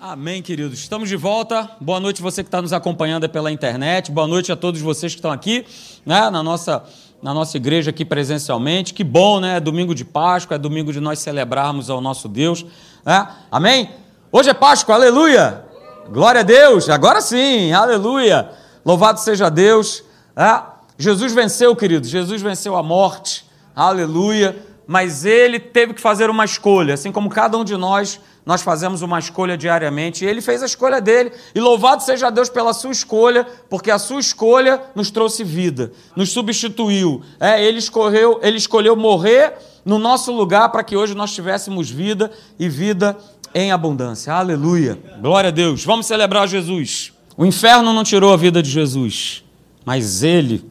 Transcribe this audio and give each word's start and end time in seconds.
Amém, 0.00 0.40
queridos. 0.40 0.78
Estamos 0.78 1.08
de 1.08 1.16
volta. 1.16 1.68
Boa 1.80 1.98
noite 1.98 2.22
você 2.22 2.44
que 2.44 2.46
está 2.46 2.62
nos 2.62 2.72
acompanhando 2.72 3.28
pela 3.28 3.50
internet. 3.50 4.12
Boa 4.12 4.28
noite 4.28 4.52
a 4.52 4.54
todos 4.54 4.80
vocês 4.80 5.12
que 5.12 5.18
estão 5.18 5.32
aqui, 5.32 5.66
né, 6.06 6.30
na 6.30 6.40
nossa 6.40 6.84
na 7.20 7.34
nossa 7.34 7.56
igreja 7.56 7.90
aqui 7.90 8.04
presencialmente. 8.04 8.94
Que 8.94 9.02
bom, 9.02 9.40
né? 9.40 9.56
É 9.56 9.60
domingo 9.60 9.96
de 9.96 10.04
Páscoa, 10.04 10.54
é 10.54 10.58
domingo 10.58 10.92
de 10.92 11.00
nós 11.00 11.18
celebrarmos 11.18 11.90
ao 11.90 12.00
nosso 12.00 12.28
Deus. 12.28 12.64
Né? 13.04 13.28
Amém? 13.50 13.90
Hoje 14.30 14.50
é 14.50 14.54
Páscoa, 14.54 14.94
aleluia! 14.94 15.64
Glória 16.10 16.42
a 16.42 16.44
Deus! 16.44 16.88
Agora 16.88 17.20
sim, 17.20 17.72
aleluia! 17.72 18.52
Louvado 18.84 19.18
seja 19.18 19.50
Deus! 19.50 20.04
É? 20.36 20.62
Jesus 20.96 21.32
venceu, 21.32 21.74
queridos, 21.74 22.08
Jesus 22.08 22.40
venceu 22.40 22.76
a 22.76 22.84
morte, 22.84 23.44
aleluia! 23.74 24.64
Mas 24.86 25.24
ele 25.24 25.58
teve 25.58 25.92
que 25.92 26.00
fazer 26.00 26.30
uma 26.30 26.44
escolha, 26.44 26.94
assim 26.94 27.10
como 27.10 27.28
cada 27.28 27.58
um 27.58 27.64
de 27.64 27.76
nós 27.76 28.20
nós 28.48 28.62
fazemos 28.62 29.02
uma 29.02 29.18
escolha 29.18 29.58
diariamente, 29.58 30.24
e 30.24 30.26
ele 30.26 30.40
fez 30.40 30.62
a 30.62 30.66
escolha 30.66 31.02
dele, 31.02 31.30
e 31.54 31.60
louvado 31.60 32.02
seja 32.02 32.30
Deus 32.30 32.48
pela 32.48 32.72
sua 32.72 32.90
escolha, 32.90 33.46
porque 33.68 33.90
a 33.90 33.98
sua 33.98 34.18
escolha 34.18 34.80
nos 34.94 35.10
trouxe 35.10 35.44
vida, 35.44 35.92
nos 36.16 36.30
substituiu. 36.30 37.20
É, 37.38 37.62
ele 37.62 37.76
escolheu, 37.76 38.40
ele 38.42 38.56
escolheu 38.56 38.96
morrer 38.96 39.52
no 39.84 39.98
nosso 39.98 40.32
lugar 40.32 40.70
para 40.70 40.82
que 40.82 40.96
hoje 40.96 41.14
nós 41.14 41.34
tivéssemos 41.34 41.90
vida 41.90 42.30
e 42.58 42.70
vida 42.70 43.18
em 43.54 43.70
abundância. 43.70 44.32
Aleluia. 44.32 44.98
Glória 45.20 45.48
a 45.48 45.50
Deus. 45.50 45.84
Vamos 45.84 46.06
celebrar 46.06 46.48
Jesus. 46.48 47.12
O 47.36 47.44
inferno 47.44 47.92
não 47.92 48.02
tirou 48.02 48.32
a 48.32 48.36
vida 48.38 48.62
de 48.62 48.70
Jesus, 48.70 49.44
mas 49.84 50.22
ele 50.22 50.64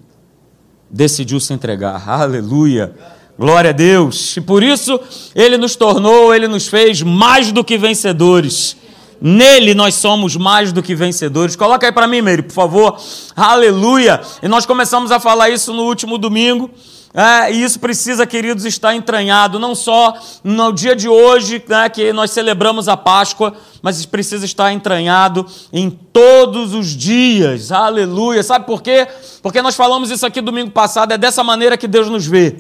decidiu 0.90 1.40
se 1.40 1.54
entregar. 1.54 2.10
Aleluia. 2.10 2.96
Glória 3.38 3.70
a 3.70 3.74
Deus. 3.74 4.36
E 4.36 4.42
por 4.42 4.64
isso 4.64 5.00
ele 5.36 5.58
nos 5.58 5.76
tornou, 5.76 6.34
ele 6.34 6.48
nos 6.48 6.68
fez 6.68 7.02
mais 7.02 7.52
do 7.52 7.64
que 7.64 7.78
vencedores. 7.78 8.76
Nele 9.22 9.74
nós 9.74 9.96
somos 9.96 10.36
mais 10.36 10.72
do 10.72 10.82
que 10.82 10.96
vencedores. 10.96 11.56
Coloca 11.56 11.86
aí 11.86 11.92
para 11.92 12.08
mim, 12.08 12.22
Meire, 12.22 12.44
por 12.44 12.54
favor. 12.54 12.98
Aleluia. 13.36 14.22
E 14.42 14.48
nós 14.48 14.66
começamos 14.66 15.12
a 15.12 15.20
falar 15.20 15.50
isso 15.50 15.74
no 15.74 15.84
último 15.84 16.18
domingo. 16.18 16.70
É, 17.14 17.52
e 17.52 17.64
isso 17.64 17.80
precisa, 17.80 18.28
queridos, 18.28 18.64
estar 18.64 18.94
entranhado, 18.94 19.58
não 19.58 19.74
só 19.74 20.14
no 20.44 20.72
dia 20.72 20.96
de 20.96 21.10
hoje, 21.10 21.64
né, 21.68 21.90
que 21.90 22.14
nós 22.14 22.30
celebramos 22.30 22.88
a 22.88 22.96
Páscoa, 22.96 23.56
mas 23.82 24.06
precisa 24.06 24.46
estar 24.46 24.72
entranhado 24.72 25.44
em 25.74 25.90
todos 25.90 26.76
os 26.76 26.90
dias. 26.90 27.72
Aleluia. 27.72 28.44
Sabe 28.44 28.68
por 28.68 28.84
quê? 28.84 29.08
Porque 29.42 29.64
nós 29.64 29.76
falamos 29.76 30.12
isso 30.12 30.28
aqui 30.28 30.42
domingo 30.42 30.70
passado, 30.70 31.12
é 31.12 31.18
dessa 31.18 31.44
maneira 31.44 31.76
que 31.76 31.88
Deus 31.88 32.08
nos 32.08 32.28
vê. 32.28 32.56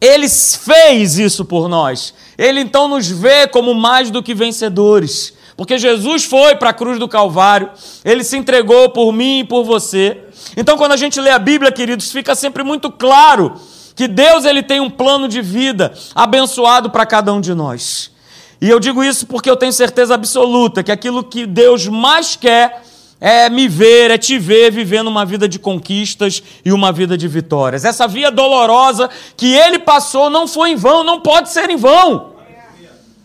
Ele 0.00 0.28
fez 0.28 1.18
isso 1.18 1.44
por 1.44 1.68
nós. 1.68 2.14
Ele 2.38 2.60
então 2.60 2.88
nos 2.88 3.08
vê 3.08 3.46
como 3.46 3.74
mais 3.74 4.10
do 4.10 4.22
que 4.22 4.34
vencedores. 4.34 5.34
Porque 5.56 5.76
Jesus 5.76 6.24
foi 6.24 6.56
para 6.56 6.70
a 6.70 6.72
cruz 6.72 6.98
do 6.98 7.06
Calvário, 7.06 7.68
ele 8.02 8.24
se 8.24 8.34
entregou 8.34 8.88
por 8.88 9.12
mim 9.12 9.40
e 9.40 9.44
por 9.44 9.62
você. 9.62 10.18
Então, 10.56 10.78
quando 10.78 10.92
a 10.92 10.96
gente 10.96 11.20
lê 11.20 11.30
a 11.30 11.38
Bíblia, 11.38 11.70
queridos, 11.70 12.10
fica 12.10 12.34
sempre 12.34 12.62
muito 12.62 12.90
claro 12.90 13.60
que 13.94 14.08
Deus 14.08 14.46
ele 14.46 14.62
tem 14.62 14.80
um 14.80 14.88
plano 14.88 15.28
de 15.28 15.42
vida 15.42 15.92
abençoado 16.14 16.88
para 16.88 17.04
cada 17.04 17.30
um 17.34 17.42
de 17.42 17.52
nós. 17.52 18.10
E 18.58 18.70
eu 18.70 18.80
digo 18.80 19.04
isso 19.04 19.26
porque 19.26 19.50
eu 19.50 19.56
tenho 19.56 19.72
certeza 19.72 20.14
absoluta 20.14 20.82
que 20.82 20.90
aquilo 20.90 21.22
que 21.22 21.44
Deus 21.44 21.86
mais 21.86 22.36
quer 22.36 22.82
é 23.20 23.50
me 23.50 23.68
ver, 23.68 24.10
é 24.10 24.16
te 24.16 24.38
ver 24.38 24.72
vivendo 24.72 25.08
uma 25.08 25.26
vida 25.26 25.46
de 25.46 25.58
conquistas 25.58 26.42
e 26.64 26.72
uma 26.72 26.90
vida 26.90 27.18
de 27.18 27.28
vitórias. 27.28 27.84
Essa 27.84 28.08
via 28.08 28.30
dolorosa 28.30 29.10
que 29.36 29.52
ele 29.52 29.78
passou 29.78 30.30
não 30.30 30.48
foi 30.48 30.70
em 30.70 30.76
vão, 30.76 31.04
não 31.04 31.20
pode 31.20 31.50
ser 31.50 31.68
em 31.68 31.76
vão. 31.76 32.30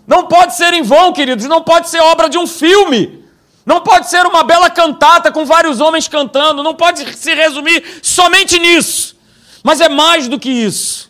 Não 0.05 0.27
pode 0.27 0.55
ser 0.55 0.73
em 0.73 0.83
vão, 0.83 1.13
queridos, 1.13 1.45
não 1.45 1.61
pode 1.61 1.89
ser 1.89 1.99
obra 1.99 2.27
de 2.27 2.37
um 2.37 2.45
filme. 2.45 3.23
Não 3.65 3.79
pode 3.81 4.09
ser 4.09 4.25
uma 4.25 4.43
bela 4.43 4.69
cantata 4.69 5.31
com 5.31 5.45
vários 5.45 5.79
homens 5.79 6.07
cantando, 6.07 6.61
não 6.61 6.75
pode 6.75 7.17
se 7.17 7.33
resumir 7.33 7.83
somente 8.03 8.59
nisso. 8.59 9.15
Mas 9.63 9.81
é 9.81 9.89
mais 9.89 10.27
do 10.27 10.37
que 10.37 10.49
isso. 10.49 11.09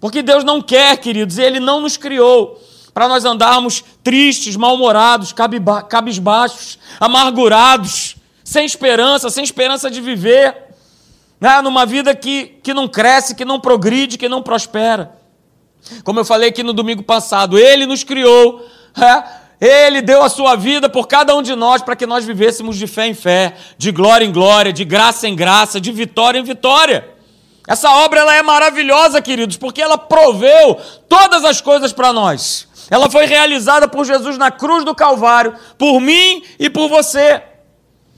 Porque 0.00 0.22
Deus 0.22 0.42
não 0.42 0.60
quer, 0.60 0.96
queridos, 0.96 1.38
e 1.38 1.42
Ele 1.42 1.60
não 1.60 1.80
nos 1.80 1.96
criou 1.96 2.60
para 2.92 3.06
nós 3.06 3.24
andarmos 3.24 3.84
tristes, 4.02 4.56
mal-humorados, 4.56 5.32
cabisbaixos, 5.88 6.78
amargurados 6.98 8.16
sem 8.52 8.66
esperança, 8.66 9.30
sem 9.30 9.42
esperança 9.42 9.90
de 9.90 9.98
viver, 9.98 10.54
né? 11.40 11.62
numa 11.62 11.86
vida 11.86 12.14
que, 12.14 12.58
que 12.62 12.74
não 12.74 12.86
cresce, 12.86 13.34
que 13.34 13.46
não 13.46 13.58
progride, 13.58 14.18
que 14.18 14.28
não 14.28 14.42
prospera. 14.42 15.16
Como 16.04 16.20
eu 16.20 16.24
falei 16.24 16.50
aqui 16.50 16.62
no 16.62 16.74
domingo 16.74 17.02
passado, 17.02 17.58
Ele 17.58 17.86
nos 17.86 18.04
criou, 18.04 18.64
é? 18.94 19.42
Ele 19.58 20.02
deu 20.02 20.22
a 20.22 20.28
sua 20.28 20.54
vida 20.54 20.88
por 20.88 21.06
cada 21.06 21.34
um 21.34 21.40
de 21.40 21.54
nós 21.54 21.82
para 21.82 21.96
que 21.96 22.04
nós 22.04 22.26
vivêssemos 22.26 22.76
de 22.76 22.86
fé 22.86 23.06
em 23.06 23.14
fé, 23.14 23.54
de 23.78 23.90
glória 23.90 24.24
em 24.24 24.32
glória, 24.32 24.72
de 24.72 24.84
graça 24.84 25.26
em 25.26 25.34
graça, 25.34 25.80
de 25.80 25.90
vitória 25.90 26.38
em 26.38 26.42
vitória. 26.42 27.08
Essa 27.66 27.90
obra 27.90 28.20
ela 28.20 28.34
é 28.34 28.42
maravilhosa, 28.42 29.22
queridos, 29.22 29.56
porque 29.56 29.80
ela 29.80 29.96
proveu 29.96 30.78
todas 31.08 31.44
as 31.44 31.60
coisas 31.60 31.92
para 31.92 32.12
nós. 32.12 32.68
Ela 32.90 33.08
foi 33.08 33.24
realizada 33.24 33.88
por 33.88 34.04
Jesus 34.04 34.36
na 34.36 34.50
cruz 34.50 34.84
do 34.84 34.94
Calvário, 34.94 35.54
por 35.78 36.00
mim 36.00 36.42
e 36.58 36.68
por 36.68 36.88
você. 36.88 37.40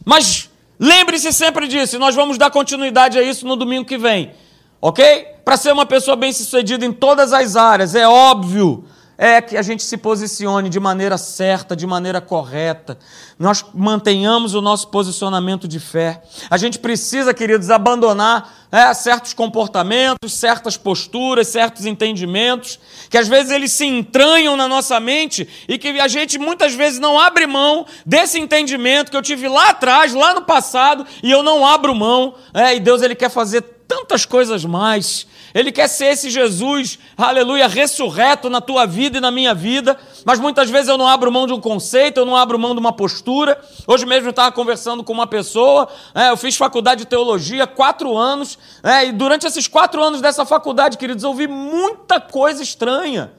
Mas 0.04 0.50
lembre-se 0.78 1.32
sempre 1.32 1.66
disso, 1.66 1.96
e 1.96 1.98
nós 1.98 2.14
vamos 2.14 2.36
dar 2.36 2.50
continuidade 2.50 3.18
a 3.18 3.22
isso 3.22 3.46
no 3.46 3.56
domingo 3.56 3.84
que 3.84 3.96
vem, 3.96 4.32
ok? 4.80 5.26
Para 5.44 5.56
ser 5.56 5.72
uma 5.72 5.86
pessoa 5.86 6.16
bem-sucedida 6.16 6.84
em 6.84 6.92
todas 6.92 7.32
as 7.32 7.56
áreas, 7.56 7.94
é 7.94 8.06
óbvio 8.06 8.84
é 9.16 9.40
que 9.40 9.56
a 9.56 9.62
gente 9.62 9.82
se 9.82 9.96
posicione 9.96 10.68
de 10.68 10.80
maneira 10.80 11.16
certa, 11.16 11.76
de 11.76 11.86
maneira 11.86 12.20
correta. 12.20 12.98
Nós 13.38 13.64
mantenhamos 13.74 14.54
o 14.54 14.60
nosso 14.60 14.88
posicionamento 14.88 15.66
de 15.66 15.80
fé. 15.80 16.22
A 16.50 16.56
gente 16.56 16.78
precisa, 16.78 17.32
queridos, 17.32 17.70
abandonar 17.70 18.66
é, 18.70 18.92
certos 18.92 19.32
comportamentos, 19.32 20.32
certas 20.32 20.76
posturas, 20.76 21.48
certos 21.48 21.86
entendimentos, 21.86 22.78
que 23.08 23.16
às 23.16 23.28
vezes 23.28 23.52
eles 23.52 23.72
se 23.72 23.84
entranham 23.84 24.56
na 24.56 24.66
nossa 24.66 24.98
mente 24.98 25.48
e 25.68 25.78
que 25.78 25.88
a 26.00 26.08
gente 26.08 26.38
muitas 26.38 26.74
vezes 26.74 26.98
não 26.98 27.18
abre 27.18 27.46
mão 27.46 27.86
desse 28.04 28.38
entendimento 28.38 29.10
que 29.10 29.16
eu 29.16 29.22
tive 29.22 29.48
lá 29.48 29.70
atrás, 29.70 30.12
lá 30.12 30.34
no 30.34 30.42
passado, 30.42 31.06
e 31.22 31.30
eu 31.30 31.42
não 31.42 31.64
abro 31.64 31.94
mão. 31.94 32.34
É, 32.52 32.74
e 32.74 32.80
Deus 32.80 33.02
ele 33.02 33.14
quer 33.14 33.30
fazer 33.30 33.73
tantas 33.86 34.24
coisas 34.24 34.64
mais. 34.64 35.26
Ele 35.54 35.70
quer 35.70 35.88
ser 35.88 36.06
esse 36.06 36.30
Jesus, 36.30 36.98
aleluia, 37.16 37.68
ressurreto 37.68 38.50
na 38.50 38.60
tua 38.60 38.86
vida 38.86 39.18
e 39.18 39.20
na 39.20 39.30
minha 39.30 39.54
vida, 39.54 39.96
mas 40.24 40.40
muitas 40.40 40.68
vezes 40.68 40.88
eu 40.88 40.98
não 40.98 41.06
abro 41.06 41.30
mão 41.30 41.46
de 41.46 41.52
um 41.52 41.60
conceito, 41.60 42.18
eu 42.18 42.26
não 42.26 42.36
abro 42.36 42.58
mão 42.58 42.74
de 42.74 42.80
uma 42.80 42.92
postura. 42.92 43.60
Hoje 43.86 44.04
mesmo 44.04 44.26
eu 44.26 44.30
estava 44.30 44.50
conversando 44.50 45.04
com 45.04 45.12
uma 45.12 45.26
pessoa, 45.26 45.88
é, 46.14 46.30
eu 46.30 46.36
fiz 46.36 46.56
faculdade 46.56 47.02
de 47.02 47.06
teologia 47.06 47.66
quatro 47.66 48.16
anos, 48.16 48.58
é, 48.82 49.06
e 49.06 49.12
durante 49.12 49.46
esses 49.46 49.68
quatro 49.68 50.02
anos 50.02 50.20
dessa 50.20 50.44
faculdade, 50.44 50.98
queridos, 50.98 51.22
eu 51.22 51.30
ouvi 51.30 51.46
muita 51.46 52.20
coisa 52.20 52.62
estranha 52.62 53.30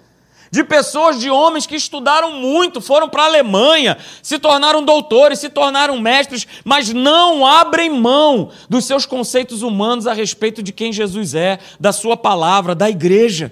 de 0.55 0.63
pessoas, 0.63 1.19
de 1.19 1.29
homens 1.29 1.67
que 1.67 1.75
estudaram 1.75 2.31
muito, 2.31 2.79
foram 2.79 3.09
para 3.09 3.23
a 3.23 3.25
Alemanha, 3.25 3.97
se 4.23 4.39
tornaram 4.39 4.81
doutores, 4.81 5.39
se 5.39 5.49
tornaram 5.49 5.99
mestres, 5.99 6.47
mas 6.63 6.93
não 6.93 7.45
abrem 7.45 7.89
mão 7.89 8.49
dos 8.69 8.85
seus 8.85 9.05
conceitos 9.05 9.61
humanos 9.61 10.07
a 10.07 10.13
respeito 10.13 10.63
de 10.63 10.71
quem 10.71 10.93
Jesus 10.93 11.35
é, 11.35 11.59
da 11.77 11.91
sua 11.91 12.15
palavra, 12.15 12.73
da 12.73 12.89
igreja. 12.89 13.51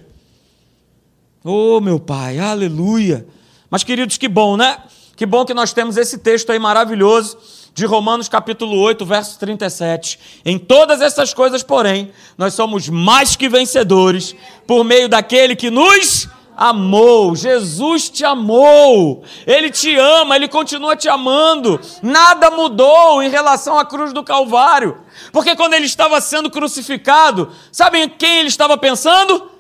Oh, 1.44 1.82
meu 1.82 2.00
Pai, 2.00 2.40
aleluia. 2.40 3.28
Mas, 3.70 3.84
queridos, 3.84 4.18
que 4.18 4.30
bom, 4.30 4.56
né? 4.56 4.78
Que 5.18 5.26
bom 5.26 5.44
que 5.44 5.54
nós 5.54 5.74
temos 5.74 5.98
esse 5.98 6.20
texto 6.20 6.54
aí 6.54 6.60
maravilhoso 6.60 7.38
de 7.74 7.86
Romanos 7.86 8.30
capítulo 8.30 8.80
8, 8.80 9.06
verso 9.06 9.38
37. 9.40 10.42
Em 10.46 10.58
todas 10.58 11.02
essas 11.02 11.34
coisas, 11.34 11.64
porém, 11.64 12.14
nós 12.38 12.54
somos 12.54 12.88
mais 12.88 13.36
que 13.36 13.50
vencedores 13.50 14.34
por 14.66 14.86
meio 14.86 15.10
daquele 15.10 15.54
que 15.54 15.70
nos 15.70 16.30
amou, 16.56 17.36
Jesus 17.36 18.10
te 18.10 18.24
amou, 18.24 19.24
Ele 19.46 19.70
te 19.70 19.96
ama, 19.96 20.36
Ele 20.36 20.48
continua 20.48 20.96
te 20.96 21.10
amando, 21.10 21.80
nada 22.02 22.52
mudou 22.52 23.22
em 23.22 23.30
relação 23.30 23.78
à 23.78 23.86
cruz 23.86 24.14
do 24.14 24.24
Calvário, 24.24 24.98
porque 25.32 25.56
quando 25.56 25.74
Ele 25.74 25.86
estava 25.86 26.20
sendo 26.22 26.50
crucificado, 26.50 27.52
sabem 27.72 28.08
quem 28.10 28.40
Ele 28.40 28.50
estava 28.50 28.78
pensando? 28.78 29.52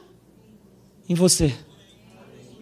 Em 1.07 1.15
você, 1.15 1.53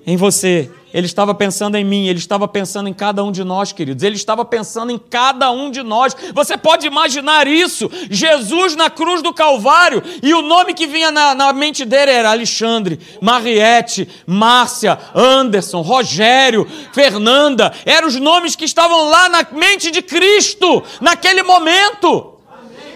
em 0.06 0.18
você, 0.18 0.72
ele 0.94 1.06
estava 1.06 1.34
pensando 1.34 1.76
em 1.76 1.84
mim, 1.84 2.08
ele 2.08 2.20
estava 2.20 2.48
pensando 2.48 2.90
em 2.90 2.94
cada 2.94 3.24
um 3.24 3.32
de 3.32 3.44
nós, 3.44 3.72
queridos. 3.72 4.04
Ele 4.04 4.16
estava 4.16 4.44
pensando 4.44 4.92
em 4.92 4.98
cada 4.98 5.50
um 5.52 5.72
de 5.72 5.82
nós. 5.84 6.16
Você 6.34 6.58
pode 6.58 6.86
imaginar 6.86 7.48
isso? 7.48 7.90
Jesus 8.10 8.76
na 8.76 8.90
cruz 8.90 9.22
do 9.22 9.34
Calvário, 9.34 10.04
e 10.22 10.34
o 10.34 10.42
nome 10.42 10.74
que 10.74 10.86
vinha 10.86 11.10
na, 11.12 11.34
na 11.34 11.54
mente 11.54 11.86
dele 11.86 12.12
era 12.12 12.32
Alexandre, 12.32 13.00
Mariette, 13.22 14.08
Márcia, 14.26 15.00
Anderson, 15.16 15.82
Rogério, 15.82 16.68
Fernanda. 16.94 17.74
Eram 17.86 18.08
os 18.08 18.16
nomes 18.16 18.56
que 18.56 18.66
estavam 18.66 19.10
lá 19.10 19.30
na 19.30 19.48
mente 19.52 19.92
de 19.92 20.02
Cristo, 20.02 20.84
naquele 21.00 21.42
momento. 21.42 22.34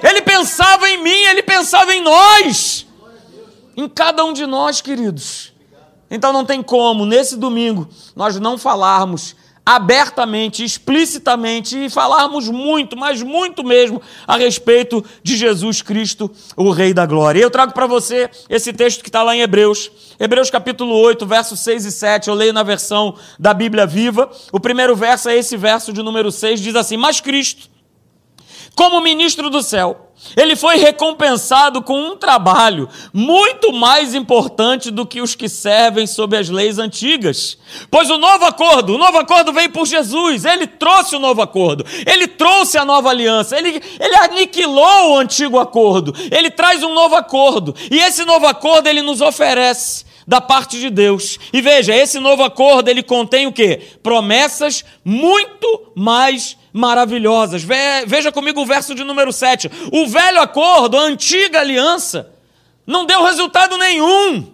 Ele 0.04 0.22
pensava 0.22 0.90
em 0.90 1.02
mim, 1.02 1.10
ele 1.10 1.42
pensava 1.42 1.96
em 1.96 2.02
nós, 2.02 2.86
em 3.78 3.88
cada 3.88 4.26
um 4.26 4.34
de 4.34 4.46
nós, 4.46 4.82
queridos. 4.82 5.55
Então 6.10 6.32
não 6.32 6.46
tem 6.46 6.62
como, 6.62 7.06
nesse 7.06 7.36
domingo, 7.36 7.88
nós 8.16 8.40
não 8.40 8.58
falarmos 8.58 9.36
abertamente, 9.66 10.64
explicitamente 10.64 11.86
e 11.86 11.90
falarmos 11.90 12.48
muito, 12.48 12.96
mas 12.96 13.24
muito 13.24 13.64
mesmo, 13.64 14.00
a 14.28 14.38
respeito 14.38 15.04
de 15.24 15.36
Jesus 15.36 15.82
Cristo, 15.82 16.30
o 16.56 16.70
Rei 16.70 16.94
da 16.94 17.06
Glória. 17.06 17.40
Eu 17.40 17.50
trago 17.50 17.74
para 17.74 17.88
você 17.88 18.30
esse 18.48 18.72
texto 18.72 19.02
que 19.02 19.10
está 19.10 19.24
lá 19.24 19.36
em 19.36 19.42
Hebreus, 19.42 19.90
Hebreus 20.20 20.52
capítulo 20.52 20.96
8, 20.96 21.26
versos 21.26 21.60
6 21.62 21.86
e 21.86 21.92
7. 21.92 22.28
Eu 22.28 22.36
leio 22.36 22.54
na 22.54 22.62
versão 22.62 23.16
da 23.40 23.54
Bíblia 23.54 23.88
Viva. 23.88 24.30
O 24.52 24.60
primeiro 24.60 24.96
verso 24.96 25.30
é 25.30 25.36
esse 25.36 25.58
verso 25.58 25.92
de 25.92 26.04
número 26.04 26.32
6, 26.32 26.60
diz 26.60 26.76
assim: 26.76 26.96
Mas 26.96 27.20
Cristo, 27.20 27.68
como 28.76 29.00
ministro 29.00 29.50
do 29.50 29.64
céu, 29.64 30.06
ele 30.36 30.56
foi 30.56 30.78
recompensado 30.78 31.82
com 31.82 31.98
um 31.98 32.18
trabalho 32.18 32.90
muito 33.14 33.72
mais 33.72 34.14
importante 34.16 34.90
do 34.90 35.06
que 35.06 35.22
os 35.22 35.36
que 35.36 35.48
servem 35.48 36.08
sob 36.08 36.36
as 36.38 36.50
leis 36.50 36.80
antigas. 36.80 37.58
Pois 37.92 38.10
o 38.10 38.18
novo 38.18 38.46
acordo, 38.46 38.96
o 38.96 38.98
novo 38.98 39.18
acordo 39.18 39.54
veio 39.54 39.70
por 39.72 39.86
Jesus, 39.86 40.46
ele 40.46 40.68
trouxe 40.68 41.16
o 41.16 41.20
novo 41.20 41.42
acordo, 41.42 41.86
ele 42.06 42.28
trouxe 42.28 42.78
a 42.78 42.86
nova 42.86 43.10
aliança, 43.10 43.58
ele, 43.58 43.82
ele 44.00 44.16
aniquilou 44.16 45.12
o 45.12 45.18
antigo 45.18 45.60
acordo, 45.60 46.14
ele 46.32 46.50
traz 46.50 46.82
um 46.84 46.94
novo 46.94 47.16
acordo, 47.16 47.76
e 47.92 47.98
esse 48.00 48.26
novo 48.26 48.46
acordo 48.48 48.88
ele 48.88 49.02
nos 49.02 49.22
oferece 49.22 50.06
da 50.28 50.42
parte 50.42 50.80
de 50.80 50.90
Deus. 50.90 51.38
E 51.54 51.62
veja, 51.62 51.96
esse 51.96 52.20
novo 52.20 52.44
acordo 52.44 52.90
ele 52.90 53.04
contém 53.04 53.46
o 53.48 53.52
que? 53.52 53.78
Promessas 54.02 54.84
muito 55.04 55.92
mais 55.96 56.58
maravilhosas. 56.74 57.64
Veja 58.08 58.32
comigo 58.32 58.62
o 58.62 58.66
verso 58.66 58.96
de 58.96 59.04
número 59.04 59.32
7. 59.32 59.70
O 59.92 60.08
velho 60.08 60.42
acordo, 60.42 60.98
a 60.98 61.02
antiga 61.02 61.60
aliança, 61.60 62.32
não 62.86 63.06
deu 63.06 63.24
resultado 63.24 63.78
nenhum. 63.78 64.52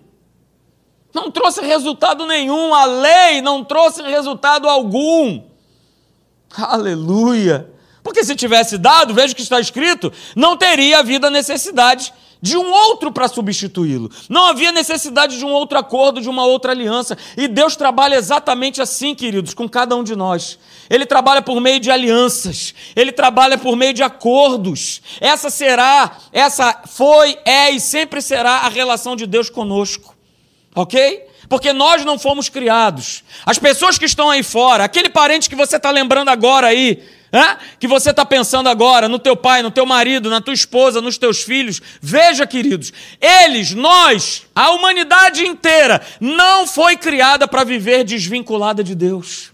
Não 1.14 1.32
trouxe 1.32 1.62
resultado 1.62 2.26
nenhum. 2.26 2.74
A 2.74 2.86
lei 2.86 3.42
não 3.42 3.64
trouxe 3.64 4.02
resultado 4.02 4.70
algum. 4.70 5.42
Aleluia. 6.56 7.70
Porque 8.04 8.24
se 8.24 8.36
tivesse 8.36 8.78
dado, 8.78 9.14
veja 9.14 9.34
o 9.34 9.36
que 9.36 9.42
está 9.42 9.60
escrito, 9.60 10.12
não 10.36 10.58
teria 10.58 11.00
havido 11.00 11.28
a 11.28 11.30
necessidade 11.30 12.14
de 12.42 12.58
um 12.58 12.72
outro 12.72 13.12
para 13.12 13.28
substituí-lo. 13.28 14.10
Não 14.28 14.48
havia 14.48 14.72
necessidade 14.72 15.38
de 15.38 15.46
um 15.46 15.52
outro 15.52 15.78
acordo, 15.78 16.20
de 16.20 16.28
uma 16.28 16.46
outra 16.46 16.72
aliança. 16.72 17.18
E 17.38 17.48
Deus 17.48 17.76
trabalha 17.76 18.16
exatamente 18.16 18.82
assim, 18.82 19.14
queridos, 19.14 19.54
com 19.54 19.70
cada 19.70 19.96
um 19.96 20.04
de 20.04 20.16
nós. 20.16 20.58
Ele 20.90 21.06
trabalha 21.06 21.42
por 21.42 21.62
meio 21.62 21.80
de 21.80 21.92
alianças, 21.92 22.74
ele 22.96 23.12
trabalha 23.12 23.58
por 23.58 23.76
meio 23.76 23.94
de 23.94 24.02
acordos. 24.02 25.02
Essa 25.22 25.50
será, 25.50 26.18
essa 26.34 26.82
foi, 26.88 27.38
é 27.46 27.70
e 27.70 27.80
sempre 27.80 28.22
será 28.22 28.58
a 28.58 28.70
relação 28.70 29.16
de 29.16 29.28
Deus 29.28 29.50
conosco. 29.50 30.16
Ok? 30.74 31.28
Porque 31.48 31.74
nós 31.74 32.04
não 32.06 32.18
fomos 32.18 32.50
criados. 32.50 33.24
As 33.46 33.60
pessoas 33.60 33.98
que 33.98 34.06
estão 34.06 34.30
aí 34.30 34.42
fora, 34.42 34.86
aquele 34.86 35.10
parente 35.10 35.50
que 35.50 35.56
você 35.56 35.76
está 35.76 35.92
lembrando 35.92 36.30
agora 36.30 36.68
aí, 36.68 37.04
que 37.80 37.88
você 37.88 38.10
está 38.10 38.26
pensando 38.26 38.68
agora 38.68 39.08
no 39.08 39.18
teu 39.18 39.36
pai, 39.36 39.62
no 39.62 39.72
teu 39.72 39.86
marido, 39.86 40.30
na 40.30 40.42
tua 40.42 40.54
esposa, 40.54 41.02
nos 41.02 41.18
teus 41.18 41.42
filhos. 41.42 41.82
Veja, 42.02 42.46
queridos, 42.46 42.92
eles, 43.20 43.74
nós, 43.74 44.44
a 44.54 44.72
humanidade 44.72 45.46
inteira, 45.46 46.02
não 46.20 46.68
foi 46.68 46.98
criada 46.98 47.48
para 47.48 47.64
viver 47.64 48.04
desvinculada 48.04 48.84
de 48.84 48.94
Deus. 48.94 49.52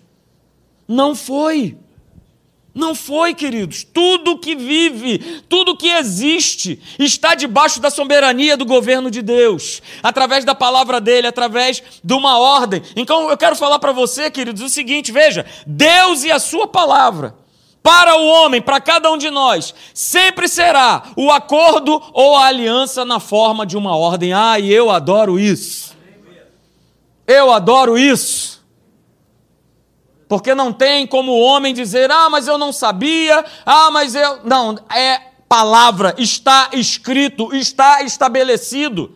Não 0.88 1.16
foi. 1.16 1.78
Não 2.74 2.94
foi, 2.94 3.34
queridos. 3.34 3.84
Tudo 3.84 4.38
que 4.38 4.56
vive, 4.56 5.42
tudo 5.50 5.76
que 5.76 5.90
existe, 5.90 6.80
está 7.00 7.34
debaixo 7.34 7.80
da 7.80 7.90
soberania 7.90 8.56
do 8.56 8.66
governo 8.66 9.10
de 9.10 9.24
Deus, 9.24 9.82
através 10.04 10.46
da 10.46 10.54
palavra 10.54 11.02
dele, 11.02 11.26
através 11.26 11.82
de 12.04 12.14
uma 12.14 12.38
ordem. 12.38 12.84
Então 12.96 13.32
eu 13.32 13.38
quero 13.38 13.56
falar 13.56 13.80
para 13.80 13.92
você, 13.92 14.30
queridos, 14.30 14.62
o 14.62 14.70
seguinte: 14.70 15.12
veja, 15.12 15.44
Deus 15.66 16.24
e 16.24 16.32
a 16.32 16.38
sua 16.38 16.68
palavra 16.68 17.36
para 17.88 18.18
o 18.18 18.28
homem, 18.28 18.62
para 18.62 18.82
cada 18.82 19.10
um 19.10 19.18
de 19.18 19.30
nós, 19.30 19.74
sempre 19.94 20.50
será 20.50 21.04
o 21.16 21.32
acordo 21.32 22.04
ou 22.12 22.36
a 22.36 22.48
aliança 22.48 23.06
na 23.06 23.18
forma 23.18 23.66
de 23.66 23.78
uma 23.78 23.96
ordem. 23.96 24.34
Ah, 24.34 24.60
e 24.60 24.74
eu 24.74 24.92
adoro 24.92 25.40
isso. 25.40 25.96
Eu 27.26 27.50
adoro 27.50 27.98
isso. 27.98 28.62
Porque 30.28 30.54
não 30.54 30.74
tem 30.74 31.08
como 31.08 31.32
o 31.32 31.40
homem 31.40 31.74
dizer, 31.74 32.12
ah, 32.12 32.30
mas 32.30 32.46
eu 32.46 32.58
não 32.58 32.74
sabia, 32.74 33.46
ah, 33.66 33.90
mas 33.90 34.16
eu. 34.16 34.42
Não, 34.44 34.78
é 34.94 35.22
palavra, 35.48 36.14
está 36.18 36.72
escrito, 36.74 37.56
está 37.56 38.04
estabelecido. 38.04 39.16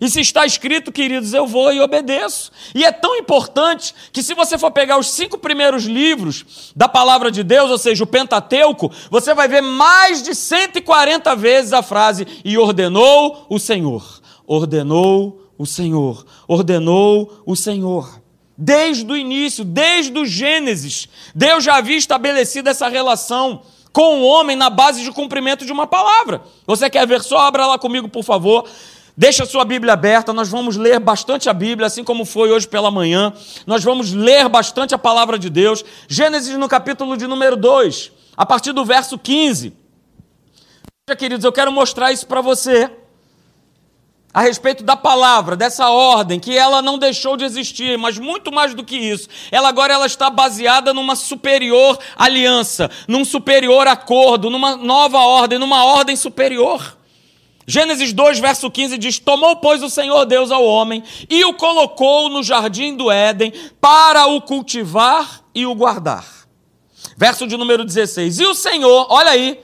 E 0.00 0.08
se 0.08 0.20
está 0.20 0.46
escrito, 0.46 0.90
queridos, 0.90 1.34
eu 1.34 1.46
vou 1.46 1.72
e 1.72 1.80
obedeço. 1.80 2.50
E 2.74 2.84
é 2.84 2.90
tão 2.90 3.16
importante 3.16 3.94
que, 4.10 4.22
se 4.22 4.32
você 4.32 4.56
for 4.56 4.70
pegar 4.70 4.98
os 4.98 5.10
cinco 5.10 5.36
primeiros 5.36 5.84
livros 5.84 6.72
da 6.74 6.88
palavra 6.88 7.30
de 7.30 7.42
Deus, 7.42 7.70
ou 7.70 7.76
seja, 7.76 8.02
o 8.02 8.06
Pentateuco, 8.06 8.90
você 9.10 9.34
vai 9.34 9.46
ver 9.46 9.60
mais 9.60 10.22
de 10.22 10.34
140 10.34 11.36
vezes 11.36 11.74
a 11.74 11.82
frase: 11.82 12.26
E 12.42 12.56
ordenou 12.56 13.46
o 13.50 13.58
Senhor. 13.58 14.22
Ordenou 14.46 15.52
o 15.58 15.66
Senhor. 15.66 16.24
Ordenou 16.48 17.42
o 17.44 17.54
Senhor. 17.54 18.20
Desde 18.56 19.10
o 19.10 19.16
início, 19.16 19.64
desde 19.64 20.18
o 20.18 20.24
Gênesis, 20.24 21.08
Deus 21.34 21.62
já 21.62 21.76
havia 21.76 21.96
estabelecido 21.96 22.68
essa 22.68 22.88
relação 22.88 23.62
com 23.92 24.20
o 24.20 24.24
homem 24.24 24.56
na 24.56 24.70
base 24.70 25.02
de 25.02 25.10
cumprimento 25.10 25.64
de 25.64 25.72
uma 25.72 25.86
palavra. 25.86 26.42
Você 26.66 26.88
quer 26.88 27.06
ver 27.06 27.22
só? 27.22 27.38
Abra 27.38 27.66
lá 27.66 27.78
comigo, 27.78 28.08
por 28.08 28.22
favor. 28.22 28.68
Deixa 29.20 29.42
a 29.42 29.46
sua 29.46 29.66
Bíblia 29.66 29.92
aberta, 29.92 30.32
nós 30.32 30.48
vamos 30.48 30.78
ler 30.78 30.98
bastante 30.98 31.50
a 31.50 31.52
Bíblia, 31.52 31.88
assim 31.88 32.02
como 32.02 32.24
foi 32.24 32.50
hoje 32.50 32.66
pela 32.66 32.90
manhã. 32.90 33.34
Nós 33.66 33.84
vamos 33.84 34.14
ler 34.14 34.48
bastante 34.48 34.94
a 34.94 34.98
palavra 34.98 35.38
de 35.38 35.50
Deus. 35.50 35.84
Gênesis 36.08 36.56
no 36.56 36.66
capítulo 36.66 37.18
de 37.18 37.26
número 37.26 37.54
2, 37.54 38.12
a 38.34 38.46
partir 38.46 38.72
do 38.72 38.82
verso 38.82 39.18
15. 39.18 39.74
Veja, 41.06 41.18
queridos, 41.18 41.44
eu 41.44 41.52
quero 41.52 41.70
mostrar 41.70 42.10
isso 42.12 42.26
para 42.26 42.40
você. 42.40 42.90
A 44.32 44.40
respeito 44.40 44.82
da 44.82 44.96
palavra, 44.96 45.54
dessa 45.54 45.90
ordem, 45.90 46.40
que 46.40 46.56
ela 46.56 46.80
não 46.80 46.96
deixou 46.96 47.36
de 47.36 47.44
existir, 47.44 47.98
mas 47.98 48.16
muito 48.16 48.50
mais 48.50 48.72
do 48.72 48.82
que 48.82 48.96
isso. 48.96 49.28
Ela 49.50 49.68
agora 49.68 49.92
ela 49.92 50.06
está 50.06 50.30
baseada 50.30 50.94
numa 50.94 51.14
superior 51.14 51.98
aliança, 52.16 52.90
num 53.06 53.26
superior 53.26 53.86
acordo, 53.86 54.48
numa 54.48 54.76
nova 54.76 55.18
ordem, 55.18 55.58
numa 55.58 55.84
ordem 55.84 56.16
superior. 56.16 56.98
Gênesis 57.66 58.12
2, 58.12 58.38
verso 58.38 58.70
15 58.70 58.98
diz: 58.98 59.18
Tomou, 59.18 59.56
pois, 59.56 59.82
o 59.82 59.90
Senhor 59.90 60.24
Deus 60.24 60.50
ao 60.50 60.64
homem 60.64 61.02
e 61.28 61.44
o 61.44 61.54
colocou 61.54 62.28
no 62.28 62.42
jardim 62.42 62.96
do 62.96 63.10
Éden 63.10 63.52
para 63.80 64.26
o 64.26 64.40
cultivar 64.40 65.42
e 65.54 65.66
o 65.66 65.74
guardar. 65.74 66.26
Verso 67.16 67.46
de 67.46 67.56
número 67.56 67.84
16: 67.84 68.40
E 68.40 68.46
o 68.46 68.54
Senhor, 68.54 69.06
olha 69.10 69.30
aí, 69.30 69.60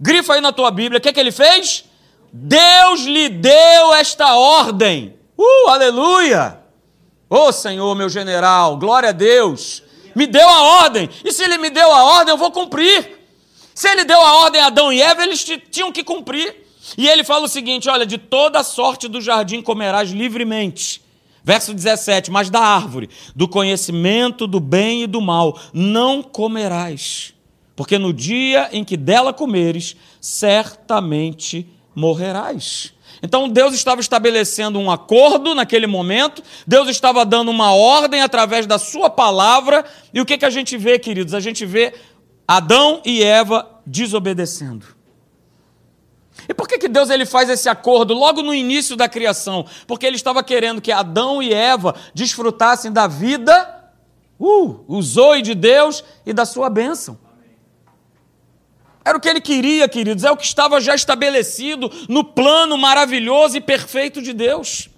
grifa 0.00 0.34
aí 0.34 0.40
na 0.40 0.52
tua 0.52 0.70
Bíblia, 0.70 0.98
o 0.98 1.00
que, 1.00 1.08
é 1.08 1.12
que 1.12 1.20
ele 1.20 1.32
fez? 1.32 1.84
Deus 2.32 3.02
lhe 3.02 3.28
deu 3.28 3.94
esta 3.94 4.34
ordem. 4.34 5.14
Uh, 5.38 5.68
aleluia! 5.68 6.60
Ô 7.28 7.46
oh, 7.46 7.52
Senhor, 7.52 7.94
meu 7.94 8.08
general, 8.08 8.76
glória 8.76 9.08
a 9.10 9.12
Deus, 9.12 9.82
me 10.14 10.26
deu 10.26 10.48
a 10.48 10.62
ordem, 10.82 11.08
e 11.24 11.32
se 11.32 11.42
ele 11.42 11.58
me 11.58 11.70
deu 11.70 11.90
a 11.92 12.04
ordem, 12.04 12.32
eu 12.32 12.38
vou 12.38 12.50
cumprir. 12.50 13.18
Se 13.74 13.88
ele 13.88 14.04
deu 14.04 14.20
a 14.20 14.34
ordem 14.44 14.60
a 14.60 14.66
Adão 14.66 14.92
e 14.92 15.02
Eva, 15.02 15.24
eles 15.24 15.44
tinham 15.70 15.90
que 15.90 16.04
cumprir. 16.04 16.63
E 16.96 17.08
ele 17.08 17.24
fala 17.24 17.44
o 17.44 17.48
seguinte: 17.48 17.88
olha, 17.88 18.04
de 18.04 18.18
toda 18.18 18.62
sorte 18.62 19.08
do 19.08 19.20
jardim 19.20 19.62
comerás 19.62 20.10
livremente. 20.10 21.02
Verso 21.42 21.74
17: 21.74 22.30
Mas 22.30 22.48
da 22.48 22.60
árvore, 22.60 23.10
do 23.34 23.46
conhecimento 23.46 24.46
do 24.46 24.60
bem 24.60 25.02
e 25.02 25.06
do 25.06 25.20
mal, 25.20 25.58
não 25.72 26.22
comerás, 26.22 27.34
porque 27.76 27.98
no 27.98 28.12
dia 28.12 28.68
em 28.72 28.82
que 28.82 28.96
dela 28.96 29.32
comeres, 29.32 29.96
certamente 30.20 31.68
morrerás. 31.94 32.92
Então 33.22 33.48
Deus 33.48 33.74
estava 33.74 34.00
estabelecendo 34.00 34.78
um 34.78 34.90
acordo 34.90 35.54
naquele 35.54 35.86
momento, 35.86 36.42
Deus 36.66 36.88
estava 36.88 37.24
dando 37.24 37.50
uma 37.50 37.74
ordem 37.74 38.20
através 38.20 38.66
da 38.66 38.78
sua 38.78 39.08
palavra, 39.08 39.84
e 40.12 40.20
o 40.20 40.26
que, 40.26 40.38
que 40.38 40.44
a 40.44 40.50
gente 40.50 40.76
vê, 40.76 40.98
queridos? 40.98 41.34
A 41.34 41.40
gente 41.40 41.64
vê 41.64 41.94
Adão 42.46 43.00
e 43.04 43.22
Eva 43.22 43.80
desobedecendo. 43.86 44.93
E 46.48 46.54
por 46.54 46.68
que, 46.68 46.78
que 46.78 46.88
Deus 46.88 47.10
ele 47.10 47.24
faz 47.24 47.48
esse 47.48 47.68
acordo 47.68 48.14
logo 48.14 48.42
no 48.42 48.54
início 48.54 48.96
da 48.96 49.08
criação? 49.08 49.66
Porque 49.86 50.06
ele 50.06 50.16
estava 50.16 50.42
querendo 50.42 50.80
que 50.80 50.92
Adão 50.92 51.42
e 51.42 51.52
Eva 51.52 51.94
desfrutassem 52.14 52.92
da 52.92 53.06
vida, 53.06 53.92
uh, 54.38 55.02
zoe 55.02 55.42
de 55.42 55.54
Deus 55.54 56.04
e 56.26 56.32
da 56.32 56.44
sua 56.44 56.68
bênção. 56.68 57.18
Era 59.04 59.18
o 59.18 59.20
que 59.20 59.28
ele 59.28 59.40
queria, 59.40 59.86
queridos, 59.86 60.24
é 60.24 60.30
o 60.30 60.36
que 60.36 60.44
estava 60.44 60.80
já 60.80 60.94
estabelecido 60.94 61.90
no 62.08 62.24
plano 62.24 62.78
maravilhoso 62.78 63.56
e 63.56 63.60
perfeito 63.60 64.22
de 64.22 64.32
Deus. 64.32 64.88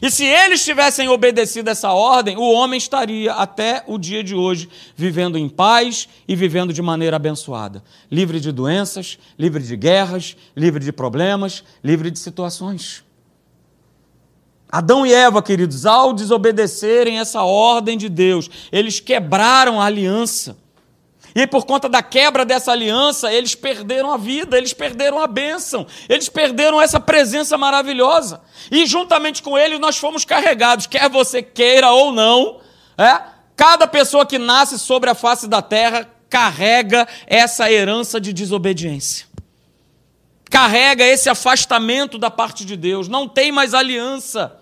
E 0.00 0.10
se 0.10 0.24
eles 0.24 0.64
tivessem 0.64 1.08
obedecido 1.08 1.68
essa 1.68 1.92
ordem, 1.92 2.36
o 2.36 2.52
homem 2.52 2.78
estaria 2.78 3.32
até 3.34 3.84
o 3.86 3.98
dia 3.98 4.24
de 4.24 4.34
hoje 4.34 4.68
vivendo 4.96 5.36
em 5.36 5.48
paz 5.48 6.08
e 6.26 6.34
vivendo 6.34 6.72
de 6.72 6.82
maneira 6.82 7.16
abençoada, 7.16 7.82
livre 8.10 8.40
de 8.40 8.50
doenças, 8.50 9.18
livre 9.38 9.62
de 9.62 9.76
guerras, 9.76 10.36
livre 10.56 10.82
de 10.82 10.92
problemas, 10.92 11.62
livre 11.82 12.10
de 12.10 12.18
situações. 12.18 13.04
Adão 14.68 15.06
e 15.06 15.12
Eva, 15.12 15.40
queridos, 15.40 15.86
ao 15.86 16.12
desobedecerem 16.12 17.20
essa 17.20 17.44
ordem 17.44 17.96
de 17.96 18.08
Deus, 18.08 18.50
eles 18.72 18.98
quebraram 18.98 19.80
a 19.80 19.84
aliança. 19.84 20.56
E 21.34 21.46
por 21.48 21.66
conta 21.66 21.88
da 21.88 22.00
quebra 22.00 22.44
dessa 22.44 22.70
aliança, 22.70 23.32
eles 23.32 23.56
perderam 23.56 24.12
a 24.12 24.16
vida, 24.16 24.56
eles 24.56 24.72
perderam 24.72 25.20
a 25.20 25.26
bênção, 25.26 25.84
eles 26.08 26.28
perderam 26.28 26.80
essa 26.80 27.00
presença 27.00 27.58
maravilhosa. 27.58 28.40
E 28.70 28.86
juntamente 28.86 29.42
com 29.42 29.58
eles 29.58 29.80
nós 29.80 29.96
fomos 29.96 30.24
carregados, 30.24 30.86
quer 30.86 31.08
você 31.08 31.42
queira 31.42 31.90
ou 31.90 32.12
não, 32.12 32.60
é? 32.96 33.20
cada 33.56 33.86
pessoa 33.86 34.24
que 34.24 34.38
nasce 34.38 34.78
sobre 34.78 35.10
a 35.10 35.14
face 35.14 35.48
da 35.48 35.60
terra 35.60 36.08
carrega 36.30 37.06
essa 37.26 37.70
herança 37.70 38.20
de 38.20 38.32
desobediência. 38.32 39.26
Carrega 40.48 41.04
esse 41.04 41.28
afastamento 41.28 42.16
da 42.16 42.30
parte 42.30 42.64
de 42.64 42.76
Deus, 42.76 43.08
não 43.08 43.28
tem 43.28 43.50
mais 43.50 43.74
aliança. 43.74 44.56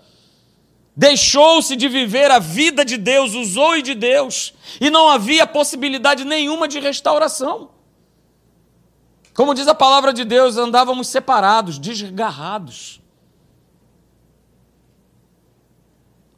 Deixou-se 0.95 1.75
de 1.75 1.89
viver 1.89 2.29
a 2.29 2.37
vida 2.37 2.85
de 2.85 2.97
Deus, 2.97 3.33
usou 3.33 3.81
de 3.81 3.95
Deus, 3.95 4.53
e 4.79 4.89
não 4.89 5.09
havia 5.09 5.47
possibilidade 5.47 6.23
nenhuma 6.23 6.67
de 6.67 6.79
restauração. 6.79 7.71
Como 9.33 9.55
diz 9.55 9.67
a 9.67 9.73
palavra 9.73 10.13
de 10.13 10.23
Deus, 10.23 10.57
andávamos 10.57 11.07
separados, 11.07 11.79
desgarrados. 11.79 13.01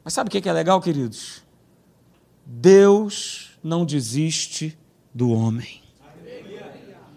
Mas 0.02 0.14
sabe 0.14 0.28
o 0.28 0.30
que 0.30 0.48
é 0.48 0.52
legal, 0.52 0.80
queridos? 0.80 1.42
Deus 2.46 3.50
não 3.62 3.84
desiste 3.84 4.78
do 5.12 5.30
homem. 5.32 5.82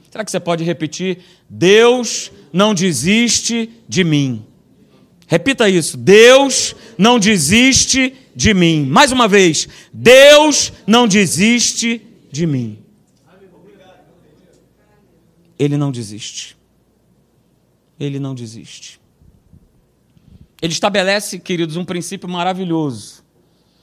Será 0.09 0.25
que 0.25 0.31
você 0.31 0.39
pode 0.39 0.63
repetir? 0.63 1.23
Deus 1.47 2.31
não 2.51 2.73
desiste 2.73 3.69
de 3.87 4.03
mim. 4.03 4.45
Repita 5.29 5.69
isso. 5.69 5.95
Deus 5.95 6.75
não 6.97 7.19
desiste 7.19 8.15
de 8.35 8.51
mim. 8.51 8.83
Mais 8.83 9.11
uma 9.11 9.27
vez. 9.27 9.69
Deus 9.93 10.73
não 10.87 11.07
desiste 11.07 12.01
de 12.31 12.47
mim. 12.47 12.79
Ele 15.59 15.77
não 15.77 15.91
desiste. 15.91 16.57
Ele 17.99 18.19
não 18.19 18.33
desiste. 18.33 18.99
Ele 20.61 20.73
estabelece, 20.73 21.37
queridos, 21.37 21.75
um 21.75 21.85
princípio 21.85 22.27
maravilhoso, 22.27 23.23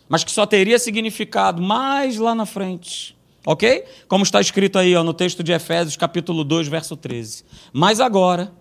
mas 0.08 0.24
que 0.24 0.30
só 0.32 0.46
teria 0.46 0.78
significado 0.78 1.62
mais 1.62 2.16
lá 2.18 2.34
na 2.34 2.44
frente. 2.44 3.16
Ok? 3.46 3.84
Como 4.08 4.24
está 4.24 4.40
escrito 4.40 4.78
aí 4.78 4.96
ó, 4.96 5.04
no 5.04 5.14
texto 5.14 5.44
de 5.44 5.52
Efésios, 5.52 5.96
capítulo 5.96 6.42
2, 6.42 6.66
verso 6.66 6.96
13. 6.96 7.44
Mas 7.72 8.00
agora, 8.00 8.52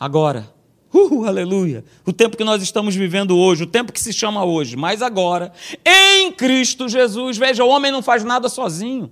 agora, 0.00 0.52
Uh, 0.94 1.24
aleluia! 1.24 1.84
O 2.04 2.12
tempo 2.12 2.36
que 2.36 2.44
nós 2.44 2.62
estamos 2.62 2.94
vivendo 2.94 3.36
hoje, 3.36 3.62
o 3.62 3.66
tempo 3.66 3.92
que 3.92 4.00
se 4.00 4.12
chama 4.12 4.44
hoje, 4.44 4.76
mas 4.76 5.00
agora, 5.00 5.52
em 5.84 6.30
Cristo 6.32 6.88
Jesus. 6.88 7.38
Veja, 7.38 7.64
o 7.64 7.68
homem 7.68 7.90
não 7.90 8.02
faz 8.02 8.22
nada 8.22 8.48
sozinho. 8.48 9.10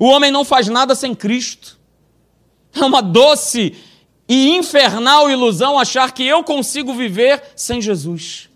O 0.00 0.06
homem 0.06 0.30
não 0.30 0.44
faz 0.44 0.68
nada 0.68 0.94
sem 0.94 1.14
Cristo. 1.14 1.78
É 2.74 2.84
uma 2.84 3.02
doce 3.02 3.74
e 4.28 4.56
infernal 4.56 5.30
ilusão 5.30 5.78
achar 5.78 6.12
que 6.12 6.24
eu 6.24 6.42
consigo 6.42 6.94
viver 6.94 7.42
sem 7.54 7.80
Jesus. 7.80 8.48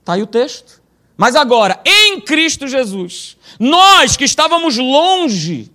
Está 0.00 0.14
aí 0.14 0.22
o 0.22 0.26
texto. 0.26 0.82
Mas 1.16 1.34
agora, 1.34 1.80
em 1.84 2.20
Cristo 2.20 2.68
Jesus, 2.68 3.36
nós 3.58 4.16
que 4.16 4.24
estávamos 4.24 4.76
longe, 4.76 5.70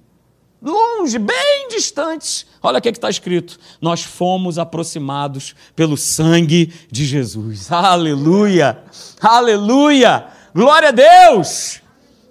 longe, 0.62 1.18
bem 1.18 1.68
distantes, 1.70 2.46
Olha 2.64 2.78
o 2.78 2.82
que 2.82 2.90
está 2.90 3.10
escrito: 3.10 3.58
nós 3.82 4.04
fomos 4.04 4.60
aproximados 4.60 5.56
pelo 5.76 5.98
sangue 5.98 6.72
de 6.92 7.06
Jesus. 7.06 7.72
Aleluia! 7.72 8.84
Aleluia! 9.20 10.28
Glória 10.54 10.90
a 10.90 10.92
Deus! 10.92 11.82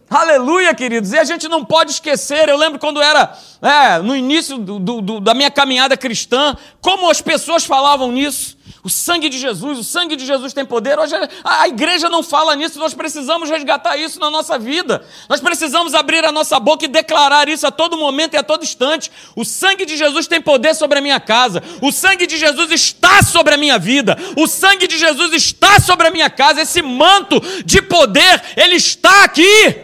Aleluia, 0.09 0.75
queridos! 0.75 1.13
E 1.13 1.19
a 1.19 1.25
gente 1.25 1.49
não 1.49 1.65
pode 1.65 1.93
esquecer, 1.93 2.49
eu 2.49 2.57
lembro 2.57 2.79
quando 2.79 3.01
era 3.01 3.37
é, 3.63 3.99
no 3.99 4.15
início 4.15 4.59
do, 4.59 4.79
do, 4.79 5.21
da 5.21 5.35
minha 5.35 5.51
caminhada 5.51 5.97
cristã, 5.97 6.57
como 6.81 7.11
as 7.11 7.21
pessoas 7.21 7.65
falavam 7.65 8.13
nisso. 8.13 8.57
O 8.83 8.89
sangue 8.89 9.29
de 9.29 9.39
Jesus, 9.39 9.79
o 9.79 9.85
sangue 9.85 10.17
de 10.17 10.25
Jesus 10.25 10.55
tem 10.55 10.65
poder. 10.65 10.99
Hoje 10.99 11.15
a, 11.45 11.69
igreja 11.69 12.09
não 12.09 12.23
fala 12.23 12.57
nisso, 12.57 12.79
nós 12.79 12.95
precisamos 12.95 13.51
resgatar 13.51 13.99
isso 13.99 14.19
na 14.19 14.31
nossa 14.31 14.59
vida. 14.59 15.05
Nós 15.29 15.39
precisamos 15.39 15.93
abrir 15.93 16.25
a 16.25 16.33
nossa 16.33 16.59
boca 16.59 16.87
e 16.87 16.89
declarar 16.89 17.47
isso 17.47 17.67
a 17.67 17.71
todo 17.71 17.99
momento 17.99 18.35
e 18.35 18.37
a 18.39 18.43
todo 18.43 18.63
instante. 18.63 19.13
O 19.37 19.45
sangue 19.45 19.85
de 19.85 19.99
Jesus 19.99 20.27
tem 20.27 20.41
poder 20.41 20.75
sobre 20.75 20.99
a 20.99 21.03
minha 21.03 21.21
casa. 21.21 21.63
O 21.83 21.93
sangue 21.93 22.27
de 22.27 22.39
Jesus 22.39 22.71
está 22.71 23.23
sobre 23.23 23.55
a 23.55 23.59
minha 23.59 23.79
vida. 23.79 24.17
O 24.35 24.47
sangue 24.47 24.87
de 24.87 24.97
Jesus 24.97 25.31
está 25.35 25.79
sobre 25.79 26.09
a 26.09 26.11
minha 26.11 26.31
casa. 26.31 26.63
Esse 26.63 26.81
manto 26.81 27.39
de 27.67 27.83
poder, 27.83 28.43
ele 28.57 28.77
está 28.77 29.25
aqui. 29.25 29.77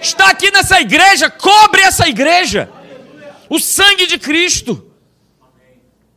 Está 0.00 0.30
aqui 0.30 0.52
nessa 0.52 0.80
igreja, 0.80 1.28
cobre 1.28 1.80
essa 1.80 2.08
igreja. 2.08 2.70
O 3.50 3.58
sangue 3.58 4.06
de 4.06 4.16
Cristo. 4.16 4.87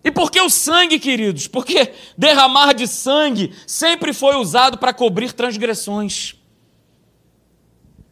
E 0.03 0.09
por 0.09 0.31
que 0.31 0.41
o 0.41 0.49
sangue, 0.49 0.99
queridos? 0.99 1.47
Porque 1.47 1.93
derramar 2.17 2.73
de 2.73 2.87
sangue 2.87 3.53
sempre 3.67 4.13
foi 4.13 4.35
usado 4.35 4.77
para 4.77 4.93
cobrir 4.93 5.31
transgressões. 5.33 6.35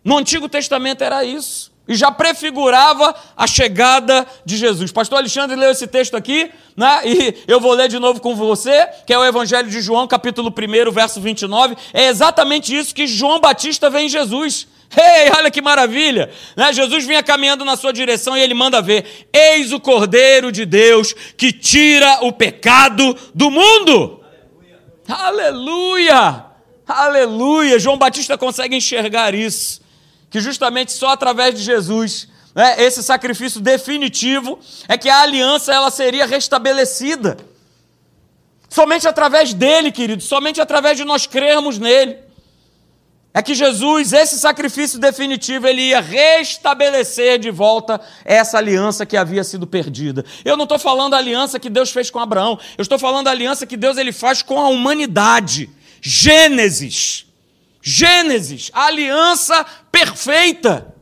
No 0.04 0.18
Antigo 0.18 0.48
Testamento 0.48 1.04
era 1.04 1.24
isso. 1.24 1.72
E 1.88 1.96
já 1.96 2.12
prefigurava 2.12 3.16
a 3.36 3.48
chegada 3.48 4.28
de 4.46 4.56
Jesus. 4.58 4.92
Pastor 4.92 5.18
Alexandre 5.18 5.56
leu 5.56 5.72
esse 5.72 5.88
texto 5.88 6.16
aqui, 6.16 6.52
né? 6.78 7.02
e 7.04 7.36
eu 7.48 7.60
vou 7.60 7.74
ler 7.74 7.90
de 7.90 7.98
novo 7.98 8.22
com 8.22 8.36
você, 8.36 8.88
que 9.08 9.12
é 9.12 9.18
o 9.18 9.26
Evangelho 9.26 9.68
de 9.68 9.82
João, 9.82 10.08
capítulo 10.08 10.54
1, 10.56 10.92
verso 10.92 11.20
29. 11.20 11.76
É 11.92 12.06
exatamente 12.06 12.78
isso 12.78 12.94
que 12.94 13.08
João 13.08 13.40
Batista 13.40 13.90
vê 13.90 14.02
em 14.02 14.10
Jesus. 14.10 14.68
Ei, 14.96 15.30
olha 15.38 15.52
que 15.52 15.62
maravilha! 15.62 16.32
Né? 16.56 16.74
Jesus 16.74 17.06
vinha 17.06 17.22
caminhando 17.22 17.64
na 17.64 17.76
sua 17.76 17.94
direção 17.94 18.36
e 18.36 18.42
ele 18.42 18.56
manda 18.56 18.82
ver: 18.82 19.28
Eis 19.32 19.72
o 19.72 19.80
Cordeiro 19.80 20.52
de 20.52 20.66
Deus 20.66 21.14
que 21.38 21.52
tira 21.52 22.20
o 22.22 22.34
pecado 22.34 23.16
do 23.34 23.52
mundo. 23.52 24.24
Aleluia! 25.08 26.16
Aleluia! 26.16 26.46
Aleluia! 26.88 27.80
João 27.80 28.00
Batista 28.00 28.36
consegue 28.36 28.76
enxergar 28.76 29.36
isso, 29.36 29.80
que 30.28 30.40
justamente 30.40 30.92
só 30.92 31.10
através 31.10 31.54
de 31.54 31.62
Jesus, 31.62 32.28
né, 32.56 32.82
esse 32.82 33.04
sacrifício 33.04 33.62
definitivo, 33.62 34.60
é 34.88 34.98
que 34.98 35.08
a 35.08 35.22
aliança 35.22 35.72
ela 35.72 35.92
seria 35.92 36.26
restabelecida. 36.26 37.38
Somente 38.68 39.08
através 39.08 39.54
dele, 39.54 39.92
querido, 39.92 40.24
somente 40.24 40.60
através 40.60 40.98
de 40.98 41.06
nós 41.06 41.28
crermos 41.28 41.78
nele 41.78 42.29
é 43.40 43.42
que 43.42 43.56
Jesus, 43.56 44.12
esse 44.12 44.38
sacrifício 44.38 45.00
definitivo, 45.00 45.66
ele 45.66 45.82
ia 45.82 46.02
restabelecer 46.02 47.40
de 47.40 47.50
volta 47.50 48.00
essa 48.26 48.58
aliança 48.58 49.06
que 49.06 49.16
havia 49.16 49.46
sido 49.46 49.66
perdida. 49.66 50.26
Eu 50.44 50.58
não 50.58 50.66
estou 50.66 50.78
falando 50.78 51.12
da 51.12 51.18
aliança 51.20 51.58
que 51.58 51.70
Deus 51.70 51.90
fez 51.90 52.10
com 52.10 52.20
Abraão, 52.20 52.60
eu 52.78 52.82
estou 52.82 53.00
falando 53.00 53.26
da 53.26 53.32
aliança 53.32 53.66
que 53.66 53.78
Deus 53.78 53.98
ele 53.98 54.12
faz 54.12 54.42
com 54.42 54.60
a 54.60 54.68
humanidade. 54.68 55.70
Gênesis. 56.02 57.28
Gênesis, 57.82 58.72
a 58.74 58.88
aliança 58.88 59.66
perfeita. 59.90 60.94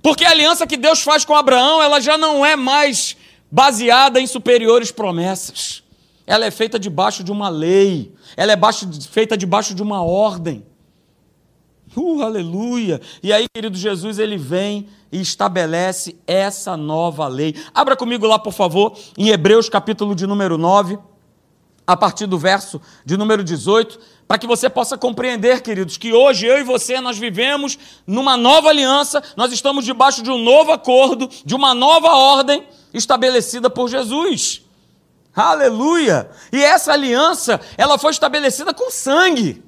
Porque 0.00 0.24
a 0.24 0.30
aliança 0.30 0.68
que 0.68 0.76
Deus 0.76 1.02
faz 1.02 1.24
com 1.24 1.34
Abraão, 1.34 1.82
ela 1.82 1.98
já 1.98 2.16
não 2.16 2.46
é 2.46 2.54
mais 2.54 3.16
baseada 3.50 4.20
em 4.20 4.26
superiores 4.28 4.92
promessas. 4.92 5.82
Ela 6.24 6.46
é 6.46 6.50
feita 6.52 6.78
debaixo 6.78 7.24
de 7.24 7.32
uma 7.32 7.48
lei, 7.48 8.14
ela 8.36 8.52
é 8.52 8.56
baixo, 8.56 8.88
feita 9.10 9.36
debaixo 9.36 9.74
de 9.74 9.82
uma 9.82 10.00
ordem. 10.04 10.64
Uh, 11.96 12.22
aleluia! 12.22 13.00
E 13.22 13.32
aí, 13.32 13.46
querido 13.48 13.76
Jesus, 13.76 14.18
ele 14.18 14.36
vem 14.36 14.86
e 15.10 15.18
estabelece 15.18 16.14
essa 16.26 16.76
nova 16.76 17.26
lei. 17.26 17.54
Abra 17.74 17.96
comigo 17.96 18.26
lá, 18.26 18.38
por 18.38 18.52
favor, 18.52 18.96
em 19.16 19.30
Hebreus 19.30 19.70
capítulo 19.70 20.14
de 20.14 20.26
número 20.26 20.58
9, 20.58 20.98
a 21.86 21.96
partir 21.96 22.26
do 22.26 22.38
verso 22.38 22.82
de 23.04 23.16
número 23.16 23.42
18, 23.42 23.98
para 24.28 24.36
que 24.36 24.46
você 24.46 24.68
possa 24.68 24.98
compreender, 24.98 25.62
queridos, 25.62 25.96
que 25.96 26.12
hoje 26.12 26.46
eu 26.46 26.58
e 26.58 26.64
você 26.64 27.00
nós 27.00 27.16
vivemos 27.16 27.78
numa 28.06 28.36
nova 28.36 28.68
aliança, 28.68 29.22
nós 29.34 29.50
estamos 29.50 29.84
debaixo 29.84 30.22
de 30.22 30.30
um 30.30 30.38
novo 30.38 30.72
acordo, 30.72 31.30
de 31.44 31.54
uma 31.54 31.74
nova 31.74 32.08
ordem 32.08 32.66
estabelecida 32.92 33.70
por 33.70 33.88
Jesus. 33.88 34.62
Aleluia! 35.34 36.30
E 36.52 36.62
essa 36.62 36.92
aliança, 36.92 37.60
ela 37.78 37.96
foi 37.96 38.10
estabelecida 38.10 38.74
com 38.74 38.90
sangue. 38.90 39.65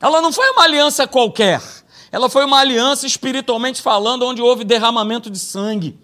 Ela 0.00 0.20
não 0.20 0.32
foi 0.32 0.48
uma 0.50 0.64
aliança 0.64 1.06
qualquer. 1.06 1.60
Ela 2.10 2.28
foi 2.28 2.44
uma 2.44 2.58
aliança 2.58 3.06
espiritualmente 3.06 3.82
falando, 3.82 4.26
onde 4.26 4.40
houve 4.40 4.64
derramamento 4.64 5.30
de 5.30 5.38
sangue. 5.38 5.98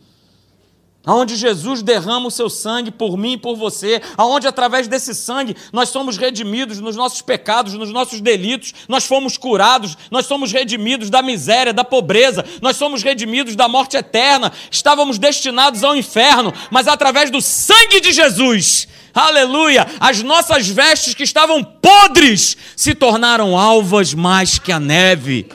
Aonde 1.07 1.37
Jesus 1.37 1.83
derrama 1.83 2.27
o 2.27 2.31
seu 2.31 2.51
sangue 2.51 2.91
por 2.91 3.17
mim 3.17 3.35
e 3.35 3.39
por 3.39 3.57
você, 3.57 4.03
aonde 4.17 4.49
através 4.49 4.89
desse 4.89 5.15
sangue 5.15 5.57
nós 5.73 5.89
somos 5.89 6.19
redimidos 6.19 6.81
nos 6.81 6.97
nossos 6.97 7.23
pecados, 7.23 7.75
nos 7.75 7.93
nossos 7.93 8.21
delitos, 8.21 8.75
nós 8.89 9.05
fomos 9.05 9.39
curados, 9.39 9.97
nós 10.11 10.27
somos 10.27 10.51
redimidos 10.51 11.09
da 11.09 11.23
miséria, 11.23 11.73
da 11.73 11.85
pobreza, 11.85 12.45
nós 12.61 12.77
somos 12.77 13.05
redimidos 13.05 13.55
da 13.55 13.69
morte 13.69 13.97
eterna, 13.97 14.53
estávamos 14.69 15.17
destinados 15.17 15.85
ao 15.85 15.97
inferno, 15.97 16.53
mas 16.71 16.89
através 16.89 17.31
do 17.31 17.41
sangue 17.41 18.01
de 18.01 18.13
Jesus, 18.13 18.89
aleluia, 19.15 19.87
as 20.01 20.23
nossas 20.25 20.67
vestes 20.69 21.15
que 21.15 21.23
estavam 21.23 21.63
podres 21.63 22.57
se 22.75 22.95
tornaram 22.95 23.57
alvas 23.57 24.13
mais 24.13 24.59
que 24.59 24.73
a 24.73 24.81
neve. 24.81 25.49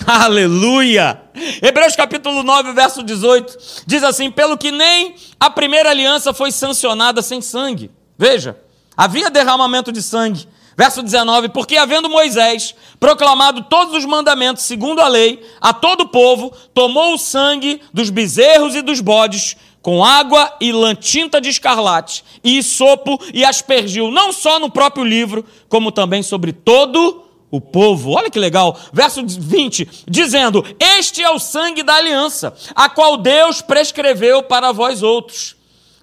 Aleluia! 0.06 1.20
Hebreus 1.62 1.94
capítulo 1.94 2.42
9, 2.42 2.72
verso 2.72 3.02
18, 3.02 3.56
diz 3.86 4.02
assim: 4.02 4.30
Pelo 4.30 4.58
que 4.58 4.70
nem 4.70 5.14
a 5.38 5.50
primeira 5.50 5.90
aliança 5.90 6.34
foi 6.34 6.50
sancionada 6.50 7.22
sem 7.22 7.40
sangue. 7.40 7.90
Veja, 8.18 8.58
havia 8.96 9.30
derramamento 9.30 9.92
de 9.92 10.02
sangue. 10.02 10.48
Verso 10.76 11.02
19: 11.02 11.50
Porque 11.50 11.76
havendo 11.76 12.08
Moisés 12.08 12.74
proclamado 12.98 13.62
todos 13.64 13.94
os 13.94 14.04
mandamentos 14.04 14.64
segundo 14.64 15.00
a 15.00 15.08
lei, 15.08 15.44
a 15.60 15.72
todo 15.72 16.02
o 16.02 16.08
povo, 16.08 16.52
tomou 16.72 17.14
o 17.14 17.18
sangue 17.18 17.80
dos 17.92 18.10
bezerros 18.10 18.74
e 18.74 18.82
dos 18.82 19.00
bodes, 19.00 19.56
com 19.80 20.04
água 20.04 20.56
e 20.60 20.72
lã 20.72 20.94
tinta 20.94 21.40
de 21.40 21.50
escarlate, 21.50 22.24
e 22.42 22.62
sopo, 22.62 23.20
e 23.32 23.44
aspergiu 23.44 24.10
não 24.10 24.32
só 24.32 24.58
no 24.58 24.70
próprio 24.70 25.04
livro, 25.04 25.44
como 25.68 25.92
também 25.92 26.22
sobre 26.22 26.52
todo 26.52 27.24
o 27.50 27.60
povo. 27.60 28.12
Olha 28.12 28.30
que 28.30 28.38
legal. 28.38 28.78
Verso 28.92 29.24
20, 29.26 30.04
dizendo: 30.08 30.64
Este 30.78 31.22
é 31.22 31.30
o 31.30 31.38
sangue 31.38 31.82
da 31.82 31.94
aliança, 31.94 32.54
a 32.74 32.88
qual 32.88 33.16
Deus 33.16 33.60
prescreveu 33.60 34.42
para 34.42 34.72
vós 34.72 35.02
outros. 35.02 35.56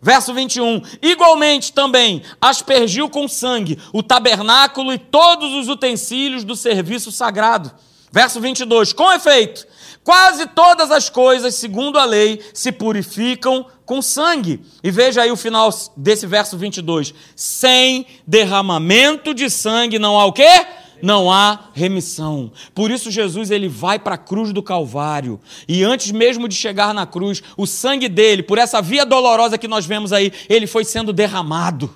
Verso 0.03 0.33
21, 0.33 0.81
igualmente 1.00 1.71
também 1.71 2.24
aspergiu 2.41 3.07
com 3.07 3.27
sangue 3.27 3.77
o 3.93 4.01
tabernáculo 4.01 4.91
e 4.91 4.98
todos 4.98 5.53
os 5.53 5.67
utensílios 5.67 6.43
do 6.43 6.55
serviço 6.55 7.12
sagrado. 7.12 7.71
Verso 8.12 8.41
22, 8.41 8.93
com 8.93 9.13
efeito, 9.13 9.65
quase 10.03 10.48
todas 10.48 10.89
as 10.89 11.07
coisas, 11.07 11.53
segundo 11.53 12.00
a 12.00 12.03
lei, 12.03 12.41
se 12.51 12.71
purificam 12.71 13.65
com 13.86 14.01
sangue. 14.01 14.60
E 14.83 14.89
veja 14.89 15.21
aí 15.21 15.31
o 15.31 15.38
final 15.38 15.69
desse 15.95 16.25
verso 16.25 16.57
22, 16.57 17.13
sem 17.36 18.07
derramamento 18.25 19.36
de 19.36 19.50
sangue 19.51 20.00
não 20.00 20.19
há 20.19 20.25
o 20.25 20.33
quê? 20.33 20.65
Não 21.01 21.31
há 21.31 21.70
remissão. 21.74 22.51
Por 22.74 22.91
isso 22.91 23.12
Jesus 23.12 23.51
ele 23.51 23.67
vai 23.67 24.00
para 24.00 24.15
a 24.15 24.17
cruz 24.17 24.51
do 24.51 24.63
Calvário 24.63 25.39
e 25.67 25.84
antes 25.84 26.12
mesmo 26.12 26.48
de 26.48 26.55
chegar 26.55 26.93
na 26.93 27.05
cruz, 27.05 27.41
o 27.58 27.65
sangue 27.65 28.08
dele, 28.08 28.43
por 28.43 28.58
essa 28.58 28.81
via 28.81 29.05
dolorosa 29.05 29.58
que 29.58 29.67
nós 29.67 29.86
vemos 29.86 30.13
aí, 30.13 30.31
ele 30.50 30.67
foi 30.67 30.84
sendo 30.84 31.13
derramado. 31.13 31.93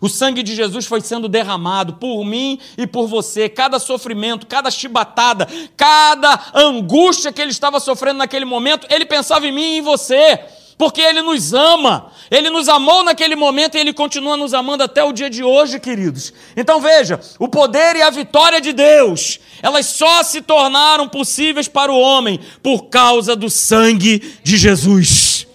O 0.00 0.08
sangue 0.08 0.42
de 0.42 0.54
Jesus 0.54 0.84
foi 0.86 1.00
sendo 1.00 1.28
derramado 1.28 1.94
por 1.94 2.24
mim 2.24 2.58
e 2.76 2.86
por 2.86 3.06
você. 3.06 3.48
Cada 3.48 3.78
sofrimento, 3.78 4.46
cada 4.46 4.70
chibatada, 4.70 5.48
cada 5.76 6.52
angústia 6.54 7.32
que 7.32 7.40
ele 7.40 7.52
estava 7.52 7.80
sofrendo 7.80 8.18
naquele 8.18 8.44
momento, 8.44 8.86
ele 8.90 9.06
pensava 9.06 9.46
em 9.46 9.52
mim 9.52 9.62
e 9.62 9.78
em 9.78 9.82
você 9.82 10.40
porque 10.76 11.00
Ele 11.00 11.22
nos 11.22 11.52
ama. 11.52 12.10
Ele 12.30 12.50
nos 12.50 12.68
amou 12.68 13.02
naquele 13.04 13.36
momento 13.36 13.76
e 13.76 13.80
Ele 13.80 13.92
continua 13.92 14.36
nos 14.36 14.54
amando 14.54 14.82
até 14.82 15.02
o 15.02 15.12
dia 15.12 15.30
de 15.30 15.42
hoje, 15.42 15.78
queridos. 15.78 16.32
Então 16.56 16.80
veja: 16.80 17.20
o 17.38 17.48
poder 17.48 17.96
e 17.96 18.02
a 18.02 18.10
vitória 18.10 18.60
de 18.60 18.72
Deus, 18.72 19.38
elas 19.62 19.86
só 19.86 20.22
se 20.22 20.40
tornaram 20.40 21.08
possíveis 21.08 21.68
para 21.68 21.92
o 21.92 21.98
homem 21.98 22.40
por 22.62 22.86
causa 22.86 23.36
do 23.36 23.48
sangue 23.48 24.38
de 24.42 24.56
Jesus. 24.56 25.46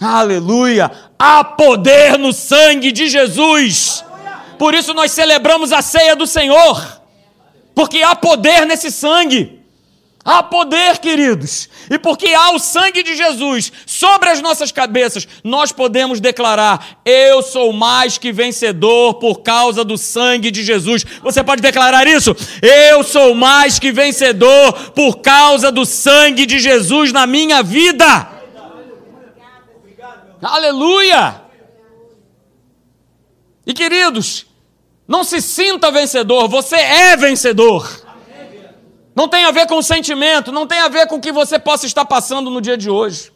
Aleluia! 0.00 0.90
Há 1.18 1.42
poder 1.42 2.18
no 2.18 2.32
sangue 2.32 2.92
de 2.92 3.08
Jesus. 3.08 4.04
Por 4.58 4.74
isso 4.74 4.92
nós 4.94 5.12
celebramos 5.12 5.72
a 5.72 5.82
ceia 5.82 6.16
do 6.16 6.26
Senhor, 6.26 7.02
porque 7.74 8.02
há 8.02 8.14
poder 8.14 8.66
nesse 8.66 8.90
sangue. 8.90 9.55
Há 10.28 10.42
poder, 10.42 10.98
queridos. 10.98 11.68
E 11.88 11.96
porque 12.00 12.26
há 12.34 12.50
o 12.50 12.58
sangue 12.58 13.04
de 13.04 13.14
Jesus 13.14 13.72
sobre 13.86 14.28
as 14.28 14.42
nossas 14.42 14.72
cabeças, 14.72 15.28
nós 15.44 15.70
podemos 15.70 16.18
declarar: 16.18 16.98
Eu 17.04 17.42
sou 17.42 17.72
mais 17.72 18.18
que 18.18 18.32
vencedor 18.32 19.14
por 19.14 19.42
causa 19.42 19.84
do 19.84 19.96
sangue 19.96 20.50
de 20.50 20.64
Jesus. 20.64 21.04
Você 21.22 21.44
pode 21.44 21.62
declarar 21.62 22.08
isso? 22.08 22.34
Eu 22.60 23.04
sou 23.04 23.36
mais 23.36 23.78
que 23.78 23.92
vencedor 23.92 24.72
por 24.90 25.18
causa 25.18 25.70
do 25.70 25.86
sangue 25.86 26.44
de 26.44 26.58
Jesus 26.58 27.12
na 27.12 27.24
minha 27.24 27.62
vida. 27.62 28.28
Aleluia! 30.42 31.40
E 33.64 33.72
queridos, 33.72 34.44
não 35.06 35.22
se 35.22 35.40
sinta 35.40 35.92
vencedor, 35.92 36.48
você 36.48 36.74
é 36.74 37.16
vencedor. 37.16 38.05
Não 39.16 39.26
tem 39.26 39.46
a 39.46 39.50
ver 39.50 39.66
com 39.66 39.78
o 39.78 39.82
sentimento, 39.82 40.52
não 40.52 40.66
tem 40.66 40.78
a 40.78 40.88
ver 40.88 41.06
com 41.06 41.16
o 41.16 41.20
que 41.20 41.32
você 41.32 41.58
possa 41.58 41.86
estar 41.86 42.04
passando 42.04 42.50
no 42.50 42.60
dia 42.60 42.76
de 42.76 42.90
hoje, 42.90 43.32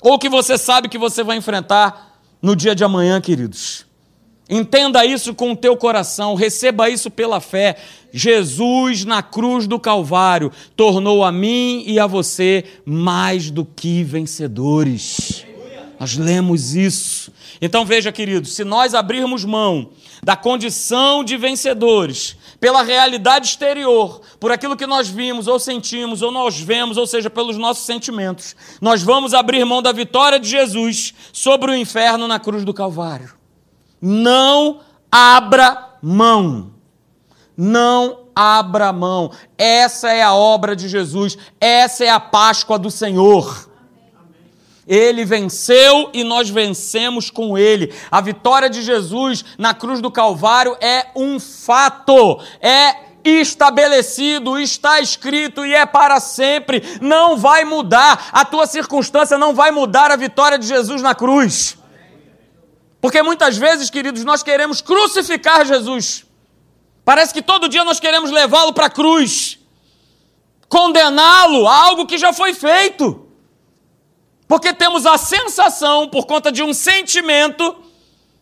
ou 0.00 0.14
o 0.14 0.18
que 0.18 0.28
você 0.28 0.56
sabe 0.56 0.88
que 0.88 0.96
você 0.96 1.22
vai 1.22 1.36
enfrentar 1.36 2.18
no 2.40 2.56
dia 2.56 2.74
de 2.74 2.82
amanhã, 2.82 3.20
queridos. 3.20 3.84
Entenda 4.48 5.04
isso 5.04 5.34
com 5.34 5.52
o 5.52 5.56
teu 5.56 5.76
coração, 5.76 6.34
receba 6.34 6.88
isso 6.88 7.10
pela 7.10 7.38
fé. 7.38 7.76
Jesus 8.10 9.04
na 9.04 9.22
cruz 9.22 9.66
do 9.66 9.78
Calvário 9.78 10.50
tornou 10.74 11.22
a 11.22 11.30
mim 11.30 11.84
e 11.86 12.00
a 12.00 12.06
você 12.06 12.64
mais 12.86 13.50
do 13.50 13.66
que 13.66 14.02
vencedores. 14.02 15.44
Nós 16.00 16.16
lemos 16.16 16.74
isso. 16.74 17.30
Então 17.60 17.84
veja, 17.84 18.10
queridos, 18.10 18.54
se 18.54 18.64
nós 18.64 18.94
abrirmos 18.94 19.44
mão 19.44 19.90
da 20.22 20.34
condição 20.34 21.22
de 21.22 21.36
vencedores, 21.36 22.37
pela 22.60 22.82
realidade 22.82 23.46
exterior, 23.46 24.20
por 24.40 24.50
aquilo 24.50 24.76
que 24.76 24.86
nós 24.86 25.08
vimos 25.08 25.46
ou 25.46 25.58
sentimos 25.58 26.22
ou 26.22 26.30
nós 26.30 26.58
vemos, 26.58 26.96
ou 26.96 27.06
seja, 27.06 27.30
pelos 27.30 27.56
nossos 27.56 27.86
sentimentos, 27.86 28.56
nós 28.80 29.02
vamos 29.02 29.32
abrir 29.32 29.64
mão 29.64 29.80
da 29.80 29.92
vitória 29.92 30.40
de 30.40 30.48
Jesus 30.48 31.14
sobre 31.32 31.70
o 31.70 31.76
inferno 31.76 32.26
na 32.26 32.38
cruz 32.38 32.64
do 32.64 32.74
Calvário. 32.74 33.32
Não 34.00 34.80
abra 35.10 35.96
mão. 36.02 36.72
Não 37.56 38.26
abra 38.34 38.92
mão. 38.92 39.32
Essa 39.56 40.12
é 40.12 40.22
a 40.22 40.34
obra 40.34 40.76
de 40.76 40.88
Jesus, 40.88 41.36
essa 41.60 42.04
é 42.04 42.08
a 42.08 42.20
Páscoa 42.20 42.78
do 42.78 42.90
Senhor. 42.90 43.67
Ele 44.88 45.22
venceu 45.22 46.08
e 46.14 46.24
nós 46.24 46.48
vencemos 46.48 47.28
com 47.28 47.58
ele. 47.58 47.94
A 48.10 48.22
vitória 48.22 48.70
de 48.70 48.80
Jesus 48.82 49.44
na 49.58 49.74
cruz 49.74 50.00
do 50.00 50.10
Calvário 50.10 50.74
é 50.80 51.08
um 51.14 51.38
fato, 51.38 52.40
é 52.58 53.08
estabelecido, 53.22 54.58
está 54.58 54.98
escrito 54.98 55.66
e 55.66 55.74
é 55.74 55.84
para 55.84 56.18
sempre. 56.20 56.82
Não 57.02 57.36
vai 57.36 57.66
mudar. 57.66 58.30
A 58.32 58.46
tua 58.46 58.66
circunstância 58.66 59.36
não 59.36 59.54
vai 59.54 59.70
mudar 59.70 60.10
a 60.10 60.16
vitória 60.16 60.58
de 60.58 60.66
Jesus 60.66 61.02
na 61.02 61.14
cruz. 61.14 61.76
Porque 62.98 63.22
muitas 63.22 63.58
vezes, 63.58 63.90
queridos, 63.90 64.24
nós 64.24 64.42
queremos 64.42 64.80
crucificar 64.80 65.66
Jesus. 65.66 66.24
Parece 67.04 67.34
que 67.34 67.42
todo 67.42 67.68
dia 67.68 67.84
nós 67.84 68.00
queremos 68.00 68.30
levá-lo 68.30 68.72
para 68.72 68.86
a 68.86 68.90
cruz, 68.90 69.58
condená-lo 70.66 71.68
a 71.68 71.74
algo 71.74 72.06
que 72.06 72.18
já 72.18 72.32
foi 72.32 72.54
feito. 72.54 73.27
Porque 74.48 74.72
temos 74.72 75.04
a 75.04 75.18
sensação, 75.18 76.08
por 76.08 76.26
conta 76.26 76.50
de 76.50 76.62
um 76.62 76.72
sentimento, 76.72 77.76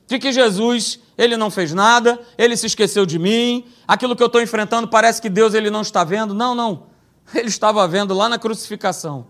de 0.06 0.20
que 0.20 0.32
Jesus, 0.32 1.00
ele 1.18 1.36
não 1.36 1.50
fez 1.50 1.74
nada, 1.74 2.18
ele 2.38 2.56
se 2.56 2.66
esqueceu 2.66 3.04
de 3.04 3.18
mim, 3.18 3.66
aquilo 3.88 4.14
que 4.14 4.22
eu 4.22 4.28
estou 4.28 4.40
enfrentando 4.40 4.86
parece 4.86 5.20
que 5.20 5.28
Deus 5.28 5.52
ele 5.52 5.68
não 5.68 5.80
está 5.82 6.04
vendo. 6.04 6.32
Não, 6.32 6.54
não. 6.54 6.84
Ele 7.34 7.48
estava 7.48 7.86
vendo 7.88 8.14
lá 8.14 8.28
na 8.28 8.38
crucificação. 8.38 9.26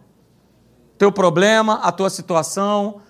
Teu 0.98 1.10
problema, 1.10 1.80
a 1.82 1.90
tua 1.90 2.10
situação, 2.10 3.00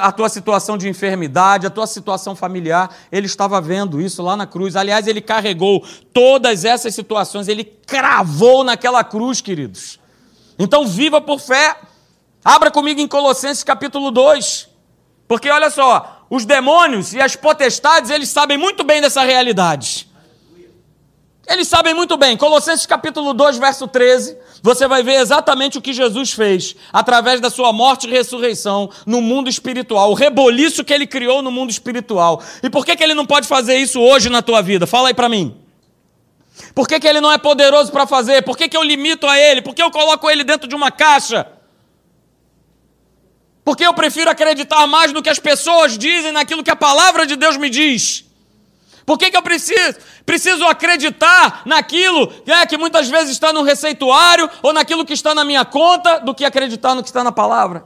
a 0.00 0.12
tua 0.12 0.28
situação 0.28 0.78
de 0.78 0.88
enfermidade, 0.88 1.66
a 1.66 1.70
tua 1.70 1.88
situação 1.88 2.36
familiar, 2.36 2.94
ele 3.10 3.26
estava 3.26 3.60
vendo 3.60 4.00
isso 4.00 4.22
lá 4.22 4.36
na 4.36 4.46
cruz. 4.46 4.76
Aliás, 4.76 5.08
ele 5.08 5.20
carregou 5.20 5.84
todas 6.12 6.64
essas 6.64 6.94
situações, 6.94 7.48
ele 7.48 7.64
cravou 7.64 8.62
naquela 8.62 9.02
cruz, 9.02 9.40
queridos. 9.40 9.98
Então, 10.56 10.86
viva 10.86 11.20
por 11.20 11.40
fé. 11.40 11.76
Abra 12.44 12.70
comigo 12.70 13.00
em 13.00 13.06
Colossenses 13.06 13.62
capítulo 13.62 14.10
2. 14.10 14.68
Porque 15.28 15.48
olha 15.48 15.70
só, 15.70 16.26
os 16.28 16.44
demônios 16.44 17.14
e 17.14 17.20
as 17.20 17.36
potestades, 17.36 18.10
eles 18.10 18.28
sabem 18.28 18.58
muito 18.58 18.82
bem 18.82 19.00
dessa 19.00 19.22
realidade. 19.22 20.08
Eles 21.46 21.68
sabem 21.68 21.94
muito 21.94 22.16
bem. 22.16 22.36
Colossenses 22.36 22.86
capítulo 22.86 23.32
2, 23.32 23.58
verso 23.58 23.86
13, 23.86 24.36
você 24.62 24.86
vai 24.86 25.02
ver 25.02 25.14
exatamente 25.20 25.78
o 25.78 25.80
que 25.82 25.92
Jesus 25.92 26.32
fez 26.32 26.74
através 26.92 27.40
da 27.40 27.50
sua 27.50 27.72
morte 27.72 28.06
e 28.06 28.10
ressurreição 28.10 28.90
no 29.06 29.20
mundo 29.20 29.48
espiritual, 29.48 30.10
o 30.10 30.14
reboliço 30.14 30.84
que 30.84 30.92
ele 30.92 31.06
criou 31.06 31.42
no 31.42 31.50
mundo 31.50 31.70
espiritual. 31.70 32.42
E 32.62 32.70
por 32.70 32.84
que, 32.84 32.96
que 32.96 33.02
ele 33.02 33.14
não 33.14 33.26
pode 33.26 33.46
fazer 33.48 33.76
isso 33.76 34.00
hoje 34.00 34.28
na 34.28 34.42
tua 34.42 34.62
vida? 34.62 34.86
Fala 34.86 35.08
aí 35.08 35.14
para 35.14 35.28
mim. 35.28 35.56
Por 36.74 36.86
que, 36.86 37.00
que 37.00 37.06
ele 37.06 37.20
não 37.20 37.32
é 37.32 37.38
poderoso 37.38 37.90
para 37.90 38.06
fazer? 38.06 38.42
Por 38.42 38.56
que, 38.56 38.68
que 38.68 38.76
eu 38.76 38.82
limito 38.82 39.26
a 39.26 39.38
ele? 39.38 39.62
Por 39.62 39.74
que 39.74 39.82
eu 39.82 39.90
coloco 39.90 40.30
ele 40.30 40.44
dentro 40.44 40.68
de 40.68 40.74
uma 40.74 40.90
caixa? 40.90 41.46
Porque 43.64 43.86
eu 43.86 43.94
prefiro 43.94 44.30
acreditar 44.30 44.86
mais 44.86 45.12
no 45.12 45.22
que 45.22 45.30
as 45.30 45.38
pessoas 45.38 45.96
dizem, 45.96 46.32
naquilo 46.32 46.64
que 46.64 46.70
a 46.70 46.76
palavra 46.76 47.26
de 47.26 47.36
Deus 47.36 47.56
me 47.56 47.70
diz. 47.70 48.24
Por 49.04 49.18
que, 49.18 49.30
que 49.30 49.36
eu 49.36 49.42
preciso, 49.42 49.98
preciso 50.24 50.64
acreditar 50.64 51.62
naquilo 51.64 52.32
é, 52.46 52.66
que 52.66 52.78
muitas 52.78 53.08
vezes 53.08 53.32
está 53.32 53.52
no 53.52 53.62
receituário 53.62 54.48
ou 54.62 54.72
naquilo 54.72 55.04
que 55.04 55.12
está 55.12 55.34
na 55.34 55.44
minha 55.44 55.64
conta 55.64 56.20
do 56.20 56.34
que 56.34 56.44
acreditar 56.44 56.94
no 56.94 57.02
que 57.02 57.08
está 57.08 57.24
na 57.24 57.32
palavra? 57.32 57.84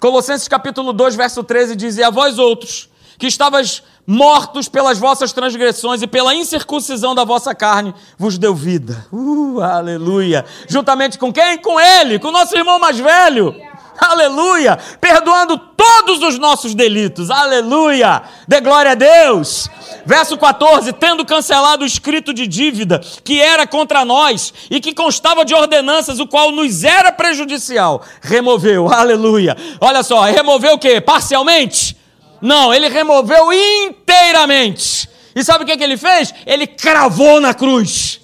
Colossenses 0.00 0.46
capítulo 0.46 0.92
2, 0.92 1.16
verso 1.16 1.42
13 1.42 1.74
diz: 1.74 1.96
E 1.96 2.02
a 2.02 2.10
vós 2.10 2.38
outros, 2.38 2.88
que 3.18 3.26
estavas 3.26 3.82
mortos 4.10 4.70
pelas 4.70 4.96
vossas 4.96 5.34
transgressões 5.34 6.00
e 6.00 6.06
pela 6.06 6.34
incircuncisão 6.34 7.14
da 7.14 7.24
vossa 7.24 7.54
carne, 7.54 7.94
vos 8.16 8.38
deu 8.38 8.54
vida. 8.54 9.06
Uh, 9.12 9.60
aleluia! 9.60 10.46
Juntamente 10.66 11.18
com 11.18 11.30
quem? 11.30 11.58
Com 11.58 11.78
Ele, 11.78 12.18
com 12.18 12.28
o 12.28 12.32
nosso 12.32 12.56
irmão 12.56 12.78
mais 12.78 12.98
velho. 12.98 13.54
Aleluia! 13.98 14.78
Perdoando 14.98 15.58
todos 15.58 16.22
os 16.22 16.38
nossos 16.38 16.74
delitos. 16.74 17.30
Aleluia! 17.30 18.22
Dê 18.46 18.62
glória 18.62 18.92
a 18.92 18.94
Deus. 18.94 19.68
Verso 20.06 20.38
14: 20.38 20.90
Tendo 20.94 21.26
cancelado 21.26 21.84
o 21.84 21.86
escrito 21.86 22.32
de 22.32 22.46
dívida 22.46 23.02
que 23.22 23.42
era 23.42 23.66
contra 23.66 24.06
nós 24.06 24.54
e 24.70 24.80
que 24.80 24.94
constava 24.94 25.44
de 25.44 25.52
ordenanças, 25.52 26.18
o 26.18 26.26
qual 26.26 26.50
nos 26.50 26.82
era 26.82 27.12
prejudicial, 27.12 28.02
removeu. 28.22 28.90
Aleluia! 28.90 29.54
Olha 29.78 30.02
só, 30.02 30.22
removeu 30.22 30.76
o 30.76 30.78
quê? 30.78 30.98
Parcialmente? 30.98 31.97
Não, 32.40 32.72
ele 32.72 32.88
removeu 32.88 33.52
inteiramente. 33.52 35.08
E 35.34 35.44
sabe 35.44 35.64
o 35.64 35.66
que, 35.66 35.76
que 35.76 35.84
ele 35.84 35.96
fez? 35.96 36.34
Ele 36.46 36.66
cravou 36.66 37.40
na 37.40 37.54
cruz. 37.54 38.20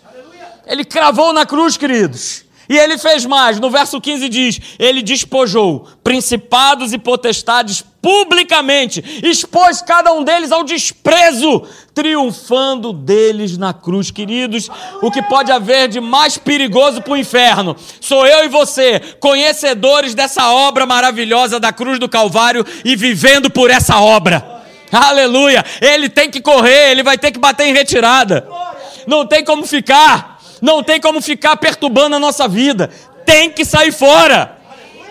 Ele 0.66 0.85
cravou 0.85 1.33
na 1.33 1.44
cruz, 1.44 1.77
queridos. 1.77 2.43
E 2.68 2.77
ele 2.77 2.96
fez 2.96 3.27
mais, 3.27 3.61
no 3.61 3.70
verso 3.70 4.00
15 4.00 4.29
diz: 4.29 4.61
Ele 4.79 5.03
despojou 5.03 5.87
principados 6.03 6.92
e 6.92 6.98
potestades 6.98 7.85
publicamente, 8.00 9.03
expôs 9.22 9.81
cada 9.81 10.12
um 10.12 10.22
deles 10.22 10.53
ao 10.53 10.62
desprezo, 10.62 11.62
triunfando 11.94 12.92
deles 12.92 13.57
na 13.57 13.72
cruz. 13.72 14.11
Queridos, 14.11 14.68
o 15.00 15.11
que 15.11 15.22
pode 15.22 15.50
haver 15.50 15.88
de 15.88 16.00
mais 16.00 16.37
perigoso 16.37 17.00
para 17.00 17.14
o 17.14 17.16
inferno 17.16 17.74
sou 18.00 18.27
eu 18.27 18.44
e 18.44 18.48
você, 18.48 19.00
conhecedores 19.20 20.14
dessa 20.14 20.53
obra 20.53 20.85
maravilhosa 20.85 21.59
da 21.59 21.72
cruz 21.72 21.98
do 21.98 22.09
Calvário 22.09 22.64
e 22.85 22.94
vivendo 22.94 23.50
por 23.50 23.70
essa 23.70 23.98
obra. 24.00 24.62
Aleluia! 24.92 25.64
Ele 25.81 26.09
tem 26.09 26.31
que 26.31 26.40
correr, 26.40 26.90
ele 26.90 27.03
vai 27.03 27.18
ter 27.18 27.31
que 27.31 27.38
bater 27.38 27.66
em 27.66 27.72
retirada. 27.72 28.46
Não 29.07 29.27
tem 29.27 29.44
como 29.44 29.66
ficar. 29.66 30.34
Não 30.64 30.83
tem 30.83 30.98
como 30.98 31.20
ficar 31.20 31.59
perturbando 31.59 32.16
a 32.16 32.18
nossa 32.18 32.48
vida. 32.48 32.88
Tem 33.27 33.50
que 33.50 33.66
sair 33.66 33.92
fora. 33.92 34.57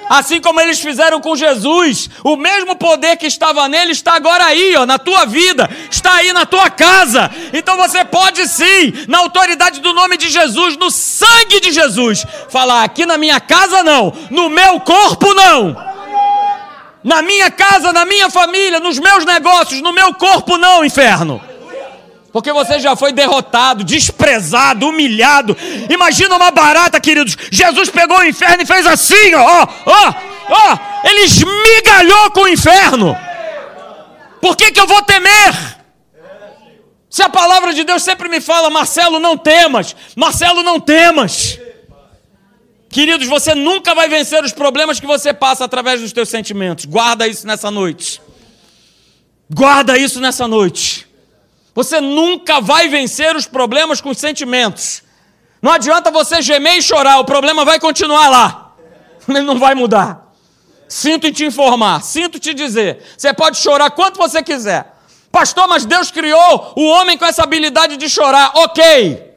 Assim 0.10 0.42
como 0.42 0.60
eles 0.60 0.80
fizeram 0.80 1.22
com 1.22 1.36
Jesus, 1.36 2.10
o 2.24 2.36
mesmo 2.36 2.76
poder 2.76 3.18
que 3.18 3.28
estava 3.28 3.70
nele 3.70 3.92
está 3.92 4.16
agora 4.16 4.46
aí, 4.46 4.76
ó, 4.76 4.88
na 4.88 4.98
tua 4.98 5.26
vida, 5.26 5.70
está 5.92 6.16
aí 6.16 6.34
na 6.34 6.48
tua 6.48 6.72
casa. 6.72 7.30
Então 7.54 7.78
você 7.78 8.04
pode 8.04 8.48
sim, 8.48 9.06
na 9.08 9.20
autoridade 9.20 9.80
do 9.80 9.94
nome 9.94 10.18
de 10.18 10.28
Jesus, 10.28 10.76
no 10.76 10.90
sangue 10.90 11.60
de 11.60 11.72
Jesus, 11.72 12.26
falar: 12.50 12.84
aqui 12.84 13.06
na 13.06 13.16
minha 13.16 13.40
casa 13.40 13.84
não, 13.84 14.12
no 14.32 14.50
meu 14.50 14.80
corpo 14.80 15.36
não. 15.36 15.78
Na 17.04 17.22
minha 17.22 17.52
casa, 17.52 17.94
na 17.94 18.06
minha 18.06 18.28
família, 18.32 18.80
nos 18.80 18.98
meus 18.98 19.24
negócios, 19.24 19.82
no 19.82 19.94
meu 19.94 20.16
corpo 20.16 20.58
não, 20.58 20.84
inferno. 20.84 21.53
Porque 22.34 22.52
você 22.52 22.80
já 22.80 22.96
foi 22.96 23.14
derrotado, 23.14 23.84
desprezado, 23.84 24.88
humilhado. 24.90 25.56
Imagina 25.88 26.36
uma 26.36 26.50
barata, 26.50 27.00
queridos. 27.00 27.38
Jesus 27.52 27.92
pegou 27.92 28.18
o 28.18 28.26
inferno 28.26 28.64
e 28.64 28.66
fez 28.66 28.88
assim, 28.88 29.36
ó, 29.36 29.68
ó, 29.86 30.14
ó. 30.50 30.78
Ele 31.08 31.22
esmigalhou 31.22 32.32
com 32.32 32.42
o 32.42 32.48
inferno. 32.48 33.16
Por 34.42 34.58
que, 34.58 34.72
que 34.72 34.80
eu 34.80 34.88
vou 34.88 35.04
temer? 35.04 35.78
Se 37.08 37.22
a 37.22 37.30
palavra 37.30 37.72
de 37.72 37.84
Deus 37.84 38.02
sempre 38.02 38.28
me 38.28 38.42
fala, 38.42 38.72
Marcelo, 38.72 39.20
não 39.20 39.38
temas. 39.38 39.96
Marcelo, 40.16 40.64
não 40.64 40.80
temas. 40.80 41.60
Queridos, 42.90 43.28
você 43.28 43.54
nunca 43.54 43.94
vai 43.94 44.10
vencer 44.10 44.44
os 44.44 44.52
problemas 44.52 45.00
que 45.00 45.06
você 45.06 45.36
passa 45.36 45.66
através 45.66 46.02
dos 46.02 46.12
teus 46.12 46.30
sentimentos. 46.30 46.86
Guarda 46.86 47.28
isso 47.28 47.46
nessa 47.46 47.70
noite. 47.70 48.20
Guarda 49.52 49.96
isso 50.00 50.20
nessa 50.20 50.48
noite. 50.48 51.03
Você 51.74 52.00
nunca 52.00 52.62
vai 52.62 52.88
vencer 52.88 53.36
os 53.36 53.48
problemas 53.48 54.00
com 54.00 54.10
os 54.10 54.18
sentimentos. 54.18 55.04
Não 55.62 55.72
adianta 55.72 56.12
você 56.12 56.42
gemer 56.42 56.78
e 56.78 56.82
chorar, 56.82 57.20
o 57.20 57.26
problema 57.26 57.66
vai 57.66 57.80
continuar 57.80 58.30
lá. 58.30 58.76
Ele 59.28 59.42
não 59.42 59.58
vai 59.58 59.74
mudar. 59.74 60.34
Sinto 60.88 61.32
te 61.32 61.46
informar, 61.46 62.04
sinto 62.04 62.38
te 62.38 62.54
dizer. 62.54 63.02
Você 63.18 63.34
pode 63.34 63.58
chorar 63.58 63.90
quanto 63.92 64.18
você 64.18 64.44
quiser. 64.44 64.94
Pastor, 65.32 65.68
mas 65.68 65.86
Deus 65.86 66.12
criou 66.12 66.74
o 66.76 66.86
homem 66.86 67.18
com 67.18 67.26
essa 67.26 67.42
habilidade 67.44 67.98
de 67.98 68.08
chorar. 68.08 68.52
Ok. 68.56 69.34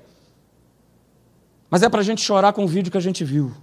Mas 1.71 1.83
é 1.83 1.89
para 1.89 2.01
a 2.01 2.05
gente 2.05 2.21
chorar 2.21 2.53
com 2.53 2.65
o 2.65 2.69
vídeo 2.69 2.91
que 2.93 2.99
a 2.99 3.01
gente 3.01 3.25
viu. 3.25 3.55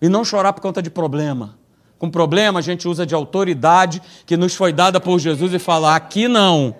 E 0.00 0.08
não 0.08 0.24
chorar 0.24 0.52
por 0.52 0.60
conta 0.60 0.80
de 0.80 0.90
problema. 0.90 1.58
Com 2.02 2.10
problema, 2.10 2.58
a 2.58 2.62
gente 2.62 2.88
usa 2.88 3.06
de 3.06 3.14
autoridade 3.14 4.02
que 4.26 4.36
nos 4.36 4.56
foi 4.56 4.72
dada 4.72 4.98
por 4.98 5.20
Jesus 5.20 5.54
e 5.54 5.58
fala: 5.60 5.94
aqui 5.94 6.26
não, 6.26 6.74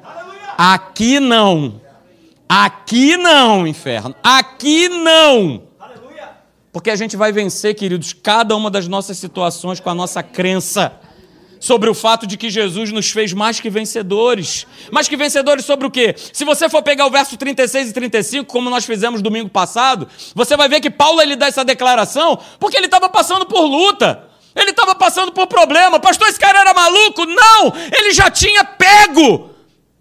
aqui 0.58 1.20
não, 1.20 1.80
aqui 2.48 3.16
não, 3.16 3.64
inferno, 3.64 4.16
aqui 4.20 4.88
não. 4.88 5.62
Porque 6.72 6.90
a 6.90 6.96
gente 6.96 7.16
vai 7.16 7.30
vencer, 7.30 7.76
queridos, 7.76 8.12
cada 8.12 8.56
uma 8.56 8.68
das 8.68 8.88
nossas 8.88 9.16
situações 9.16 9.78
com 9.78 9.88
a 9.88 9.94
nossa 9.94 10.24
crença 10.24 10.92
sobre 11.60 11.88
o 11.88 11.94
fato 11.94 12.26
de 12.26 12.36
que 12.36 12.50
Jesus 12.50 12.90
nos 12.90 13.08
fez 13.08 13.32
mais 13.32 13.60
que 13.60 13.70
vencedores. 13.70 14.66
Mais 14.90 15.06
que 15.06 15.16
vencedores 15.16 15.64
sobre 15.64 15.86
o 15.86 15.90
quê? 15.92 16.16
Se 16.32 16.44
você 16.44 16.68
for 16.68 16.82
pegar 16.82 17.06
o 17.06 17.10
verso 17.10 17.36
36 17.36 17.90
e 17.90 17.92
35, 17.92 18.52
como 18.52 18.68
nós 18.68 18.84
fizemos 18.84 19.22
domingo 19.22 19.48
passado, 19.48 20.08
você 20.34 20.56
vai 20.56 20.68
ver 20.68 20.80
que 20.80 20.90
Paulo 20.90 21.22
ele 21.22 21.36
dá 21.36 21.46
essa 21.46 21.64
declaração 21.64 22.36
porque 22.58 22.76
ele 22.76 22.86
estava 22.86 23.08
passando 23.08 23.46
por 23.46 23.64
luta. 23.66 24.31
Ele 24.54 24.70
estava 24.70 24.94
passando 24.94 25.32
por 25.32 25.46
problema. 25.46 25.98
Pastor, 25.98 26.28
esse 26.28 26.38
cara 26.38 26.60
era 26.60 26.74
maluco? 26.74 27.24
Não! 27.24 27.72
Ele 27.92 28.12
já 28.12 28.30
tinha 28.30 28.64
pego. 28.64 29.50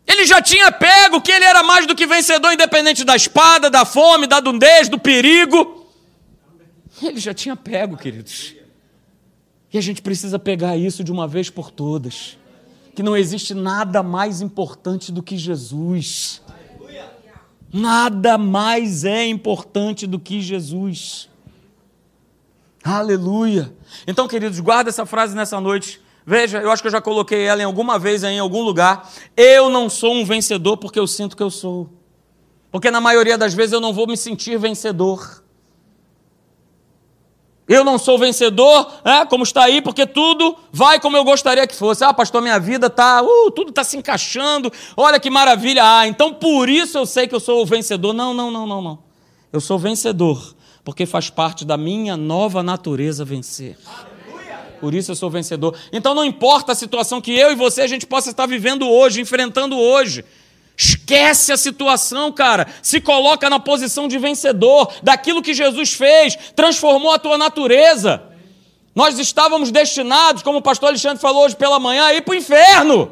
Ele 0.05 0.25
já 0.25 0.41
tinha 0.41 0.71
pego 0.71 1.21
que 1.21 1.31
ele 1.31 1.45
era 1.45 1.63
mais 1.63 1.87
do 1.87 1.95
que 1.95 2.05
vencedor, 2.05 2.51
independente 2.51 3.03
da 3.03 3.15
espada, 3.15 3.69
da 3.69 3.85
fome, 3.85 4.27
da 4.27 4.39
dundez, 4.39 4.89
do 4.89 4.99
perigo. 4.99 5.87
Ele 7.01 7.19
já 7.19 7.33
tinha 7.33 7.55
pego, 7.55 7.95
queridos. 7.95 8.55
E 9.73 9.77
a 9.77 9.81
gente 9.81 10.01
precisa 10.01 10.37
pegar 10.37 10.75
isso 10.75 11.03
de 11.03 11.11
uma 11.11 11.27
vez 11.27 11.49
por 11.49 11.71
todas. 11.71 12.37
Que 12.93 13.01
não 13.01 13.15
existe 13.15 13.53
nada 13.53 14.03
mais 14.03 14.41
importante 14.41 15.11
do 15.11 15.23
que 15.23 15.37
Jesus. 15.37 16.41
Nada 17.73 18.37
mais 18.37 19.05
é 19.05 19.25
importante 19.25 20.05
do 20.05 20.19
que 20.19 20.41
Jesus. 20.41 21.29
Aleluia. 22.83 23.73
Então, 24.07 24.27
queridos, 24.27 24.59
guarda 24.59 24.89
essa 24.89 25.05
frase 25.05 25.35
nessa 25.35 25.59
noite. 25.61 26.01
Veja, 26.25 26.59
eu 26.59 26.71
acho 26.71 26.81
que 26.81 26.87
eu 26.87 26.91
já 26.91 27.01
coloquei 27.01 27.43
ela 27.43 27.61
em 27.61 27.65
alguma 27.65 27.99
vez 27.99 28.23
em 28.23 28.39
algum 28.39 28.61
lugar. 28.61 29.09
Eu 29.35 29.69
não 29.69 29.89
sou 29.89 30.13
um 30.13 30.25
vencedor 30.25 30.77
porque 30.77 30.99
eu 30.99 31.07
sinto 31.07 31.37
que 31.37 31.43
eu 31.43 31.49
sou. 31.49 31.89
Porque 32.71 32.89
na 32.89 33.01
maioria 33.01 33.37
das 33.37 33.53
vezes 33.53 33.73
eu 33.73 33.81
não 33.81 33.93
vou 33.93 34.07
me 34.07 34.17
sentir 34.17 34.57
vencedor. 34.57 35.43
Eu 37.67 37.83
não 37.85 37.97
sou 37.97 38.17
vencedor, 38.17 38.91
é, 39.05 39.25
como 39.25 39.43
está 39.43 39.63
aí, 39.63 39.81
porque 39.81 40.05
tudo 40.05 40.57
vai 40.71 40.99
como 40.99 41.15
eu 41.15 41.23
gostaria 41.23 41.65
que 41.65 41.75
fosse. 41.75 42.03
Ah, 42.03 42.13
pastor, 42.13 42.41
minha 42.41 42.59
vida 42.59 42.87
está, 42.87 43.21
uh, 43.21 43.51
tudo 43.51 43.69
está 43.69 43.83
se 43.83 43.95
encaixando. 43.95 44.71
Olha 44.97 45.19
que 45.19 45.29
maravilha. 45.29 45.81
Ah, 45.83 46.07
então 46.07 46.33
por 46.33 46.67
isso 46.67 46.97
eu 46.97 47.05
sei 47.05 47.27
que 47.27 47.35
eu 47.35 47.39
sou 47.39 47.61
o 47.61 47.65
vencedor. 47.65 48.11
Não, 48.13 48.33
não, 48.33 48.49
não, 48.51 48.65
não, 48.65 48.81
não. 48.81 48.99
Eu 49.53 49.61
sou 49.61 49.77
vencedor 49.77 50.55
porque 50.83 51.05
faz 51.05 51.29
parte 51.29 51.63
da 51.63 51.77
minha 51.77 52.17
nova 52.17 52.63
natureza 52.63 53.23
vencer. 53.23 53.77
Por 54.79 54.95
isso 54.95 55.11
eu 55.11 55.15
sou 55.15 55.29
vencedor. 55.29 55.77
Então 55.93 56.15
não 56.15 56.25
importa 56.25 56.71
a 56.71 56.75
situação 56.75 57.21
que 57.21 57.31
eu 57.31 57.51
e 57.51 57.55
você 57.55 57.81
a 57.81 57.87
gente 57.87 58.07
possa 58.07 58.31
estar 58.31 58.47
vivendo 58.47 58.89
hoje, 58.89 59.21
enfrentando 59.21 59.77
hoje. 59.77 60.25
Esquece 60.75 61.51
a 61.51 61.57
situação, 61.57 62.31
cara. 62.31 62.67
Se 62.81 62.99
coloca 62.99 63.47
na 63.47 63.59
posição 63.59 64.07
de 64.07 64.17
vencedor 64.17 64.91
daquilo 65.03 65.41
que 65.41 65.53
Jesus 65.53 65.93
fez, 65.93 66.35
transformou 66.55 67.11
a 67.11 67.19
tua 67.19 67.37
natureza. 67.37 68.23
Nós 68.95 69.19
estávamos 69.19 69.69
destinados, 69.69 70.41
como 70.41 70.57
o 70.57 70.61
pastor 70.61 70.89
Alexandre 70.89 71.21
falou 71.21 71.45
hoje 71.45 71.55
pela 71.55 71.79
manhã, 71.79 72.05
a 72.05 72.13
ir 72.15 72.23
para 72.23 72.31
o 72.31 72.35
inferno. 72.35 73.11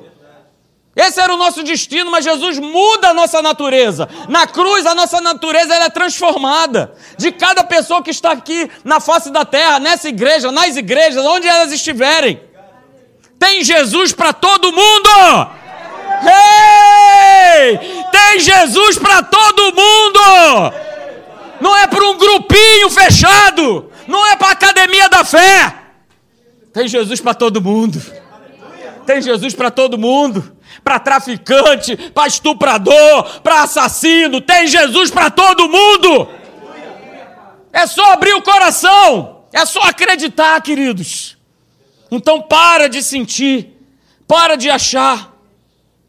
Esse 0.96 1.22
era 1.22 1.34
o 1.34 1.38
nosso 1.38 1.64
destino, 1.64 2.12
mas 2.12 2.26
Jesus 2.26 2.58
muda 2.60 3.10
a 3.10 3.14
nossa 3.14 3.42
natureza. 3.42 4.10
Na 4.28 4.48
cruz, 4.48 4.86
a 4.86 4.96
nossa 4.96 5.22
natureza 5.22 5.74
é 5.76 5.90
transformada. 5.90 6.94
De 7.18 7.32
cada 7.32 7.64
pessoa 7.64 8.04
que 8.04 8.10
está 8.10 8.32
aqui 8.32 8.70
na 8.84 9.00
face 9.00 9.30
da 9.30 9.46
terra, 9.46 9.80
nessa 9.80 10.10
igreja, 10.10 10.52
nas 10.52 10.76
igrejas, 10.76 11.24
onde 11.26 11.48
elas 11.48 11.72
estiverem. 11.72 12.42
Tem 13.38 13.64
Jesus 13.64 14.12
para 14.12 14.34
todo 14.34 14.74
mundo! 14.74 15.10
Tem 18.12 18.40
Jesus 18.40 18.98
para 18.98 19.24
todo 19.24 19.74
mundo! 19.74 20.74
Não 21.62 21.78
é 21.78 21.88
para 21.88 22.04
um 22.06 22.18
grupinho 22.18 22.90
fechado, 22.90 23.90
não 24.08 24.26
é 24.28 24.36
para 24.36 24.52
academia 24.52 25.08
da 25.08 25.24
fé. 25.24 25.76
Tem 26.74 26.88
Jesus 26.88 27.22
para 27.22 27.34
todo 27.34 27.62
mundo. 27.62 28.02
Tem 29.06 29.22
Jesus 29.22 29.54
para 29.54 29.72
todo 29.72 29.98
mundo. 29.98 30.59
Para 30.84 31.00
traficante, 31.00 31.96
para 32.12 32.28
estuprador, 32.28 33.42
para 33.42 33.64
assassino. 33.64 34.42
Tem 34.42 34.68
Jesus 34.68 35.12
para 35.12 35.30
todo 35.30 35.70
mundo. 35.70 36.28
É 37.72 37.86
só 37.86 38.14
abrir 38.14 38.34
o 38.34 38.42
coração. 38.42 39.44
É 39.52 39.66
só 39.66 39.82
acreditar, 39.82 40.62
queridos. 40.62 41.38
Então 42.12 42.42
para 42.42 42.88
de 42.88 43.02
sentir. 43.02 43.78
Para 44.28 44.56
de 44.56 44.70
achar. 44.70 45.34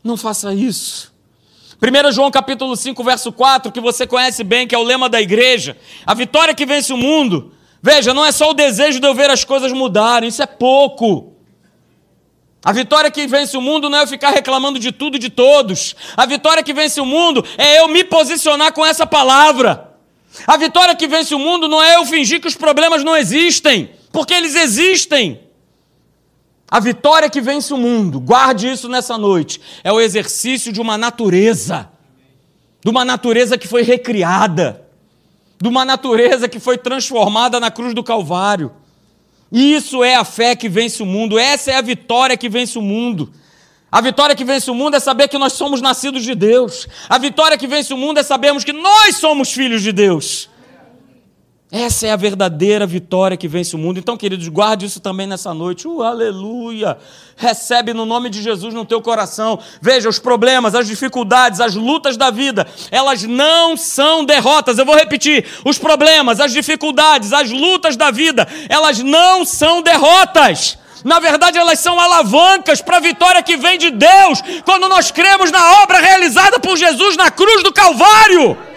Não 0.02 0.16
faça 0.16 0.52
isso. 0.54 1.10
1 1.82 2.12
João 2.12 2.30
capítulo 2.30 2.76
5, 2.76 3.02
verso 3.02 3.32
4, 3.32 3.72
que 3.72 3.80
você 3.80 4.06
conhece 4.06 4.44
bem, 4.44 4.66
que 4.66 4.74
é 4.74 4.78
o 4.78 4.82
lema 4.82 5.08
da 5.08 5.20
igreja. 5.20 5.76
A 6.04 6.12
vitória 6.12 6.54
que 6.54 6.66
vence 6.66 6.92
o 6.92 6.96
mundo. 6.96 7.54
Veja, 7.82 8.12
não 8.12 8.24
é 8.24 8.30
só 8.30 8.50
o 8.50 8.54
desejo 8.54 9.00
de 9.00 9.06
eu 9.06 9.14
ver 9.14 9.30
as 9.30 9.44
coisas 9.44 9.72
mudarem, 9.72 10.28
isso 10.28 10.42
é 10.42 10.46
pouco. 10.46 11.29
A 12.62 12.72
vitória 12.72 13.10
que 13.10 13.26
vence 13.26 13.56
o 13.56 13.60
mundo 13.60 13.88
não 13.88 13.98
é 13.98 14.02
eu 14.02 14.06
ficar 14.06 14.30
reclamando 14.30 14.78
de 14.78 14.92
tudo 14.92 15.16
e 15.16 15.18
de 15.18 15.30
todos. 15.30 15.96
A 16.16 16.26
vitória 16.26 16.62
que 16.62 16.74
vence 16.74 17.00
o 17.00 17.06
mundo 17.06 17.44
é 17.56 17.80
eu 17.80 17.88
me 17.88 18.04
posicionar 18.04 18.72
com 18.72 18.84
essa 18.84 19.06
palavra. 19.06 19.94
A 20.46 20.56
vitória 20.56 20.94
que 20.94 21.08
vence 21.08 21.34
o 21.34 21.38
mundo 21.38 21.68
não 21.68 21.82
é 21.82 21.96
eu 21.96 22.04
fingir 22.04 22.40
que 22.40 22.46
os 22.46 22.54
problemas 22.54 23.02
não 23.02 23.16
existem, 23.16 23.90
porque 24.12 24.34
eles 24.34 24.54
existem. 24.54 25.40
A 26.70 26.78
vitória 26.78 27.28
que 27.28 27.40
vence 27.40 27.72
o 27.74 27.78
mundo, 27.78 28.20
guarde 28.20 28.70
isso 28.70 28.88
nessa 28.88 29.18
noite, 29.18 29.60
é 29.82 29.90
o 29.90 30.00
exercício 30.00 30.72
de 30.72 30.80
uma 30.80 30.96
natureza, 30.96 31.90
de 32.84 32.90
uma 32.90 33.04
natureza 33.04 33.58
que 33.58 33.66
foi 33.66 33.82
recriada, 33.82 34.86
de 35.60 35.68
uma 35.68 35.84
natureza 35.84 36.48
que 36.48 36.60
foi 36.60 36.78
transformada 36.78 37.58
na 37.58 37.70
cruz 37.70 37.92
do 37.92 38.04
Calvário. 38.04 38.70
Isso 39.50 40.04
é 40.04 40.14
a 40.14 40.24
fé 40.24 40.54
que 40.54 40.68
vence 40.68 41.02
o 41.02 41.06
mundo, 41.06 41.38
essa 41.38 41.70
é 41.70 41.76
a 41.76 41.80
vitória 41.80 42.36
que 42.36 42.48
vence 42.48 42.78
o 42.78 42.82
mundo. 42.82 43.32
A 43.90 44.00
vitória 44.00 44.36
que 44.36 44.44
vence 44.44 44.70
o 44.70 44.74
mundo 44.74 44.96
é 44.96 45.00
saber 45.00 45.28
que 45.28 45.38
nós 45.38 45.54
somos 45.54 45.80
nascidos 45.80 46.22
de 46.22 46.34
Deus. 46.34 46.86
A 47.08 47.18
vitória 47.18 47.56
que 47.56 47.66
vence 47.66 47.92
o 47.92 47.96
mundo 47.96 48.18
é 48.18 48.22
sabermos 48.22 48.62
que 48.62 48.72
nós 48.72 49.16
somos 49.16 49.52
filhos 49.52 49.82
de 49.82 49.90
Deus. 49.90 50.49
Essa 51.72 52.08
é 52.08 52.10
a 52.10 52.16
verdadeira 52.16 52.84
vitória 52.84 53.36
que 53.36 53.46
vence 53.46 53.76
o 53.76 53.78
mundo. 53.78 54.00
Então, 54.00 54.16
queridos, 54.16 54.48
guarde 54.48 54.86
isso 54.86 54.98
também 54.98 55.24
nessa 55.24 55.54
noite. 55.54 55.86
Uh, 55.86 56.02
aleluia! 56.02 56.98
Recebe 57.36 57.94
no 57.94 58.04
nome 58.04 58.28
de 58.28 58.42
Jesus 58.42 58.74
no 58.74 58.84
teu 58.84 59.00
coração. 59.00 59.56
Veja, 59.80 60.08
os 60.08 60.18
problemas, 60.18 60.74
as 60.74 60.88
dificuldades, 60.88 61.60
as 61.60 61.76
lutas 61.76 62.16
da 62.16 62.28
vida, 62.28 62.66
elas 62.90 63.22
não 63.22 63.76
são 63.76 64.24
derrotas. 64.24 64.78
Eu 64.78 64.84
vou 64.84 64.96
repetir: 64.96 65.46
os 65.64 65.78
problemas, 65.78 66.40
as 66.40 66.52
dificuldades, 66.52 67.32
as 67.32 67.52
lutas 67.52 67.96
da 67.96 68.10
vida, 68.10 68.48
elas 68.68 68.98
não 68.98 69.44
são 69.44 69.80
derrotas. 69.80 70.76
Na 71.04 71.20
verdade, 71.20 71.56
elas 71.56 71.78
são 71.78 72.00
alavancas 72.00 72.82
para 72.82 72.96
a 72.96 73.00
vitória 73.00 73.44
que 73.44 73.56
vem 73.56 73.78
de 73.78 73.90
Deus 73.90 74.42
quando 74.64 74.88
nós 74.88 75.12
cremos 75.12 75.52
na 75.52 75.82
obra 75.82 76.00
realizada 76.00 76.58
por 76.58 76.76
Jesus 76.76 77.16
na 77.16 77.30
cruz 77.30 77.62
do 77.62 77.72
Calvário. 77.72 78.69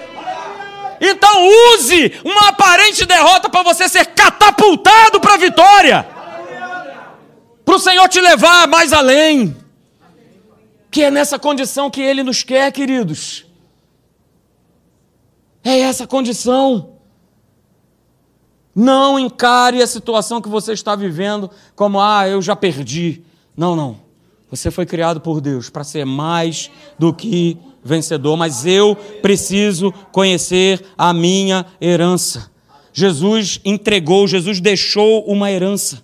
Então 1.06 1.50
use 1.74 2.14
uma 2.24 2.48
aparente 2.48 3.06
derrota 3.06 3.50
para 3.50 3.62
você 3.62 3.90
ser 3.90 4.06
catapultado 4.06 5.20
para 5.20 5.34
a 5.34 5.38
vitória. 5.38 6.08
Para 7.66 7.76
o 7.76 7.80
Senhor 7.80 8.08
te 8.08 8.22
levar 8.22 8.70
mais 8.70 8.94
além. 8.94 9.54
Que 10.90 11.04
é 11.04 11.12
nessa 11.12 11.38
condição 11.38 11.92
que 11.92 12.02
Ele 12.02 12.24
nos 12.24 12.44
quer, 12.44 12.72
queridos. 12.72 13.46
É 15.62 15.78
essa 15.80 16.08
condição. 16.08 16.94
Não 18.74 19.20
encare 19.20 19.82
a 19.82 19.88
situação 19.88 20.42
que 20.42 20.48
você 20.48 20.72
está 20.72 20.96
vivendo 20.96 21.52
como, 21.76 22.00
ah, 22.00 22.26
eu 22.30 22.42
já 22.42 22.56
perdi. 22.56 23.24
Não, 23.58 23.76
não. 23.76 24.00
Você 24.50 24.72
foi 24.72 24.86
criado 24.86 25.20
por 25.20 25.42
Deus 25.42 25.70
para 25.70 25.84
ser 25.84 26.06
mais 26.06 26.72
do 26.98 27.14
que 27.14 27.58
vencedor, 27.84 28.38
mas 28.38 28.66
eu 28.66 28.96
preciso 29.22 29.92
conhecer 30.12 30.84
a 30.98 31.14
minha 31.14 31.66
herança. 31.82 32.52
Jesus 32.94 33.60
entregou, 33.66 34.28
Jesus 34.28 34.60
deixou 34.60 35.26
uma 35.26 35.52
herança. 35.52 36.04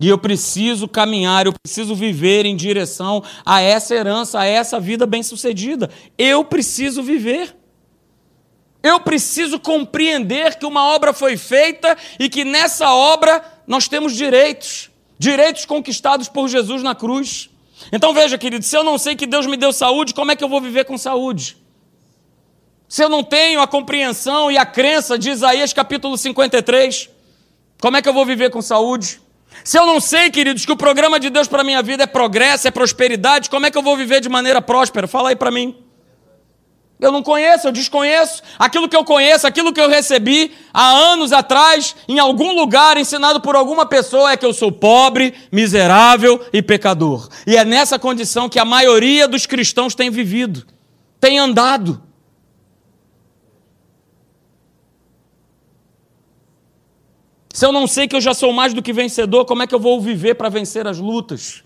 E 0.00 0.08
eu 0.08 0.16
preciso 0.16 0.86
caminhar, 0.86 1.46
eu 1.46 1.52
preciso 1.52 1.94
viver 1.94 2.46
em 2.46 2.54
direção 2.54 3.22
a 3.44 3.60
essa 3.60 3.94
herança, 3.94 4.38
a 4.38 4.44
essa 4.44 4.78
vida 4.78 5.06
bem-sucedida. 5.06 5.90
Eu 6.16 6.44
preciso 6.44 7.02
viver. 7.02 7.56
Eu 8.80 9.00
preciso 9.00 9.58
compreender 9.58 10.56
que 10.56 10.64
uma 10.64 10.94
obra 10.94 11.12
foi 11.12 11.36
feita 11.36 11.96
e 12.18 12.28
que 12.28 12.44
nessa 12.44 12.92
obra 12.94 13.42
nós 13.66 13.88
temos 13.88 14.14
direitos 14.14 14.88
direitos 15.18 15.64
conquistados 15.64 16.28
por 16.28 16.48
Jesus 16.48 16.82
na 16.82 16.94
cruz. 16.94 17.47
Então 17.92 18.12
veja, 18.12 18.36
querido, 18.36 18.64
se 18.64 18.76
eu 18.76 18.84
não 18.84 18.98
sei 18.98 19.16
que 19.16 19.26
Deus 19.26 19.46
me 19.46 19.56
deu 19.56 19.72
saúde, 19.72 20.14
como 20.14 20.30
é 20.30 20.36
que 20.36 20.44
eu 20.44 20.48
vou 20.48 20.60
viver 20.60 20.84
com 20.84 20.98
saúde? 20.98 21.56
Se 22.88 23.02
eu 23.02 23.08
não 23.08 23.22
tenho 23.22 23.60
a 23.60 23.66
compreensão 23.66 24.50
e 24.50 24.56
a 24.56 24.64
crença 24.64 25.18
de 25.18 25.30
Isaías 25.30 25.72
capítulo 25.72 26.16
53, 26.16 27.10
como 27.80 27.96
é 27.96 28.02
que 28.02 28.08
eu 28.08 28.14
vou 28.14 28.24
viver 28.24 28.50
com 28.50 28.62
saúde? 28.62 29.20
Se 29.64 29.78
eu 29.78 29.86
não 29.86 30.00
sei, 30.00 30.30
queridos, 30.30 30.64
que 30.64 30.72
o 30.72 30.76
programa 30.76 31.20
de 31.20 31.30
Deus 31.30 31.48
para 31.48 31.64
minha 31.64 31.82
vida 31.82 32.04
é 32.04 32.06
progresso, 32.06 32.66
é 32.66 32.70
prosperidade, 32.70 33.50
como 33.50 33.66
é 33.66 33.70
que 33.70 33.76
eu 33.76 33.82
vou 33.82 33.96
viver 33.96 34.20
de 34.20 34.28
maneira 34.28 34.62
próspera? 34.62 35.06
Fala 35.06 35.30
aí 35.30 35.36
para 35.36 35.50
mim. 35.50 35.76
Eu 37.00 37.12
não 37.12 37.22
conheço, 37.22 37.68
eu 37.68 37.72
desconheço. 37.72 38.42
Aquilo 38.58 38.88
que 38.88 38.96
eu 38.96 39.04
conheço, 39.04 39.46
aquilo 39.46 39.72
que 39.72 39.80
eu 39.80 39.88
recebi 39.88 40.52
há 40.74 40.90
anos 40.90 41.32
atrás, 41.32 41.94
em 42.08 42.18
algum 42.18 42.54
lugar, 42.54 42.96
ensinado 42.96 43.40
por 43.40 43.54
alguma 43.54 43.86
pessoa, 43.86 44.32
é 44.32 44.36
que 44.36 44.44
eu 44.44 44.52
sou 44.52 44.72
pobre, 44.72 45.32
miserável 45.52 46.44
e 46.52 46.60
pecador. 46.60 47.28
E 47.46 47.56
é 47.56 47.64
nessa 47.64 47.98
condição 47.98 48.48
que 48.48 48.58
a 48.58 48.64
maioria 48.64 49.28
dos 49.28 49.46
cristãos 49.46 49.94
tem 49.94 50.10
vivido, 50.10 50.66
tem 51.20 51.38
andado. 51.38 52.02
Se 57.54 57.64
eu 57.64 57.70
não 57.70 57.86
sei 57.86 58.08
que 58.08 58.16
eu 58.16 58.20
já 58.20 58.34
sou 58.34 58.52
mais 58.52 58.74
do 58.74 58.82
que 58.82 58.92
vencedor, 58.92 59.44
como 59.44 59.62
é 59.62 59.66
que 59.68 59.74
eu 59.74 59.80
vou 59.80 60.00
viver 60.00 60.34
para 60.34 60.48
vencer 60.48 60.86
as 60.86 60.98
lutas? 60.98 61.62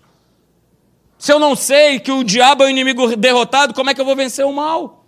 Se 1.17 1.31
eu 1.31 1.39
não 1.39 1.55
sei 1.55 1.99
que 1.99 2.11
o 2.11 2.23
diabo 2.23 2.63
é 2.63 2.67
o 2.67 2.69
inimigo 2.69 3.15
derrotado, 3.15 3.73
como 3.73 3.89
é 3.89 3.93
que 3.95 4.01
eu 4.01 4.05
vou 4.05 4.15
vencer 4.15 4.45
o 4.45 4.53
mal? 4.53 5.02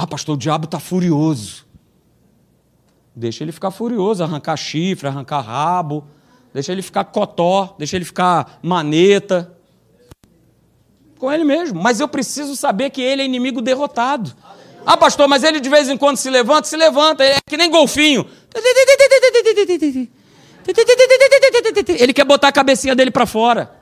Ah, 0.00 0.06
pastor, 0.06 0.36
o 0.36 0.38
diabo 0.38 0.66
está 0.66 0.78
furioso. 0.78 1.66
Deixa 3.16 3.42
ele 3.42 3.50
ficar 3.50 3.72
furioso, 3.72 4.22
arrancar 4.22 4.56
chifre, 4.56 5.08
arrancar 5.08 5.40
rabo, 5.40 6.04
deixa 6.54 6.70
ele 6.70 6.82
ficar 6.82 7.02
cotó, 7.02 7.74
deixa 7.76 7.96
ele 7.96 8.04
ficar 8.04 8.60
maneta. 8.62 9.52
Com 11.18 11.32
ele 11.32 11.42
mesmo. 11.42 11.82
Mas 11.82 11.98
eu 11.98 12.06
preciso 12.06 12.54
saber 12.54 12.90
que 12.90 13.02
ele 13.02 13.22
é 13.22 13.24
inimigo 13.24 13.60
derrotado. 13.60 14.32
Ah, 14.86 14.96
pastor, 14.96 15.26
mas 15.26 15.42
ele 15.42 15.58
de 15.58 15.68
vez 15.68 15.88
em 15.88 15.96
quando 15.96 16.16
se 16.16 16.30
levanta, 16.30 16.68
se 16.68 16.76
levanta, 16.76 17.24
é 17.24 17.38
que 17.44 17.56
nem 17.56 17.68
golfinho. 17.68 18.24
Ele 21.98 22.12
quer 22.12 22.24
botar 22.24 22.46
a 22.46 22.52
cabecinha 22.52 22.94
dele 22.94 23.10
para 23.10 23.26
fora. 23.26 23.76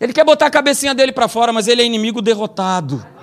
Ele 0.00 0.14
quer 0.14 0.24
botar 0.24 0.46
a 0.46 0.50
cabecinha 0.50 0.94
dele 0.94 1.12
para 1.12 1.28
fora, 1.28 1.52
mas 1.52 1.68
ele 1.68 1.82
é 1.82 1.84
inimigo 1.84 2.22
derrotado. 2.22 3.17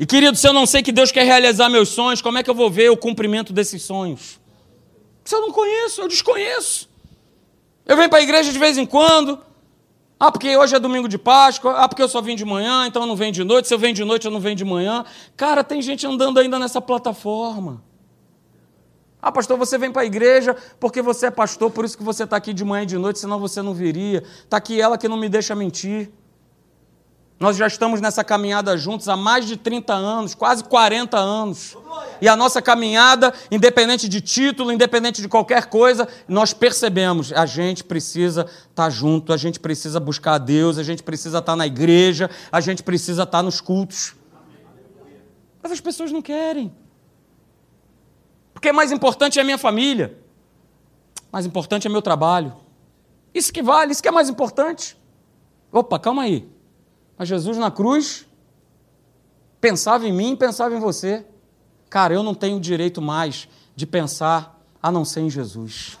E 0.00 0.06
querido, 0.06 0.36
se 0.36 0.46
eu 0.46 0.52
não 0.52 0.64
sei 0.64 0.82
que 0.82 0.92
Deus 0.92 1.10
quer 1.10 1.24
realizar 1.24 1.68
meus 1.68 1.88
sonhos, 1.88 2.22
como 2.22 2.38
é 2.38 2.42
que 2.42 2.48
eu 2.48 2.54
vou 2.54 2.70
ver 2.70 2.90
o 2.90 2.96
cumprimento 2.96 3.52
desses 3.52 3.82
sonhos? 3.82 4.38
Se 5.24 5.34
eu 5.34 5.40
não 5.40 5.50
conheço, 5.50 6.00
eu 6.00 6.08
desconheço. 6.08 6.88
Eu 7.84 7.96
venho 7.96 8.08
para 8.08 8.18
a 8.18 8.22
igreja 8.22 8.52
de 8.52 8.58
vez 8.58 8.78
em 8.78 8.86
quando. 8.86 9.40
Ah, 10.20 10.30
porque 10.30 10.56
hoje 10.56 10.74
é 10.74 10.78
domingo 10.78 11.08
de 11.08 11.18
Páscoa. 11.18 11.74
Ah, 11.78 11.88
porque 11.88 12.02
eu 12.02 12.08
só 12.08 12.20
vim 12.20 12.36
de 12.36 12.44
manhã, 12.44 12.86
então 12.86 13.02
eu 13.02 13.06
não 13.06 13.16
venho 13.16 13.32
de 13.32 13.42
noite. 13.42 13.66
Se 13.66 13.74
eu 13.74 13.78
venho 13.78 13.94
de 13.94 14.04
noite, 14.04 14.24
eu 14.24 14.30
não 14.30 14.40
venho 14.40 14.54
de 14.54 14.64
manhã. 14.64 15.04
Cara, 15.36 15.64
tem 15.64 15.82
gente 15.82 16.06
andando 16.06 16.38
ainda 16.38 16.58
nessa 16.58 16.80
plataforma. 16.80 17.82
Ah, 19.20 19.32
pastor, 19.32 19.58
você 19.58 19.76
vem 19.76 19.90
para 19.90 20.02
a 20.02 20.04
igreja 20.04 20.56
porque 20.78 21.02
você 21.02 21.26
é 21.26 21.30
pastor, 21.30 21.72
por 21.72 21.84
isso 21.84 21.98
que 21.98 22.04
você 22.04 22.22
está 22.22 22.36
aqui 22.36 22.54
de 22.54 22.64
manhã 22.64 22.84
e 22.84 22.86
de 22.86 22.96
noite, 22.96 23.18
senão 23.18 23.40
você 23.40 23.60
não 23.60 23.74
viria. 23.74 24.22
Está 24.44 24.58
aqui 24.58 24.80
ela 24.80 24.96
que 24.96 25.08
não 25.08 25.16
me 25.16 25.28
deixa 25.28 25.56
mentir. 25.56 26.10
Nós 27.40 27.56
já 27.56 27.68
estamos 27.68 28.00
nessa 28.00 28.24
caminhada 28.24 28.76
juntos 28.76 29.08
há 29.08 29.16
mais 29.16 29.46
de 29.46 29.56
30 29.56 29.94
anos, 29.94 30.34
quase 30.34 30.64
40 30.64 31.16
anos. 31.16 31.76
E 32.20 32.28
a 32.28 32.34
nossa 32.34 32.60
caminhada, 32.60 33.32
independente 33.48 34.08
de 34.08 34.20
título, 34.20 34.72
independente 34.72 35.22
de 35.22 35.28
qualquer 35.28 35.66
coisa, 35.66 36.08
nós 36.26 36.52
percebemos, 36.52 37.32
a 37.32 37.46
gente 37.46 37.84
precisa 37.84 38.44
estar 38.68 38.90
junto, 38.90 39.32
a 39.32 39.36
gente 39.36 39.60
precisa 39.60 40.00
buscar 40.00 40.34
a 40.34 40.38
Deus, 40.38 40.78
a 40.78 40.82
gente 40.82 41.00
precisa 41.04 41.38
estar 41.38 41.54
na 41.54 41.64
igreja, 41.66 42.28
a 42.50 42.60
gente 42.60 42.82
precisa 42.82 43.22
estar 43.22 43.40
nos 43.40 43.60
cultos. 43.60 44.16
Mas 45.62 45.70
as 45.70 45.80
pessoas 45.80 46.10
não 46.10 46.20
querem. 46.20 46.74
Porque 48.52 48.72
mais 48.72 48.90
importante 48.90 49.38
é 49.38 49.42
a 49.42 49.44
minha 49.44 49.58
família. 49.58 50.18
Mais 51.30 51.46
importante 51.46 51.86
é 51.86 51.90
meu 51.90 52.02
trabalho. 52.02 52.52
Isso 53.32 53.52
que 53.52 53.62
vale, 53.62 53.92
isso 53.92 54.02
que 54.02 54.08
é 54.08 54.12
mais 54.12 54.28
importante. 54.28 54.98
Opa, 55.70 56.00
calma 56.00 56.22
aí. 56.22 56.57
Mas 57.18 57.28
Jesus 57.28 57.58
na 57.58 57.70
cruz 57.70 58.26
pensava 59.60 60.06
em 60.06 60.12
mim, 60.12 60.36
pensava 60.36 60.74
em 60.74 60.78
você. 60.78 61.26
Cara, 61.90 62.14
eu 62.14 62.22
não 62.22 62.34
tenho 62.34 62.60
direito 62.60 63.02
mais 63.02 63.48
de 63.74 63.86
pensar 63.86 64.62
a 64.80 64.92
não 64.92 65.04
ser 65.04 65.20
em 65.20 65.30
Jesus. 65.30 65.98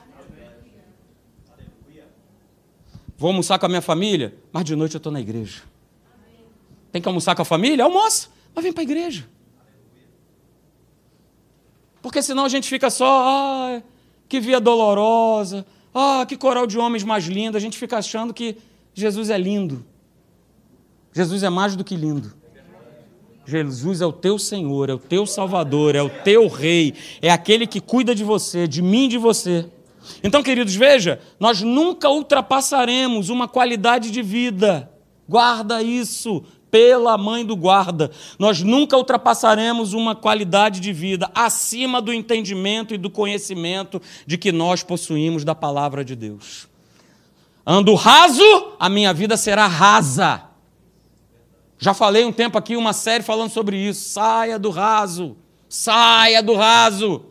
Vou 3.16 3.30
almoçar 3.30 3.58
com 3.58 3.66
a 3.66 3.68
minha 3.68 3.82
família, 3.82 4.38
mas 4.52 4.64
de 4.64 4.76
noite 4.76 4.94
eu 4.94 4.98
estou 4.98 5.10
na 5.10 5.20
igreja. 5.20 5.62
Tem 6.92 7.02
que 7.02 7.08
almoçar 7.08 7.34
com 7.34 7.42
a 7.42 7.44
família? 7.44 7.84
Almoça, 7.84 8.28
mas 8.54 8.62
vem 8.62 8.72
para 8.72 8.82
a 8.82 8.84
igreja. 8.84 9.28
Porque 12.00 12.22
senão 12.22 12.44
a 12.44 12.48
gente 12.48 12.68
fica 12.68 12.88
só, 12.90 13.24
ah, 13.26 13.82
que 14.28 14.38
via 14.38 14.60
dolorosa, 14.60 15.66
ah, 15.92 16.24
que 16.28 16.36
coral 16.36 16.64
de 16.64 16.78
homens 16.78 17.02
mais 17.02 17.24
lindo. 17.24 17.56
A 17.56 17.60
gente 17.60 17.76
fica 17.76 17.98
achando 17.98 18.32
que 18.32 18.56
Jesus 18.94 19.30
é 19.30 19.36
lindo. 19.36 19.84
Jesus 21.12 21.42
é 21.42 21.50
mais 21.50 21.74
do 21.74 21.84
que 21.84 21.96
lindo. 21.96 22.32
Jesus 23.46 24.02
é 24.02 24.06
o 24.06 24.12
teu 24.12 24.38
Senhor, 24.38 24.90
é 24.90 24.94
o 24.94 24.98
teu 24.98 25.24
Salvador, 25.24 25.94
é 25.94 26.02
o 26.02 26.10
teu 26.10 26.48
Rei, 26.48 26.94
é 27.22 27.30
aquele 27.30 27.66
que 27.66 27.80
cuida 27.80 28.14
de 28.14 28.22
você, 28.22 28.68
de 28.68 28.82
mim 28.82 29.06
e 29.06 29.08
de 29.08 29.18
você. 29.18 29.66
Então, 30.22 30.42
queridos, 30.42 30.74
veja, 30.74 31.20
nós 31.40 31.62
nunca 31.62 32.10
ultrapassaremos 32.10 33.30
uma 33.30 33.48
qualidade 33.48 34.10
de 34.10 34.22
vida. 34.22 34.90
Guarda 35.26 35.82
isso, 35.82 36.44
pela 36.70 37.16
mãe 37.16 37.44
do 37.44 37.56
guarda. 37.56 38.10
Nós 38.38 38.62
nunca 38.62 38.96
ultrapassaremos 38.96 39.92
uma 39.92 40.14
qualidade 40.14 40.80
de 40.80 40.92
vida 40.92 41.30
acima 41.34 42.00
do 42.00 42.12
entendimento 42.12 42.94
e 42.94 42.98
do 42.98 43.10
conhecimento 43.10 44.00
de 44.26 44.36
que 44.36 44.52
nós 44.52 44.82
possuímos 44.82 45.44
da 45.44 45.54
palavra 45.54 46.04
de 46.04 46.14
Deus. 46.14 46.68
Ando 47.66 47.94
raso, 47.94 48.42
a 48.78 48.88
minha 48.88 49.12
vida 49.12 49.36
será 49.36 49.66
rasa. 49.66 50.47
Já 51.78 51.94
falei 51.94 52.24
um 52.24 52.32
tempo 52.32 52.58
aqui 52.58 52.76
uma 52.76 52.92
série 52.92 53.22
falando 53.22 53.50
sobre 53.50 53.76
isso. 53.76 54.10
Saia 54.10 54.58
do 54.58 54.70
raso. 54.70 55.36
Saia 55.68 56.42
do 56.42 56.54
raso. 56.54 57.24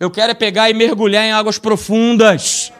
Eu 0.00 0.10
quero 0.10 0.32
é 0.32 0.34
pegar 0.34 0.70
e 0.70 0.74
mergulhar 0.74 1.24
em 1.24 1.32
águas 1.32 1.58
profundas. 1.58 2.72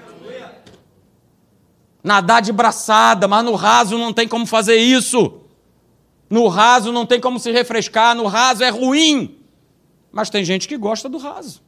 Nadar 2.03 2.41
de 2.41 2.53
braçada, 2.53 3.29
mas 3.29 3.45
no 3.45 3.55
raso 3.55 3.99
não 3.99 4.13
tem 4.13 4.27
como 4.29 4.47
fazer 4.47 4.77
isso. 4.77 5.41
No 6.31 6.49
raso 6.49 6.93
não 6.93 7.07
tem 7.07 7.21
como 7.21 7.39
se 7.39 7.51
refrescar, 7.51 8.15
no 8.15 8.27
raso 8.27 8.65
é 8.65 8.69
ruim. 8.69 9.39
Mas 10.13 10.31
tem 10.31 10.45
gente 10.45 10.67
que 10.67 10.77
gosta 10.77 11.09
do 11.09 11.19
raso. 11.19 11.63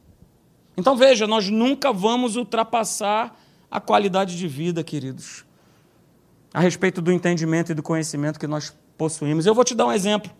Então 0.77 0.95
veja, 0.95 1.27
nós 1.27 1.49
nunca 1.49 1.91
vamos 1.91 2.35
ultrapassar 2.35 3.37
a 3.69 3.79
qualidade 3.79 4.37
de 4.37 4.47
vida, 4.47 4.83
queridos, 4.83 5.45
a 6.53 6.59
respeito 6.59 7.01
do 7.01 7.11
entendimento 7.11 7.71
e 7.71 7.75
do 7.75 7.83
conhecimento 7.83 8.39
que 8.39 8.47
nós 8.47 8.73
possuímos. 8.97 9.45
Eu 9.45 9.53
vou 9.53 9.63
te 9.63 9.75
dar 9.75 9.85
um 9.85 9.91
exemplo. 9.91 10.31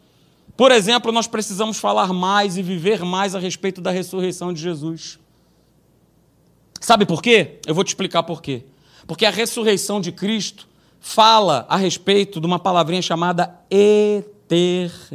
Por 0.58 0.72
exemplo, 0.72 1.12
nós 1.12 1.28
precisamos 1.28 1.78
falar 1.78 2.12
mais 2.12 2.58
e 2.58 2.64
viver 2.64 3.04
mais 3.06 3.36
a 3.36 3.40
respeito 3.40 3.80
da 3.80 3.92
ressurreição 3.92 4.52
de 4.52 4.62
Jesus. 4.62 5.20
Sabe 6.82 7.06
por 7.06 7.22
quê? 7.22 7.60
Eu 7.66 7.76
vou 7.76 7.84
te 7.84 7.90
explicar 7.90 8.24
por 8.24 8.42
quê. 8.42 8.64
Porque 9.08 9.26
a 9.26 9.32
ressurreição 9.32 10.02
de 10.02 10.12
Cristo 10.12 10.68
fala 11.00 11.66
a 11.70 11.78
respeito 11.78 12.42
de 12.42 12.46
uma 12.46 12.60
palavrinha 12.60 13.02
chamada 13.02 13.56
eternidade. 13.70 15.10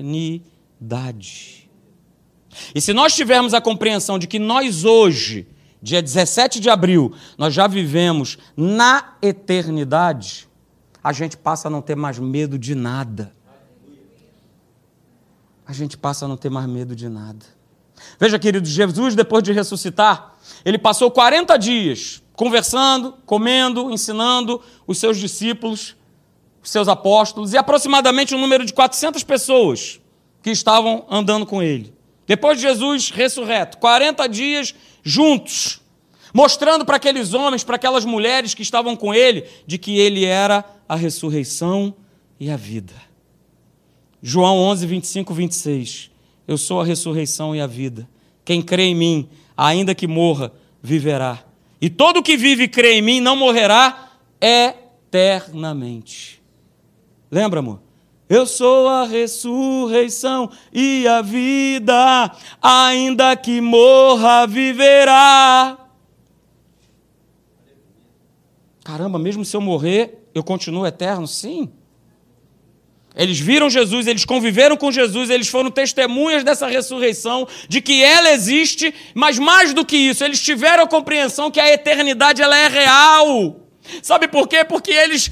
E 2.75 2.81
se 2.81 2.93
nós 2.93 3.15
tivermos 3.15 3.53
a 3.55 3.61
compreensão 3.61 4.19
de 4.19 4.27
que 4.27 4.39
nós 4.39 4.85
hoje, 4.85 5.47
dia 5.83 6.01
17 6.01 6.61
de 6.61 6.71
abril, 6.71 7.13
nós 7.37 7.53
já 7.53 7.67
vivemos 7.67 8.39
na 8.57 9.17
eternidade, 9.21 10.49
a 11.05 11.13
gente 11.13 11.37
passa 11.37 11.69
a 11.69 11.71
não 11.71 11.83
ter 11.83 11.95
mais 11.95 12.19
medo 12.19 12.59
de 12.59 12.75
nada 12.75 13.33
a 15.67 15.73
gente 15.73 15.97
passa 15.97 16.25
a 16.25 16.29
não 16.29 16.37
ter 16.37 16.51
mais 16.51 16.67
medo 16.67 16.95
de 16.95 17.09
nada. 17.09 17.45
Veja, 18.19 18.39
queridos, 18.39 18.71
Jesus, 18.71 19.15
depois 19.15 19.43
de 19.43 19.53
ressuscitar, 19.53 20.35
ele 20.65 20.79
passou 20.79 21.11
40 21.11 21.57
dias 21.57 22.23
conversando, 22.35 23.15
comendo, 23.25 23.91
ensinando 23.91 24.61
os 24.87 24.99
seus 24.99 25.17
discípulos, 25.17 25.97
os 26.63 26.71
seus 26.71 26.89
apóstolos, 26.89 27.53
e 27.53 27.57
aproximadamente 27.57 28.35
um 28.35 28.41
número 28.41 28.65
de 28.65 28.73
400 28.73 29.23
pessoas 29.23 30.01
que 30.43 30.51
estavam 30.51 31.07
andando 31.09 31.47
com 31.47 31.63
ele. 31.63 31.95
Depois 32.27 32.59
de 32.59 32.67
Jesus 32.67 33.11
ressurreto, 33.11 33.79
40 33.79 34.27
dias 34.29 34.75
juntos, 35.03 35.81
mostrando 36.35 36.85
para 36.85 36.97
aqueles 36.97 37.33
homens, 37.33 37.63
para 37.63 37.77
aquelas 37.77 38.05
mulheres 38.05 38.55
que 38.55 38.63
estavam 38.63 38.97
com 38.97 39.15
ele, 39.15 39.45
de 39.65 39.79
que 39.79 39.97
ele 39.97 40.25
era 40.25 40.65
a 40.89 40.97
ressurreição 40.97 41.95
e 42.41 42.51
a 42.51 42.57
vida. 42.57 42.93
João 44.21 44.59
11, 44.59 44.85
25, 44.85 45.33
26. 45.33 46.11
Eu 46.49 46.59
sou 46.59 46.81
a 46.81 46.85
ressurreição 46.85 47.55
e 47.55 47.61
a 47.61 47.69
vida. 47.69 48.09
Quem 48.45 48.61
crê 48.61 48.87
em 48.87 48.97
mim, 48.97 49.29
ainda 49.57 49.95
que 49.95 50.09
morra, 50.09 50.53
viverá. 50.83 51.45
E 51.81 51.89
todo 51.89 52.23
que 52.23 52.37
vive 52.37 52.65
e 52.65 52.69
crê 52.69 52.95
em 52.95 53.03
mim 53.03 53.21
não 53.21 53.37
morrerá 53.37 54.11
eternamente. 54.41 56.43
Lembra, 57.31 57.61
amor? 57.61 57.81
Eu 58.29 58.45
sou 58.45 58.89
a 58.89 59.05
ressurreição 59.05 60.51
e 60.73 61.07
a 61.07 61.23
vida, 61.23 62.33
ainda 62.61 63.37
que 63.37 63.61
morra, 63.61 64.47
viverá. 64.47 65.84
Caramba, 68.85 69.19
mesmo 69.19 69.47
se 69.47 69.57
eu 69.57 69.63
morrer, 69.63 70.29
eu 70.35 70.45
continuo 70.45 70.87
eterno? 70.87 71.27
Sim. 71.27 71.73
Eles 73.17 73.39
viram 73.39 73.71
Jesus, 73.71 74.07
eles 74.07 74.25
conviveram 74.25 74.77
com 74.77 74.93
Jesus, 74.93 75.31
eles 75.31 75.49
foram 75.49 75.71
testemunhas 75.71 76.45
dessa 76.45 76.67
ressurreição, 76.67 77.49
de 77.69 77.81
que 77.81 78.03
ela 78.03 78.33
existe, 78.33 78.93
mas 79.15 79.39
mais 79.39 79.73
do 79.73 79.87
que 79.87 79.97
isso, 79.97 80.23
eles 80.23 80.43
tiveram 80.43 80.83
a 80.83 80.89
compreensão 80.89 81.51
que 81.51 81.61
a 81.61 81.73
eternidade 81.73 82.43
ela 82.43 82.57
é 82.57 82.69
real. 82.69 83.61
Sabe 84.03 84.29
por 84.29 84.49
quê? 84.49 84.65
Porque 84.65 84.91
eles 84.91 85.31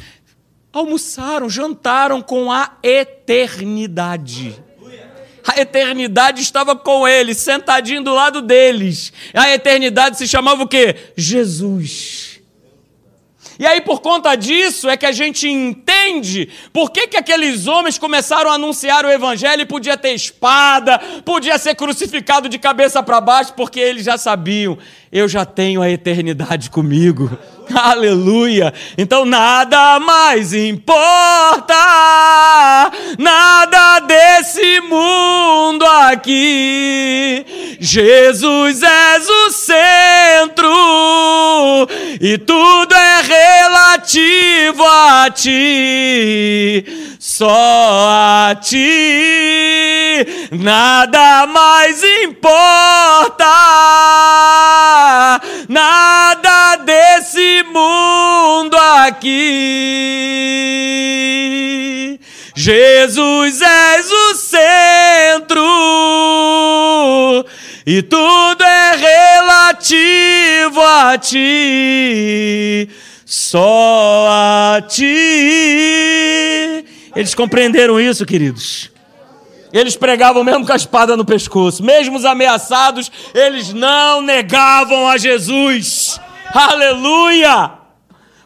almoçaram, 0.72 1.50
jantaram 1.50 2.22
com 2.22 2.50
a 2.50 2.78
eternidade. 2.82 4.62
A 5.44 5.60
eternidade 5.60 6.40
estava 6.40 6.76
com 6.76 7.06
eles, 7.06 7.36
sentadinho 7.38 8.02
do 8.02 8.14
lado 8.14 8.40
deles. 8.40 9.12
A 9.34 9.52
eternidade 9.52 10.16
se 10.16 10.28
chamava 10.28 10.62
o 10.62 10.68
quê? 10.68 10.94
Jesus. 11.16 12.31
E 13.62 13.66
aí, 13.66 13.80
por 13.80 14.00
conta 14.00 14.34
disso, 14.34 14.88
é 14.88 14.96
que 14.96 15.06
a 15.06 15.12
gente 15.12 15.48
entende 15.48 16.48
por 16.72 16.90
que, 16.90 17.06
que 17.06 17.16
aqueles 17.16 17.68
homens 17.68 17.96
começaram 17.96 18.50
a 18.50 18.54
anunciar 18.54 19.06
o 19.06 19.08
evangelho 19.08 19.62
e 19.62 19.64
podia 19.64 19.96
ter 19.96 20.14
espada, 20.14 20.98
podia 21.24 21.56
ser 21.58 21.76
crucificado 21.76 22.48
de 22.48 22.58
cabeça 22.58 23.00
para 23.04 23.20
baixo, 23.20 23.54
porque 23.54 23.78
eles 23.78 24.04
já 24.04 24.18
sabiam, 24.18 24.76
eu 25.12 25.28
já 25.28 25.44
tenho 25.44 25.80
a 25.80 25.88
eternidade 25.88 26.70
comigo. 26.70 27.38
Aleluia! 27.74 28.72
Então 28.96 29.24
nada 29.24 29.98
mais 30.00 30.52
importa, 30.52 31.74
nada 33.18 34.00
desse 34.00 34.80
mundo 34.82 35.84
aqui. 35.84 37.44
Jesus 37.80 38.82
és 38.82 39.28
o 39.28 39.50
centro 39.50 40.68
e 42.20 42.38
tudo 42.38 42.94
é 42.94 43.22
relativo 43.22 44.84
a 44.84 45.28
ti, 45.30 46.84
só 47.18 47.48
a 47.48 48.54
ti. 48.60 49.82
Nada 50.52 51.46
mais 51.46 52.04
importa, 52.24 53.44
nada 55.68 56.76
desse 56.76 57.61
mundo 57.64 58.76
aqui. 58.76 59.42
Jesus 62.54 63.60
és 63.60 64.10
o 64.10 64.34
centro 64.34 65.62
e 67.86 68.00
tudo 68.02 68.62
é 68.62 68.96
relativo 68.96 70.80
a 70.80 71.18
ti, 71.18 72.88
só 73.24 74.28
a 74.30 74.82
ti. 74.82 75.04
Eles 77.16 77.34
compreenderam 77.34 78.00
isso, 78.00 78.24
queridos. 78.24 78.90
Eles 79.72 79.96
pregavam 79.96 80.44
mesmo 80.44 80.66
com 80.66 80.72
a 80.72 80.76
espada 80.76 81.16
no 81.16 81.24
pescoço, 81.24 81.82
mesmo 81.82 82.16
os 82.18 82.24
ameaçados, 82.24 83.10
eles 83.34 83.72
não 83.72 84.20
negavam 84.20 85.08
a 85.08 85.16
Jesus. 85.16 86.11
Aleluia! 86.52 87.72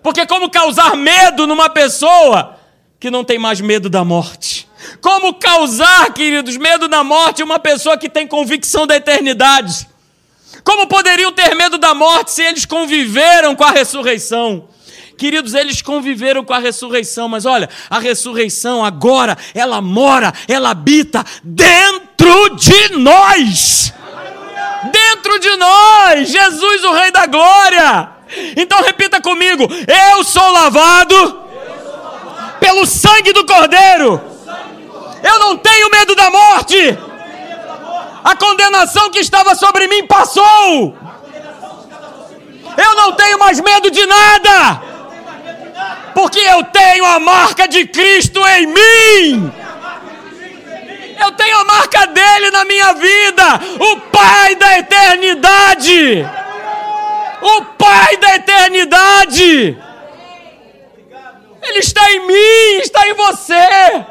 Porque 0.03 0.25
como 0.25 0.49
causar 0.49 0.96
medo 0.96 1.46
numa 1.46 1.69
pessoa 1.69 2.57
que 3.00 3.11
não 3.11 3.25
tem 3.25 3.38
mais 3.38 3.61
medo 3.61 3.90
da 3.90 4.04
morte? 4.04 4.69
Como 5.00 5.35
causar, 5.35 6.13
queridos, 6.13 6.57
medo 6.57 6.87
da 6.87 7.02
morte 7.02 7.42
uma 7.42 7.59
pessoa 7.59 7.98
que 7.98 8.09
tem 8.09 8.27
convicção 8.27 8.87
da 8.87 8.94
eternidade? 8.94 9.88
Como 10.63 10.87
poderiam 10.87 11.33
ter 11.33 11.54
medo 11.54 11.77
da 11.79 11.94
morte 11.94 12.31
se 12.31 12.42
eles 12.42 12.65
conviveram 12.65 13.57
com 13.57 13.65
a 13.65 13.73
ressurreição? 13.73 14.69
Queridos, 15.19 15.54
eles 15.54 15.83
conviveram 15.83 16.44
com 16.44 16.52
a 16.52 16.59
ressurreição, 16.59 17.29
mas 17.29 17.46
olha, 17.46 17.69
a 17.88 17.98
ressurreição 17.98 18.85
agora, 18.85 19.37
ela 19.54 19.81
mora, 19.81 20.33
ela 20.46 20.71
habita 20.71 21.25
dentro 21.42 22.54
de 22.57 22.96
nós. 22.98 23.92
Dentro 24.92 25.38
de 25.38 25.56
nós, 25.56 26.28
Jesus, 26.28 26.84
o 26.84 26.92
Rei 26.92 27.10
da 27.10 27.26
Glória. 27.26 28.10
Então 28.56 28.82
repita 28.82 29.20
comigo: 29.20 29.68
Eu 30.10 30.24
sou 30.24 30.50
lavado 30.50 31.44
pelo 32.60 32.84
sangue 32.87 33.32
do 33.32 33.46
Cordeiro. 33.46 34.20
Eu 35.22 35.38
não 35.38 35.56
tenho 35.56 35.90
medo 35.90 36.14
da 36.14 36.30
morte. 36.30 36.98
A 38.24 38.34
condenação 38.37 39.10
que 39.10 39.20
estava 39.20 39.54
sobre 39.54 39.87
mim 39.87 40.06
passou. 40.06 40.96
Eu 42.76 42.94
não 42.94 43.12
tenho 43.12 43.38
mais 43.38 43.60
medo 43.60 43.90
de 43.90 44.04
nada. 44.04 44.82
Porque 46.14 46.40
eu 46.40 46.64
tenho 46.64 47.04
a 47.04 47.18
marca 47.20 47.68
de 47.68 47.87
Cristo 47.87 48.44
em 48.46 48.66
mim. 48.66 49.52
Eu 51.19 51.33
tenho 51.33 51.58
a 51.58 51.64
marca 51.64 52.06
dele 52.06 52.50
na 52.50 52.64
minha 52.64 52.92
vida. 52.92 53.60
O 53.81 54.00
Pai 54.10 54.54
da 54.56 54.79
eternidade. 54.79 56.27
O 57.42 57.64
Pai 57.77 58.17
da 58.17 58.37
eternidade. 58.37 59.79
Ele 61.62 61.79
está 61.79 62.12
em 62.12 62.27
mim, 62.27 62.81
está 62.83 63.08
em 63.08 63.14
você. 63.14 64.06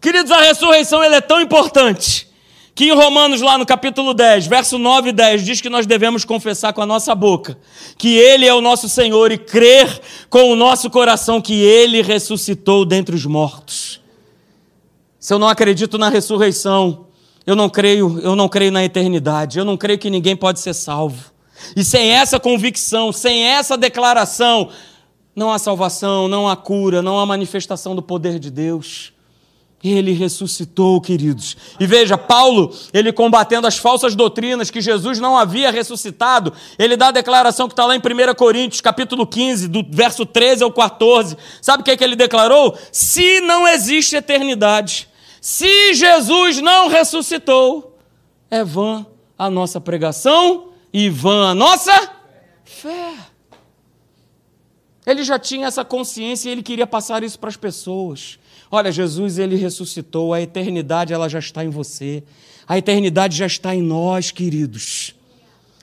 Queridos, 0.00 0.30
a 0.30 0.40
ressurreição 0.40 1.02
é 1.02 1.20
tão 1.20 1.40
importante 1.40 2.28
que 2.74 2.84
em 2.84 2.92
Romanos, 2.92 3.40
lá 3.40 3.58
no 3.58 3.66
capítulo 3.66 4.14
10, 4.14 4.46
verso 4.46 4.78
9 4.78 5.08
e 5.08 5.12
10, 5.12 5.44
diz 5.44 5.60
que 5.60 5.68
nós 5.68 5.84
devemos 5.84 6.24
confessar 6.24 6.72
com 6.72 6.80
a 6.80 6.86
nossa 6.86 7.12
boca 7.12 7.58
que 7.96 8.16
Ele 8.16 8.46
é 8.46 8.54
o 8.54 8.60
nosso 8.60 8.88
Senhor 8.88 9.32
e 9.32 9.36
crer 9.36 10.00
com 10.30 10.52
o 10.52 10.54
nosso 10.54 10.88
coração 10.88 11.40
que 11.40 11.54
Ele 11.54 12.02
ressuscitou 12.02 12.84
dentre 12.84 13.16
os 13.16 13.26
mortos. 13.26 14.00
Se 15.18 15.34
eu 15.34 15.38
não 15.38 15.48
acredito 15.48 15.98
na 15.98 16.08
ressurreição, 16.08 17.06
eu 17.44 17.56
não 17.56 17.68
creio, 17.68 18.20
eu 18.20 18.36
não 18.36 18.48
creio 18.48 18.70
na 18.70 18.84
eternidade, 18.84 19.58
eu 19.58 19.64
não 19.64 19.76
creio 19.76 19.98
que 19.98 20.10
ninguém 20.10 20.36
pode 20.36 20.60
ser 20.60 20.74
salvo. 20.74 21.32
E 21.74 21.82
sem 21.82 22.10
essa 22.10 22.38
convicção, 22.38 23.12
sem 23.12 23.42
essa 23.42 23.76
declaração, 23.76 24.70
não 25.34 25.50
há 25.50 25.58
salvação, 25.58 26.28
não 26.28 26.48
há 26.48 26.56
cura, 26.56 27.02
não 27.02 27.18
há 27.18 27.26
manifestação 27.26 27.96
do 27.96 28.02
poder 28.02 28.38
de 28.38 28.50
Deus. 28.50 29.12
Ele 29.82 30.12
ressuscitou, 30.12 31.00
queridos. 31.00 31.56
E 31.78 31.86
veja, 31.86 32.18
Paulo, 32.18 32.74
ele 32.92 33.12
combatendo 33.12 33.66
as 33.66 33.78
falsas 33.78 34.16
doutrinas 34.16 34.70
que 34.70 34.80
Jesus 34.80 35.20
não 35.20 35.38
havia 35.38 35.70
ressuscitado, 35.70 36.52
ele 36.76 36.96
dá 36.96 37.08
a 37.08 37.12
declaração 37.12 37.68
que 37.68 37.74
está 37.74 37.86
lá 37.86 37.94
em 37.94 38.00
1 38.00 38.34
Coríntios, 38.34 38.80
capítulo 38.80 39.24
15, 39.24 39.68
do 39.68 39.84
verso 39.88 40.26
13 40.26 40.64
ao 40.64 40.72
14. 40.72 41.36
Sabe 41.62 41.82
o 41.82 41.84
que, 41.84 41.92
é 41.92 41.96
que 41.96 42.02
ele 42.02 42.16
declarou? 42.16 42.76
Se 42.90 43.40
não 43.40 43.68
existe 43.68 44.16
eternidade, 44.16 45.08
se 45.40 45.94
Jesus 45.94 46.60
não 46.60 46.88
ressuscitou, 46.88 47.96
é 48.50 48.64
vã 48.64 49.06
a 49.38 49.48
nossa 49.48 49.80
pregação 49.80 50.70
e 50.92 51.08
vã 51.08 51.50
a 51.50 51.54
nossa 51.54 52.10
fé. 52.64 53.14
Ele 55.06 55.22
já 55.22 55.38
tinha 55.38 55.68
essa 55.68 55.84
consciência 55.84 56.48
e 56.48 56.52
ele 56.52 56.62
queria 56.62 56.86
passar 56.86 57.22
isso 57.22 57.38
para 57.38 57.48
as 57.48 57.56
pessoas. 57.56 58.38
Olha, 58.70 58.92
Jesus, 58.92 59.38
ele 59.38 59.56
ressuscitou, 59.56 60.34
a 60.34 60.42
eternidade 60.42 61.12
ela 61.12 61.28
já 61.28 61.38
está 61.38 61.64
em 61.64 61.70
você. 61.70 62.22
A 62.66 62.76
eternidade 62.76 63.34
já 63.34 63.46
está 63.46 63.74
em 63.74 63.80
nós, 63.80 64.30
queridos. 64.30 65.14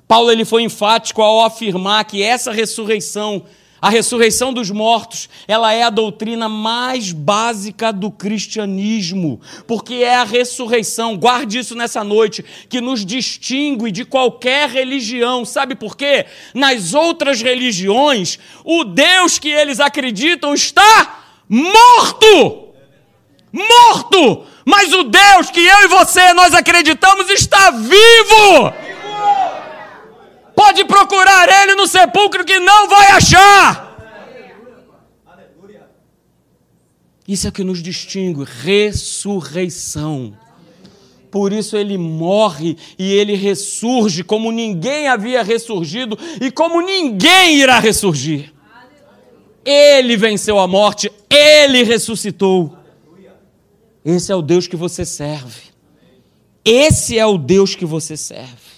Paulo 0.07 0.31
ele 0.31 0.45
foi 0.45 0.61
enfático 0.61 1.19
ao 1.19 1.43
afirmar 1.43 2.05
que 2.05 2.21
essa 2.21 2.51
ressurreição, 2.51 3.43
a 3.81 3.89
ressurreição 3.89 4.53
dos 4.53 4.69
mortos, 4.69 5.27
ela 5.47 5.73
é 5.73 5.81
a 5.81 5.89
doutrina 5.89 6.47
mais 6.47 7.11
básica 7.11 7.91
do 7.91 8.11
cristianismo, 8.11 9.41
porque 9.65 9.95
é 9.95 10.13
a 10.13 10.23
ressurreição, 10.23 11.17
guarde 11.17 11.57
isso 11.57 11.73
nessa 11.73 12.03
noite, 12.03 12.45
que 12.69 12.79
nos 12.79 13.03
distingue 13.03 13.91
de 13.91 14.05
qualquer 14.05 14.69
religião. 14.69 15.43
Sabe 15.43 15.73
por 15.73 15.97
quê? 15.97 16.27
Nas 16.53 16.93
outras 16.93 17.41
religiões, 17.41 18.37
o 18.63 18.83
Deus 18.83 19.39
que 19.39 19.49
eles 19.49 19.79
acreditam 19.79 20.53
está 20.53 21.23
morto 21.49 22.64
morto, 23.55 24.45
mas 24.65 24.91
o 24.93 25.03
Deus 25.03 25.49
que 25.49 25.65
eu 25.65 25.83
e 25.83 25.87
você 25.87 26.33
nós 26.33 26.53
acreditamos 26.53 27.29
está 27.29 27.71
vivo. 27.71 28.73
Pode 30.55 30.85
procurar 30.85 31.47
ele 31.63 31.75
no 31.75 31.87
sepulcro 31.87 32.45
que 32.45 32.59
não 32.59 32.87
vai 32.87 33.07
achar. 33.11 33.85
Isso 37.27 37.47
é 37.47 37.51
que 37.51 37.63
nos 37.63 37.81
distingue, 37.81 38.43
ressurreição. 38.43 40.37
Por 41.31 41.51
isso 41.51 41.75
ele 41.75 41.97
morre 41.97 42.77
e 42.97 43.11
ele 43.11 43.35
ressurge 43.35 44.23
como 44.23 44.51
ninguém 44.51 45.07
havia 45.07 45.43
ressurgido 45.43 46.17
e 46.39 46.49
como 46.51 46.79
ninguém 46.81 47.57
irá 47.57 47.79
ressurgir. 47.79 48.53
Ele 49.65 50.15
venceu 50.15 50.59
a 50.59 50.67
morte, 50.67 51.11
ele 51.29 51.83
ressuscitou. 51.83 52.77
Esse 54.05 54.31
é 54.31 54.35
o 54.35 54.41
Deus 54.43 54.67
que 54.67 54.75
você 54.75 55.03
serve. 55.03 55.63
Esse 56.63 57.17
é 57.17 57.25
o 57.25 57.39
Deus 57.39 57.73
que 57.73 57.85
você 57.85 58.15
serve. 58.15 58.75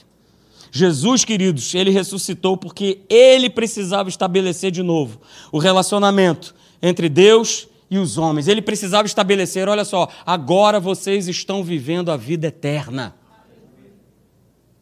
Jesus, 0.72 1.26
queridos, 1.26 1.76
ele 1.76 1.90
ressuscitou 1.92 2.56
porque 2.56 3.00
ele 3.10 3.50
precisava 3.50 4.08
estabelecer 4.08 4.72
de 4.72 4.82
novo 4.82 5.20
o 5.52 5.58
relacionamento 5.58 6.56
entre 6.82 7.10
Deus 7.10 7.68
e 7.92 7.98
os 7.98 8.18
homens. 8.18 8.48
Ele 8.48 8.62
precisava 8.62 9.06
estabelecer, 9.06 9.68
olha 9.68 9.84
só, 9.84 10.10
agora 10.26 10.80
vocês 10.80 11.28
estão 11.28 11.64
vivendo 11.64 12.10
a 12.10 12.16
vida 12.16 12.48
eterna. 12.48 13.16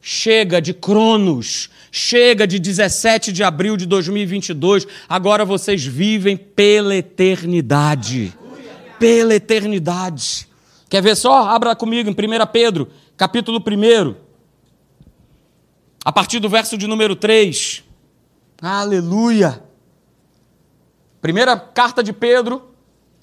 Chega 0.01 0.61
de 0.61 0.73
Cronos, 0.73 1.69
chega 1.91 2.45
de 2.45 2.59
17 2.59 3.31
de 3.31 3.43
abril 3.43 3.75
de 3.75 3.87
2022, 3.87 4.85
agora 5.09 5.43
vocês 5.43 5.83
vivem 5.83 6.37
pela 6.37 6.95
eternidade 6.95 8.33
pela 8.99 9.35
eternidade. 9.35 10.47
Quer 10.89 11.01
ver 11.01 11.15
só? 11.15 11.47
Abra 11.47 11.75
comigo 11.75 12.09
em 12.09 12.13
1 12.13 12.45
Pedro, 12.51 12.89
capítulo 13.17 13.59
1, 13.59 14.15
a 16.03 16.11
partir 16.11 16.39
do 16.39 16.49
verso 16.49 16.77
de 16.77 16.87
número 16.87 17.15
3. 17.15 17.83
Aleluia! 18.61 19.63
Primeira 21.21 21.57
carta 21.59 22.03
de 22.03 22.13
Pedro, 22.13 22.69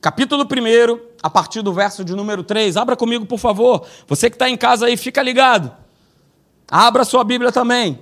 capítulo 0.01 0.45
1, 0.45 1.01
a 1.23 1.31
partir 1.31 1.63
do 1.63 1.73
verso 1.73 2.05
de 2.05 2.15
número 2.15 2.43
3. 2.43 2.77
Abra 2.77 2.97
comigo, 2.97 3.25
por 3.25 3.39
favor. 3.39 3.87
Você 4.09 4.29
que 4.29 4.35
está 4.35 4.51
em 4.51 4.57
casa 4.57 4.87
aí, 4.87 4.97
fica 4.97 5.23
ligado. 5.23 5.73
Abra 6.69 7.05
sua 7.05 7.23
Bíblia 7.23 7.53
também. 7.53 8.01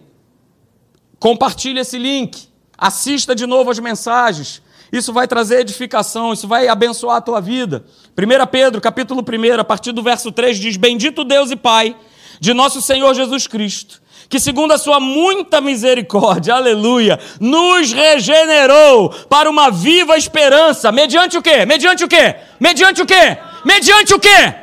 Compartilhe 1.19 1.81
esse 1.81 1.99
link. 1.99 2.49
Assista 2.79 3.35
de 3.35 3.45
novo 3.45 3.71
as 3.71 3.79
mensagens. 3.79 4.63
Isso 4.93 5.13
vai 5.13 5.29
trazer 5.29 5.61
edificação, 5.61 6.33
isso 6.33 6.49
vai 6.49 6.67
abençoar 6.67 7.17
a 7.17 7.21
tua 7.21 7.41
vida. 7.41 7.85
1 8.19 8.47
Pedro, 8.47 8.81
capítulo 8.81 9.23
1, 9.23 9.61
a 9.61 9.65
partir 9.65 9.93
do 9.93 10.03
verso 10.03 10.33
3, 10.33 10.59
diz: 10.59 10.77
Bendito 10.77 11.25
Deus 11.25 11.51
e 11.51 11.57
Pai 11.57 11.97
de 12.41 12.53
nosso 12.53 12.83
Senhor 12.83 13.15
Jesus 13.15 13.47
Cristo, 13.47 14.03
que 14.29 14.41
segundo 14.41 14.73
a 14.73 14.79
sua 14.79 14.99
muita 14.99 15.61
misericórdia, 15.61 16.55
aleluia, 16.55 17.21
nos 17.39 17.93
regenerou 17.93 19.11
para 19.29 19.49
uma 19.49 19.71
viva 19.71 20.17
esperança, 20.17 20.91
mediante 20.91 21.37
o 21.37 21.43
quê? 21.43 21.65
Mediante 21.67 22.03
o 22.03 22.09
quê? 22.09 22.37
Mediante 22.59 23.03
o 23.03 23.07
quê? 23.07 23.39
Mediante 23.65 24.15
o 24.15 24.19
quê? 24.19 24.55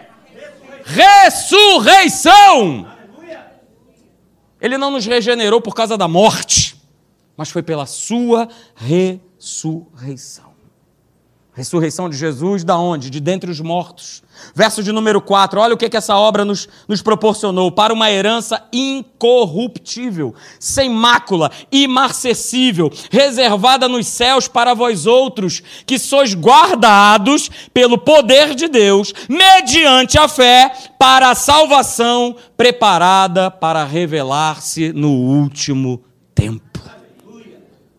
Ressurreição! 0.83 2.87
Ele 4.59 4.77
não 4.77 4.89
nos 4.89 5.05
regenerou 5.05 5.61
por 5.61 5.75
causa 5.75 5.95
da 5.95 6.07
morte, 6.07 6.75
mas 7.37 7.49
foi 7.49 7.61
pela 7.61 7.85
sua 7.85 8.49
ressurreição 8.75 9.26
ressurreição. 9.37 10.57
Ressurreição 11.53 12.07
de 12.07 12.15
Jesus, 12.15 12.63
da 12.63 12.77
onde? 12.77 13.09
De 13.09 13.19
dentre 13.19 13.49
os 13.49 13.59
mortos. 13.59 14.21
Verso 14.53 14.83
de 14.83 14.91
número 14.91 15.19
4, 15.19 15.59
olha 15.59 15.73
o 15.73 15.77
que, 15.77 15.89
que 15.89 15.97
essa 15.97 16.15
obra 16.15 16.45
nos, 16.45 16.69
nos 16.87 17.01
proporcionou: 17.01 17.71
para 17.71 17.91
uma 17.91 18.11
herança 18.11 18.63
incorruptível, 18.71 20.35
sem 20.59 20.87
mácula, 20.87 21.51
imarcessível, 21.71 22.91
reservada 23.09 23.87
nos 23.87 24.05
céus 24.05 24.47
para 24.47 24.75
vós 24.75 25.07
outros, 25.07 25.63
que 25.83 25.97
sois 25.97 26.35
guardados 26.35 27.49
pelo 27.73 27.97
poder 27.97 28.53
de 28.53 28.67
Deus, 28.67 29.11
mediante 29.27 30.19
a 30.19 30.27
fé, 30.27 30.71
para 30.99 31.31
a 31.31 31.35
salvação 31.35 32.35
preparada 32.55 33.49
para 33.49 33.83
revelar-se 33.83 34.93
no 34.93 35.09
último 35.09 36.03
tempo. 36.35 36.66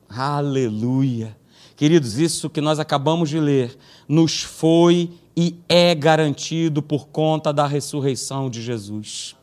Aleluia. 0.08 1.36
Queridos, 1.76 2.18
isso 2.18 2.50
que 2.50 2.60
nós 2.60 2.78
acabamos 2.78 3.28
de 3.28 3.38
ler 3.38 3.76
nos 4.08 4.42
foi 4.42 5.10
e 5.36 5.56
é 5.68 5.94
garantido 5.94 6.82
por 6.82 7.08
conta 7.08 7.52
da 7.52 7.66
ressurreição 7.66 8.50
de 8.50 8.60
Jesus. 8.60 9.36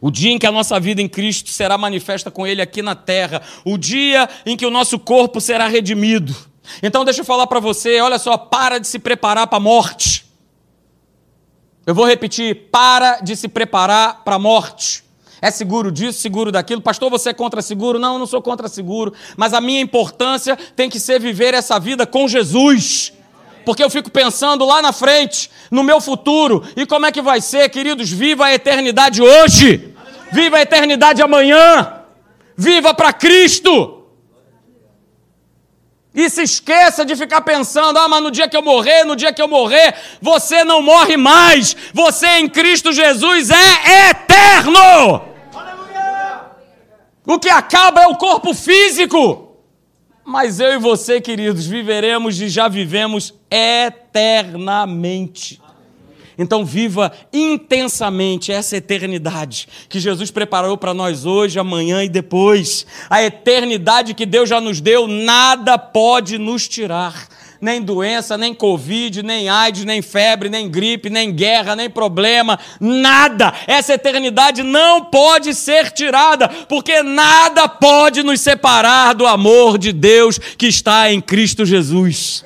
O 0.00 0.10
dia 0.10 0.30
em 0.30 0.38
que 0.38 0.46
a 0.46 0.52
nossa 0.52 0.78
vida 0.78 1.00
em 1.00 1.08
Cristo 1.08 1.50
será 1.50 1.78
manifesta 1.78 2.30
com 2.30 2.46
Ele 2.46 2.60
aqui 2.60 2.82
na 2.82 2.94
terra. 2.94 3.42
O 3.64 3.78
dia 3.78 4.28
em 4.44 4.56
que 4.56 4.66
o 4.66 4.70
nosso 4.70 4.98
corpo 4.98 5.40
será 5.40 5.66
redimido. 5.66 6.34
Então, 6.82 7.04
deixa 7.04 7.20
eu 7.20 7.24
falar 7.24 7.46
para 7.46 7.60
você: 7.60 8.00
olha 8.00 8.18
só, 8.18 8.36
para 8.36 8.78
de 8.78 8.86
se 8.86 8.98
preparar 8.98 9.46
para 9.46 9.56
a 9.56 9.60
morte. 9.60 10.26
Eu 11.86 11.94
vou 11.94 12.06
repetir: 12.06 12.68
para 12.70 13.20
de 13.20 13.34
se 13.34 13.48
preparar 13.48 14.22
para 14.24 14.36
a 14.36 14.38
morte. 14.38 15.07
É 15.40 15.50
seguro 15.50 15.92
disso, 15.92 16.20
seguro 16.20 16.50
daquilo. 16.50 16.80
Pastor, 16.80 17.10
você 17.10 17.30
é 17.30 17.34
contra 17.34 17.62
seguro? 17.62 17.98
Não, 17.98 18.14
eu 18.14 18.18
não 18.18 18.26
sou 18.26 18.42
contra 18.42 18.68
seguro. 18.68 19.12
Mas 19.36 19.52
a 19.52 19.60
minha 19.60 19.80
importância 19.80 20.58
tem 20.74 20.90
que 20.90 20.98
ser 20.98 21.20
viver 21.20 21.54
essa 21.54 21.78
vida 21.78 22.06
com 22.06 22.26
Jesus. 22.26 23.12
Porque 23.64 23.84
eu 23.84 23.90
fico 23.90 24.10
pensando 24.10 24.64
lá 24.64 24.80
na 24.80 24.92
frente, 24.92 25.50
no 25.70 25.82
meu 25.82 26.00
futuro. 26.00 26.64
E 26.76 26.86
como 26.86 27.06
é 27.06 27.12
que 27.12 27.20
vai 27.20 27.40
ser, 27.40 27.68
queridos? 27.68 28.10
Viva 28.10 28.46
a 28.46 28.54
eternidade 28.54 29.22
hoje. 29.22 29.94
Viva 30.32 30.56
a 30.56 30.62
eternidade 30.62 31.22
amanhã. 31.22 31.94
Viva 32.56 32.94
para 32.94 33.12
Cristo. 33.12 33.97
E 36.14 36.30
se 36.30 36.42
esqueça 36.42 37.04
de 37.04 37.14
ficar 37.14 37.42
pensando, 37.42 37.98
ah, 37.98 38.08
mas 38.08 38.22
no 38.22 38.30
dia 38.30 38.48
que 38.48 38.56
eu 38.56 38.62
morrer, 38.62 39.04
no 39.04 39.14
dia 39.14 39.30
que 39.32 39.42
eu 39.42 39.48
morrer, 39.48 39.94
você 40.20 40.64
não 40.64 40.82
morre 40.82 41.16
mais. 41.16 41.76
Você 41.92 42.26
em 42.38 42.48
Cristo 42.48 42.92
Jesus 42.92 43.50
é 43.50 44.10
eterno. 44.10 45.22
O 47.26 47.38
que 47.38 47.50
acaba 47.50 48.02
é 48.02 48.06
o 48.06 48.16
corpo 48.16 48.54
físico. 48.54 49.44
Mas 50.24 50.60
eu 50.60 50.74
e 50.74 50.78
você, 50.78 51.20
queridos, 51.20 51.66
viveremos 51.66 52.40
e 52.40 52.48
já 52.48 52.68
vivemos 52.68 53.34
eternamente. 53.50 55.60
Então, 56.38 56.64
viva 56.64 57.10
intensamente 57.32 58.52
essa 58.52 58.76
eternidade 58.76 59.68
que 59.88 59.98
Jesus 59.98 60.30
preparou 60.30 60.78
para 60.78 60.94
nós 60.94 61.26
hoje, 61.26 61.58
amanhã 61.58 62.04
e 62.04 62.08
depois. 62.08 62.86
A 63.10 63.22
eternidade 63.22 64.14
que 64.14 64.24
Deus 64.24 64.48
já 64.48 64.60
nos 64.60 64.80
deu, 64.80 65.08
nada 65.08 65.76
pode 65.76 66.38
nos 66.38 66.68
tirar 66.68 67.28
nem 67.60 67.82
doença, 67.82 68.38
nem 68.38 68.54
Covid, 68.54 69.22
nem 69.22 69.48
AIDS, 69.48 69.84
nem 69.84 70.00
febre, 70.00 70.48
nem 70.48 70.68
gripe, 70.68 71.10
nem 71.10 71.32
guerra, 71.32 71.74
nem 71.74 71.90
problema, 71.90 72.58
nada. 72.80 73.52
Essa 73.66 73.94
eternidade 73.94 74.62
não 74.62 75.06
pode 75.06 75.54
ser 75.54 75.90
tirada, 75.90 76.48
porque 76.48 77.02
nada 77.02 77.68
pode 77.68 78.22
nos 78.22 78.40
separar 78.40 79.14
do 79.14 79.26
amor 79.26 79.76
de 79.76 79.92
Deus 79.92 80.38
que 80.38 80.66
está 80.66 81.12
em 81.12 81.20
Cristo 81.20 81.66
Jesus. 81.66 82.44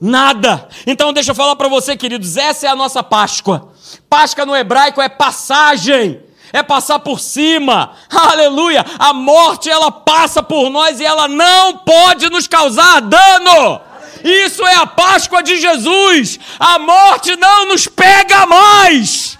Nada. 0.00 0.68
Então 0.86 1.12
deixa 1.12 1.30
eu 1.30 1.34
falar 1.34 1.56
para 1.56 1.68
você, 1.68 1.96
queridos, 1.96 2.36
essa 2.36 2.66
é 2.66 2.68
a 2.68 2.76
nossa 2.76 3.02
Páscoa. 3.02 3.72
Páscoa 4.08 4.44
no 4.44 4.56
hebraico 4.56 5.00
é 5.00 5.08
passagem 5.08 6.20
é 6.52 6.62
passar 6.62 6.98
por 7.00 7.20
cima. 7.20 7.92
Aleluia! 8.10 8.84
A 8.98 9.12
morte 9.12 9.68
ela 9.68 9.90
passa 9.90 10.42
por 10.42 10.70
nós 10.70 11.00
e 11.00 11.04
ela 11.04 11.28
não 11.28 11.78
pode 11.78 12.30
nos 12.30 12.46
causar 12.46 13.00
dano. 13.00 13.80
Isso 14.24 14.66
é 14.66 14.74
a 14.74 14.86
Páscoa 14.86 15.42
de 15.42 15.60
Jesus. 15.60 16.38
A 16.58 16.78
morte 16.78 17.36
não 17.36 17.66
nos 17.66 17.86
pega 17.86 18.46
mais. 18.46 19.38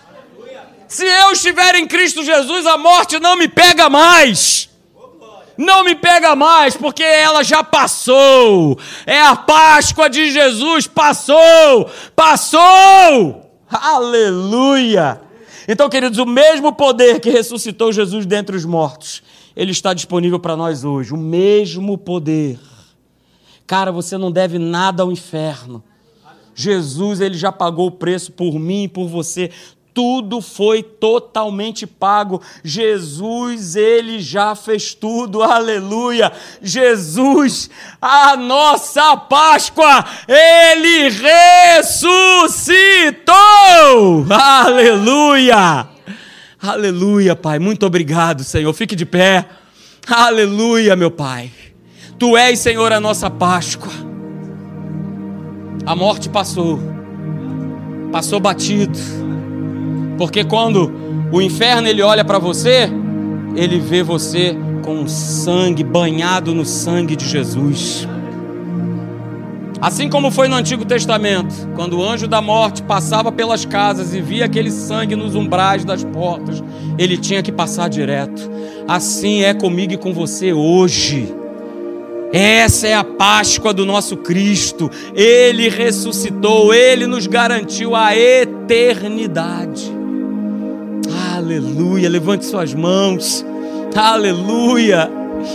Se 0.88 1.04
eu 1.04 1.32
estiver 1.32 1.74
em 1.74 1.86
Cristo 1.86 2.22
Jesus, 2.22 2.66
a 2.66 2.78
morte 2.78 3.18
não 3.18 3.36
me 3.36 3.48
pega 3.48 3.88
mais. 3.88 4.65
Não 5.56 5.84
me 5.84 5.94
pega 5.94 6.36
mais, 6.36 6.76
porque 6.76 7.02
ela 7.02 7.42
já 7.42 7.64
passou. 7.64 8.78
É 9.06 9.20
a 9.20 9.34
Páscoa 9.34 10.08
de 10.08 10.30
Jesus, 10.30 10.86
passou, 10.86 11.90
passou. 12.14 13.50
Aleluia. 13.68 15.20
Então, 15.68 15.88
queridos, 15.88 16.18
o 16.18 16.26
mesmo 16.26 16.72
poder 16.72 17.20
que 17.20 17.30
ressuscitou 17.30 17.92
Jesus 17.92 18.24
dentre 18.24 18.54
os 18.54 18.64
mortos, 18.64 19.22
ele 19.56 19.72
está 19.72 19.92
disponível 19.92 20.38
para 20.38 20.56
nós 20.56 20.84
hoje. 20.84 21.12
O 21.12 21.16
mesmo 21.16 21.98
poder. 21.98 22.58
Cara, 23.66 23.90
você 23.90 24.16
não 24.16 24.30
deve 24.30 24.58
nada 24.58 25.02
ao 25.02 25.10
inferno. 25.10 25.82
Jesus, 26.54 27.20
ele 27.20 27.36
já 27.36 27.50
pagou 27.50 27.88
o 27.88 27.90
preço 27.90 28.32
por 28.32 28.58
mim 28.58 28.84
e 28.84 28.88
por 28.88 29.08
você. 29.08 29.50
Tudo 29.96 30.42
foi 30.42 30.82
totalmente 30.82 31.86
pago. 31.86 32.42
Jesus, 32.62 33.76
ele 33.76 34.20
já 34.20 34.54
fez 34.54 34.92
tudo. 34.92 35.42
Aleluia. 35.42 36.30
Jesus, 36.60 37.70
a 37.98 38.36
nossa 38.36 39.16
Páscoa, 39.16 40.04
ele 40.28 41.08
ressuscitou. 41.78 42.56
Aleluia. 44.28 45.88
Aleluia, 46.60 47.34
Pai. 47.34 47.58
Muito 47.58 47.86
obrigado, 47.86 48.44
Senhor. 48.44 48.74
Fique 48.74 48.94
de 48.94 49.06
pé. 49.06 49.48
Aleluia, 50.06 50.94
meu 50.94 51.10
Pai. 51.10 51.50
Tu 52.18 52.36
és, 52.36 52.58
Senhor, 52.58 52.92
a 52.92 53.00
nossa 53.00 53.30
Páscoa. 53.30 53.92
A 55.86 55.96
morte 55.96 56.28
passou, 56.28 56.78
passou 58.12 58.38
batido, 58.38 58.98
porque 60.16 60.44
quando 60.44 60.92
o 61.32 61.40
inferno 61.40 61.88
ele 61.88 62.02
olha 62.02 62.24
para 62.24 62.38
você, 62.38 62.90
ele 63.54 63.78
vê 63.78 64.02
você 64.02 64.56
com 64.84 65.06
sangue 65.08 65.82
banhado 65.82 66.54
no 66.54 66.64
sangue 66.64 67.16
de 67.16 67.28
Jesus. 67.28 68.06
Assim 69.80 70.08
como 70.08 70.30
foi 70.30 70.48
no 70.48 70.56
Antigo 70.56 70.84
Testamento, 70.84 71.68
quando 71.74 71.98
o 71.98 72.02
anjo 72.02 72.26
da 72.26 72.40
morte 72.40 72.82
passava 72.82 73.30
pelas 73.30 73.64
casas 73.64 74.14
e 74.14 74.20
via 74.20 74.46
aquele 74.46 74.70
sangue 74.70 75.14
nos 75.14 75.34
umbrais 75.34 75.84
das 75.84 76.02
portas, 76.02 76.62
ele 76.98 77.18
tinha 77.18 77.42
que 77.42 77.52
passar 77.52 77.88
direto. 77.88 78.50
Assim 78.88 79.42
é 79.42 79.52
comigo 79.52 79.92
e 79.92 79.98
com 79.98 80.14
você 80.14 80.52
hoje. 80.52 81.34
Essa 82.32 82.88
é 82.88 82.94
a 82.94 83.04
Páscoa 83.04 83.72
do 83.72 83.84
nosso 83.84 84.16
Cristo. 84.16 84.90
Ele 85.14 85.68
ressuscitou, 85.68 86.72
ele 86.72 87.06
nos 87.06 87.26
garantiu 87.26 87.94
a 87.94 88.16
eternidade. 88.16 89.95
Aleluia. 91.36 92.08
Levante 92.08 92.46
suas 92.46 92.72
mãos. 92.72 93.44
Aleluia. 93.94 95.10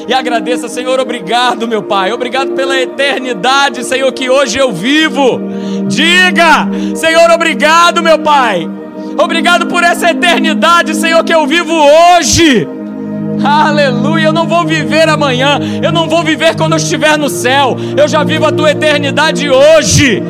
E 0.08 0.14
agradeça, 0.14 0.70
Senhor, 0.70 1.00
obrigado, 1.00 1.68
meu 1.68 1.82
Pai. 1.82 2.14
Obrigado 2.14 2.52
pela 2.52 2.80
eternidade, 2.80 3.84
Senhor, 3.84 4.12
que 4.12 4.30
hoje 4.30 4.60
eu 4.60 4.72
vivo. 4.72 5.42
Diga, 5.88 6.70
Senhor, 6.94 7.32
obrigado, 7.32 8.04
meu 8.04 8.20
Pai. 8.20 8.70
Obrigado 9.18 9.66
por 9.66 9.84
essa 9.84 10.12
eternidade, 10.12 10.94
Senhor, 10.94 11.24
que 11.24 11.34
eu 11.34 11.48
vivo 11.48 11.74
hoje. 11.74 12.68
Aleluia, 13.44 14.26
eu 14.26 14.34
não 14.34 14.46
vou 14.46 14.64
viver 14.64 15.10
amanhã, 15.10 15.60
eu 15.82 15.92
não 15.92 16.08
vou 16.08 16.24
viver 16.24 16.56
quando 16.56 16.74
eu 16.74 16.78
estiver 16.78 17.18
no 17.18 17.28
céu, 17.28 17.76
eu 17.98 18.08
já 18.08 18.24
vivo 18.24 18.46
a 18.46 18.52
tua 18.52 18.70
eternidade 18.70 19.50
hoje. 19.50 20.22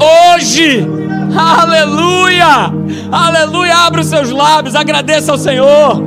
Hoje, 0.00 0.99
aleluia, 1.36 2.72
aleluia. 3.10 3.76
Abra 3.76 4.00
os 4.00 4.06
seus 4.06 4.30
lábios, 4.30 4.74
agradeça 4.74 5.32
ao 5.32 5.38
Senhor. 5.38 6.02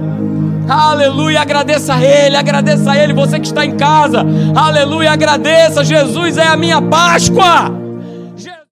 Aleluia, 0.68 1.42
agradeça 1.42 1.96
a 1.96 2.02
Ele, 2.02 2.38
agradeça 2.38 2.92
a 2.92 2.98
Ele, 2.98 3.14
você 3.14 3.38
que 3.38 3.48
está 3.48 3.66
em 3.66 3.76
casa, 3.76 4.26
aleluia, 4.56 5.12
agradeça. 5.12 5.84
Jesus 5.84 6.38
é 6.38 6.48
a 6.48 6.56
minha 6.56 6.82
Páscoa. 6.82 7.83